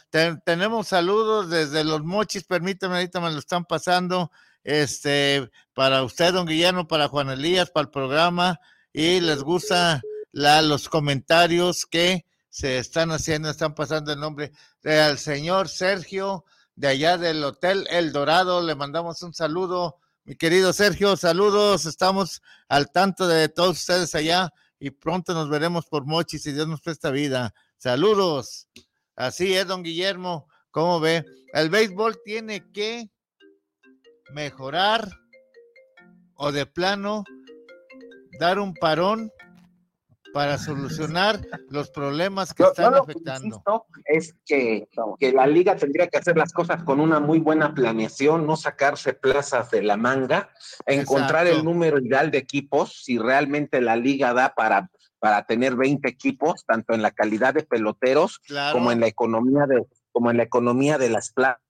[0.45, 4.31] tenemos saludos desde los mochis, permítame, ahorita me lo están pasando.
[4.65, 8.61] Este, para usted, don Guillermo, para Juan Elías, para el programa,
[8.93, 10.03] y les gusta
[10.33, 14.53] los comentarios que se están haciendo, están pasando el nombre
[14.83, 18.61] del señor Sergio de allá del Hotel El Dorado.
[18.61, 24.53] Le mandamos un saludo, mi querido Sergio, saludos, estamos al tanto de todos ustedes allá
[24.79, 27.55] y pronto nos veremos por Mochi si Dios nos presta vida.
[27.79, 28.69] Saludos.
[29.17, 31.25] Así es, don Guillermo, ¿cómo ve?
[31.55, 33.11] El béisbol tiene que
[34.35, 35.09] mejorar
[36.35, 37.25] o de plano
[38.39, 39.33] dar un parón
[40.33, 43.63] para solucionar los problemas que están afectando.
[44.05, 44.89] es que,
[45.19, 49.13] que, la liga tendría que hacer las cosas con una muy buena planeación, no sacarse
[49.13, 50.51] plazas de la manga,
[50.87, 56.09] encontrar el número ideal de equipos, si realmente la liga da para, para tener 20
[56.09, 58.41] equipos, tanto en la calidad de peloteros
[58.73, 61.61] como en la economía de, como en la economía de las plazas.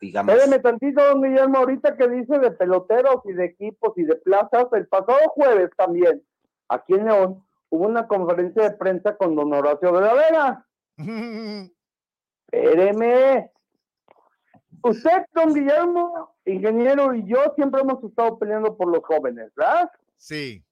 [0.00, 0.34] Digamos.
[0.34, 4.66] Espérame tantito, don Guillermo, ahorita que dice de peloteros y de equipos y de plazas,
[4.72, 6.20] el pasado jueves también,
[6.68, 11.70] aquí en León, hubo una conferencia de prensa con don Horacio de la Vega.
[12.52, 13.50] Espéreme.
[14.82, 19.90] Usted, don Guillermo, ingeniero, y yo siempre hemos estado peleando por los jóvenes, ¿verdad?
[20.18, 20.62] Sí.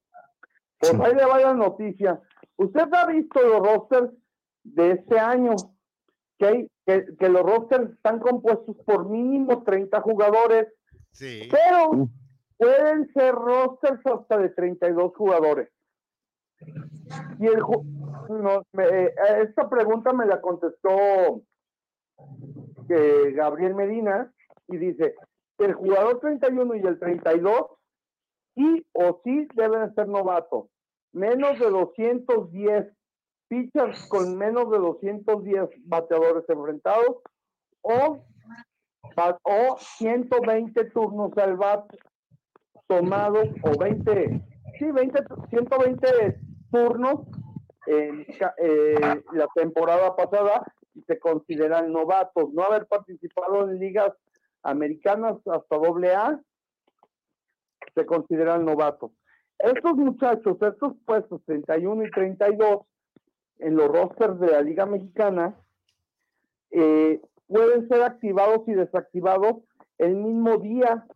[0.79, 2.21] Pues ahí le va la noticia.
[2.57, 4.13] Usted ha visto los rosters
[4.65, 5.55] de este año,
[6.39, 10.69] que, que, que los rosters están compuestos por mínimo 30 jugadores,
[11.13, 11.49] sí.
[11.51, 12.09] pero
[12.59, 15.71] pueden ser rosters hasta de 32 jugadores.
[17.39, 17.61] Y el
[18.29, 21.43] no, eh, esta pregunta me la contestó
[22.87, 24.33] que Gabriel Medina
[24.69, 25.15] y dice,
[25.59, 27.67] el jugador 31 y el 32
[28.55, 30.67] sí o sí deben ser novatos.
[31.13, 32.93] Menos de 210
[33.49, 37.17] pitchers con menos de 210 bateadores enfrentados
[37.83, 38.25] o,
[39.43, 41.85] o 120 turnos al bat
[42.87, 44.43] tomados o 20,
[44.79, 47.21] sí, 20, 120 turnos
[47.87, 48.27] en
[48.59, 52.53] eh, la temporada pasada y se consideran novatos.
[52.53, 54.13] No haber participado en ligas
[54.63, 56.41] americanas hasta doble A,
[57.95, 59.11] se consideran novatos.
[59.59, 62.81] Estos muchachos, estos puestos 31 y 32
[63.59, 65.55] en los rosters de la Liga Mexicana,
[66.71, 69.57] eh, pueden ser activados y desactivados
[69.99, 71.07] el mismo día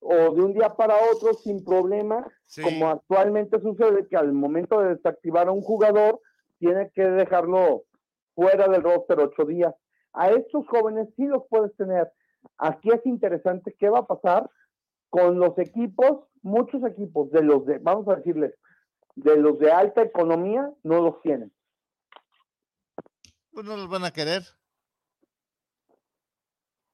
[0.00, 2.26] o de un día para otro sin problema,
[2.62, 6.20] como actualmente sucede que al momento de desactivar a un jugador,
[6.58, 7.84] tiene que dejarlo
[8.34, 9.74] fuera del roster ocho días.
[10.12, 12.10] A estos jóvenes sí los puedes tener.
[12.58, 14.50] Aquí es interesante qué va a pasar
[15.08, 18.54] con los equipos, muchos equipos de los de, vamos a decirles,
[19.16, 21.52] de los de alta economía, no los tienen.
[23.52, 24.42] Pues no los van a querer.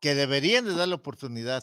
[0.00, 1.62] Que deberían de dar la oportunidad.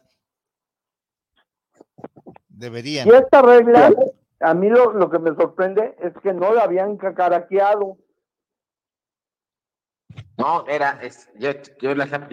[2.64, 3.08] Deberían.
[3.08, 3.92] Y esta regla,
[4.40, 7.98] a mí lo, lo que me sorprende es que no la habían cacaraqueado.
[10.38, 12.28] No, era, es, yo, yo la, la,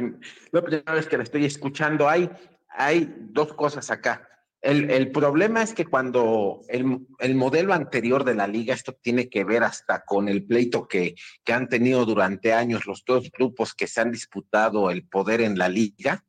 [0.63, 2.31] primera vez que la estoy escuchando, hay,
[2.69, 4.27] hay dos cosas acá.
[4.63, 9.29] El, el problema es que cuando el, el, modelo anterior de la liga, esto tiene
[9.29, 13.75] que ver hasta con el pleito que, que han tenido durante años los dos grupos
[13.75, 16.23] que se han disputado el poder en la liga,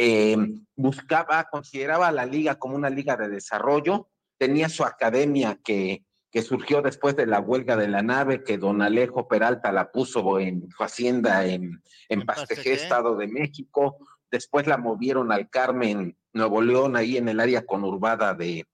[0.00, 0.36] eh,
[0.76, 4.08] buscaba, consideraba a la liga como una liga de desarrollo,
[4.38, 8.80] tenía su academia que, que surgió después de la huelga de la nave, que don
[8.80, 13.96] Alejo Peralta la puso en su hacienda en, en Pastejé, Estado de México,
[14.30, 18.66] después la movieron al Carmen, Nuevo León, ahí en el área conurbada de,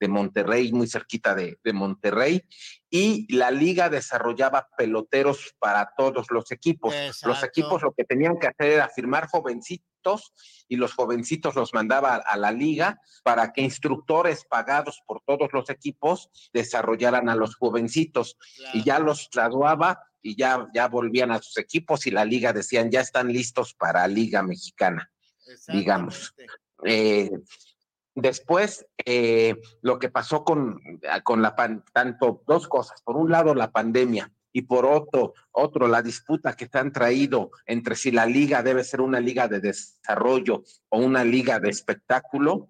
[0.00, 2.42] de Monterrey, muy cerquita de, de, Monterrey,
[2.90, 6.94] y la liga desarrollaba peloteros para todos los equipos.
[7.24, 9.91] Los equipos lo que tenían que hacer era firmar jovencitos
[10.68, 15.70] y los jovencitos los mandaba a, la liga para que instructores pagados por todos los
[15.70, 18.36] equipos desarrollaran a los jovencitos
[18.74, 22.90] y ya los graduaba y ya, ya volvían a sus equipos y la liga decían
[22.90, 25.10] ya están listos para Liga Mexicana,
[25.68, 26.34] digamos.
[26.84, 27.30] Eh,
[28.14, 30.80] Después, eh, lo que pasó con,
[31.24, 31.56] con la
[31.94, 33.00] tanto dos cosas.
[33.02, 37.50] Por un lado, la pandemia y por otro, otro, la disputa que se han traído
[37.66, 42.68] entre si la liga debe ser una liga de desarrollo o una liga de espectáculo.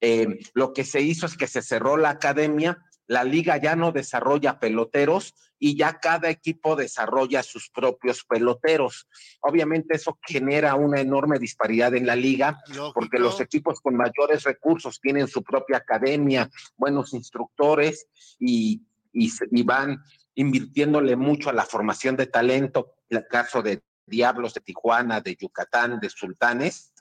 [0.00, 2.78] Eh, lo que se hizo es que se cerró la academia
[3.12, 9.06] la liga ya no desarrolla peloteros y ya cada equipo desarrolla sus propios peloteros.
[9.40, 12.58] Obviamente eso genera una enorme disparidad en la liga
[12.94, 18.06] porque los equipos con mayores recursos tienen su propia academia, buenos instructores
[18.40, 18.82] y,
[19.12, 20.02] y, van
[20.34, 26.00] invirtiéndole mucho a la formación de talento, el caso de Diablos de Tijuana, de Yucatán,
[26.00, 26.92] de Sultanes,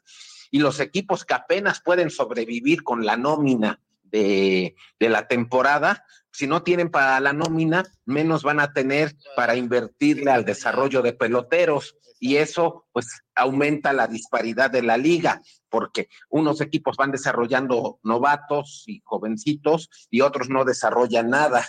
[0.51, 6.63] y los equipos que apenas pueden sobrevivir con la nómina de, la temporada, si no
[6.63, 12.35] tienen para la nómina, menos van a tener para invertirle al desarrollo de peloteros y
[12.37, 19.01] eso pues aumenta la disparidad de la liga, porque unos equipos van desarrollando novatos y
[19.03, 21.65] jovencitos y otros no desarrollan nada.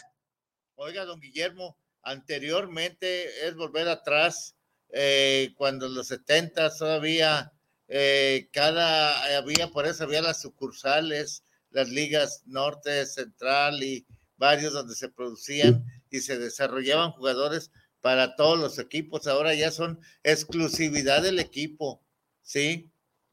[0.84, 4.56] Oiga, don Guillermo, anteriormente es volver atrás,
[4.92, 7.52] eh, cuando en los 70 todavía
[7.86, 14.04] eh, cada, había, por eso había las sucursales, las ligas norte, central y
[14.36, 19.28] varios donde se producían y se desarrollaban jugadores para todos los equipos.
[19.28, 22.02] Ahora ya son exclusividad del equipo,
[22.42, 22.92] ¿sí?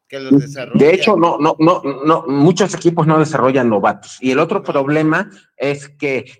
[0.09, 0.79] que los desarrollan.
[0.79, 4.17] De hecho, no, no, no, no, muchos equipos no desarrollan novatos.
[4.19, 6.39] Y el otro problema es que,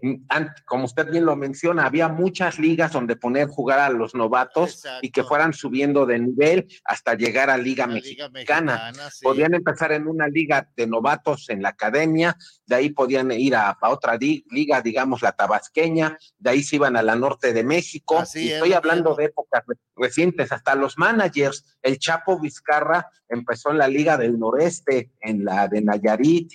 [0.65, 5.11] como usted bien lo menciona, había muchas ligas donde poner jugar a los novatos y
[5.11, 8.93] que fueran subiendo de nivel hasta llegar a Liga, Mexicana.
[9.21, 13.77] Podían empezar en una liga de novatos en la academia, de ahí podían ir a,
[13.81, 18.23] otra liga, digamos la tabasqueña, de ahí se iban a la norte de México.
[18.35, 19.65] y estoy hablando de épocas
[19.97, 25.67] recientes, hasta los managers, el Chapo Vizcarra empezó en la Liga del Noreste, en la
[25.67, 26.53] de Nayarit.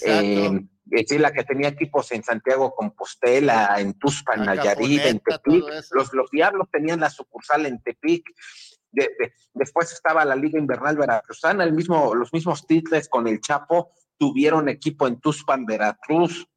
[0.00, 5.64] Eh, es la que tenía equipos en Santiago Compostela, en Tuspan, Nayarit, en Tepic.
[5.90, 8.24] Los, los Diablos tenían la sucursal en Tepic.
[9.54, 14.68] después estaba la Liga Invernal Veracruzana, el mismo, los mismos títulos con el Chapo tuvieron
[14.68, 16.48] equipo en Tuspan, Veracruz.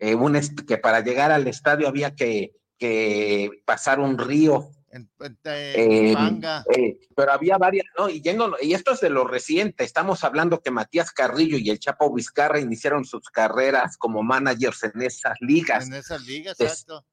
[0.00, 4.70] Eh, un que para llegar al estadio había que, que pasar un río
[5.44, 6.14] eh,
[6.76, 8.08] eh, pero había varias, ¿no?
[8.08, 8.22] Y,
[8.62, 12.60] y esto es de lo reciente, estamos hablando que Matías Carrillo y el Chapo Vizcarra
[12.60, 15.86] iniciaron sus carreras como managers en esas ligas.
[15.86, 17.04] En esas ligas, exacto.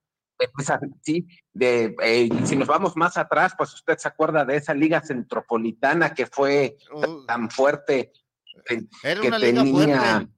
[1.01, 5.01] sí, de, eh, si nos vamos más atrás, pues usted se acuerda de esa liga
[5.01, 7.25] centropolitana que fue uh.
[7.25, 8.11] tan fuerte.
[9.03, 10.29] Era una liga fuerte.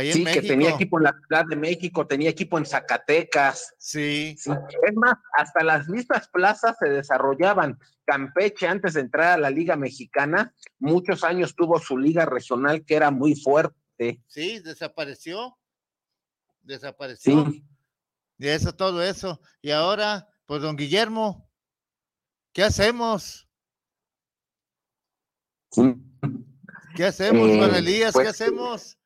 [0.00, 3.74] Sí, que tenía equipo en la Ciudad de México, tenía equipo en Zacatecas.
[3.78, 4.34] Sí.
[4.38, 4.50] sí.
[4.50, 7.78] Es más, hasta las mismas plazas se desarrollaban.
[8.04, 12.96] Campeche, antes de entrar a la Liga Mexicana, muchos años tuvo su liga regional que
[12.96, 14.22] era muy fuerte.
[14.26, 15.58] Sí, desapareció.
[16.62, 17.46] Desapareció.
[17.50, 17.64] Sí.
[18.38, 19.40] Y eso, todo eso.
[19.60, 21.48] Y ahora, pues, don Guillermo,
[22.52, 23.48] ¿qué hacemos?
[26.96, 28.12] ¿Qué hacemos, Juan eh, Elías?
[28.12, 28.98] ¿Qué pues, hacemos?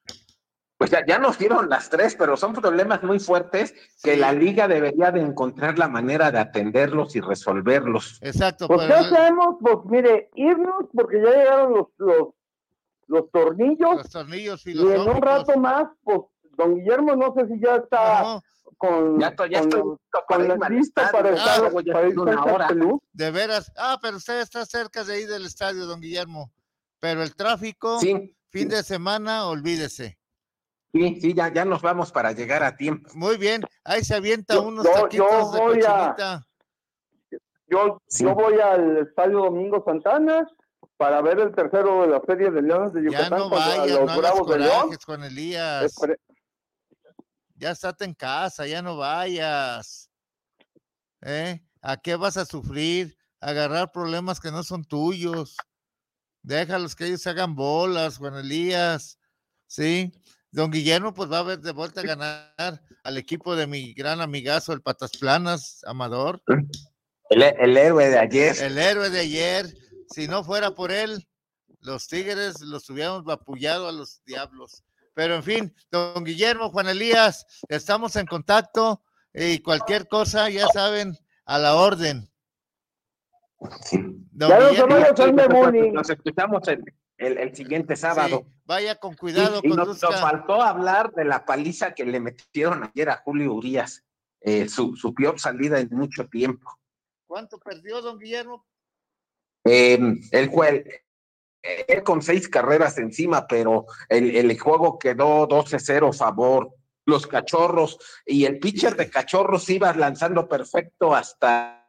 [0.79, 4.69] Pues ya, ya, nos dieron las tres, pero son problemas muy fuertes que la liga
[4.69, 8.19] debería de encontrar la manera de atenderlos y resolverlos.
[8.21, 8.69] Exacto.
[8.69, 9.57] Pues, ¿qué hacemos?
[9.61, 12.29] Pues mire, irnos porque ya llegaron los, los,
[13.07, 13.97] los tornillos.
[13.97, 16.21] Los tornillos y en un rato más, pues,
[16.59, 18.43] don Guillermo, no sé si ya está
[18.77, 19.99] con, ya, ya con,
[20.29, 22.69] con la lista para, estar, ah, para ir una hora.
[23.13, 23.73] De veras.
[23.77, 26.53] Ah, pero usted está cerca de ahí del estadio, don Guillermo.
[27.01, 30.19] Pero el tráfico, fin de semana, olvídese.
[30.97, 33.11] Sí, sí, ya, ya nos vamos para llegar a tiempo.
[33.15, 36.47] Muy bien, ahí se avienta unos yo, taquitos yo voy a,
[37.67, 40.49] yo, yo voy al Estadio Domingo Santana
[40.97, 43.31] para ver el tercero de la Feria de Leones de Yucatán.
[43.31, 44.91] Ya no vayas, los no Bravos de León.
[45.05, 45.95] con Elías.
[47.57, 50.11] Ya estate en casa, ya no vayas.
[51.23, 51.61] ¿Eh?
[51.83, 53.17] ¿A qué vas a sufrir?
[53.41, 55.57] Agarrar problemas que no son tuyos.
[56.43, 59.19] Déjalos que ellos se hagan bolas, Juan Elías.
[59.67, 60.13] ¿Sí?
[60.51, 64.21] Don Guillermo, pues va a ver de vuelta a ganar al equipo de mi gran
[64.21, 66.43] amigazo, el Patas Planas, Amador.
[67.29, 68.57] El, el, héroe de ayer.
[68.63, 69.67] El héroe de ayer.
[70.09, 71.27] Si no fuera por él,
[71.81, 74.85] los Tigres los hubiéramos vapullado a los diablos.
[75.15, 79.03] Pero en fin, don Guillermo, Juan Elías, estamos en contacto
[79.33, 81.17] y cualquier cosa, ya saben,
[81.47, 82.29] a la orden.
[84.33, 86.63] Don Guillermo, nos escuchamos
[87.19, 88.47] el, siguiente sábado.
[88.65, 89.61] vaya con cuidado.
[89.63, 94.05] Y, nos, faltó hablar de la paliza que le metieron ayer a Julio Urias,
[94.41, 96.79] eh, su, su, peor salida en mucho tiempo.
[97.27, 98.67] ¿Cuánto perdió, don Guillermo?
[99.65, 99.99] Eh,
[100.31, 100.85] el juez,
[101.63, 106.73] él con seis carreras encima, pero el, el juego quedó 12-0 favor.
[107.05, 111.86] Los cachorros y el pitcher de cachorros iba lanzando perfecto hasta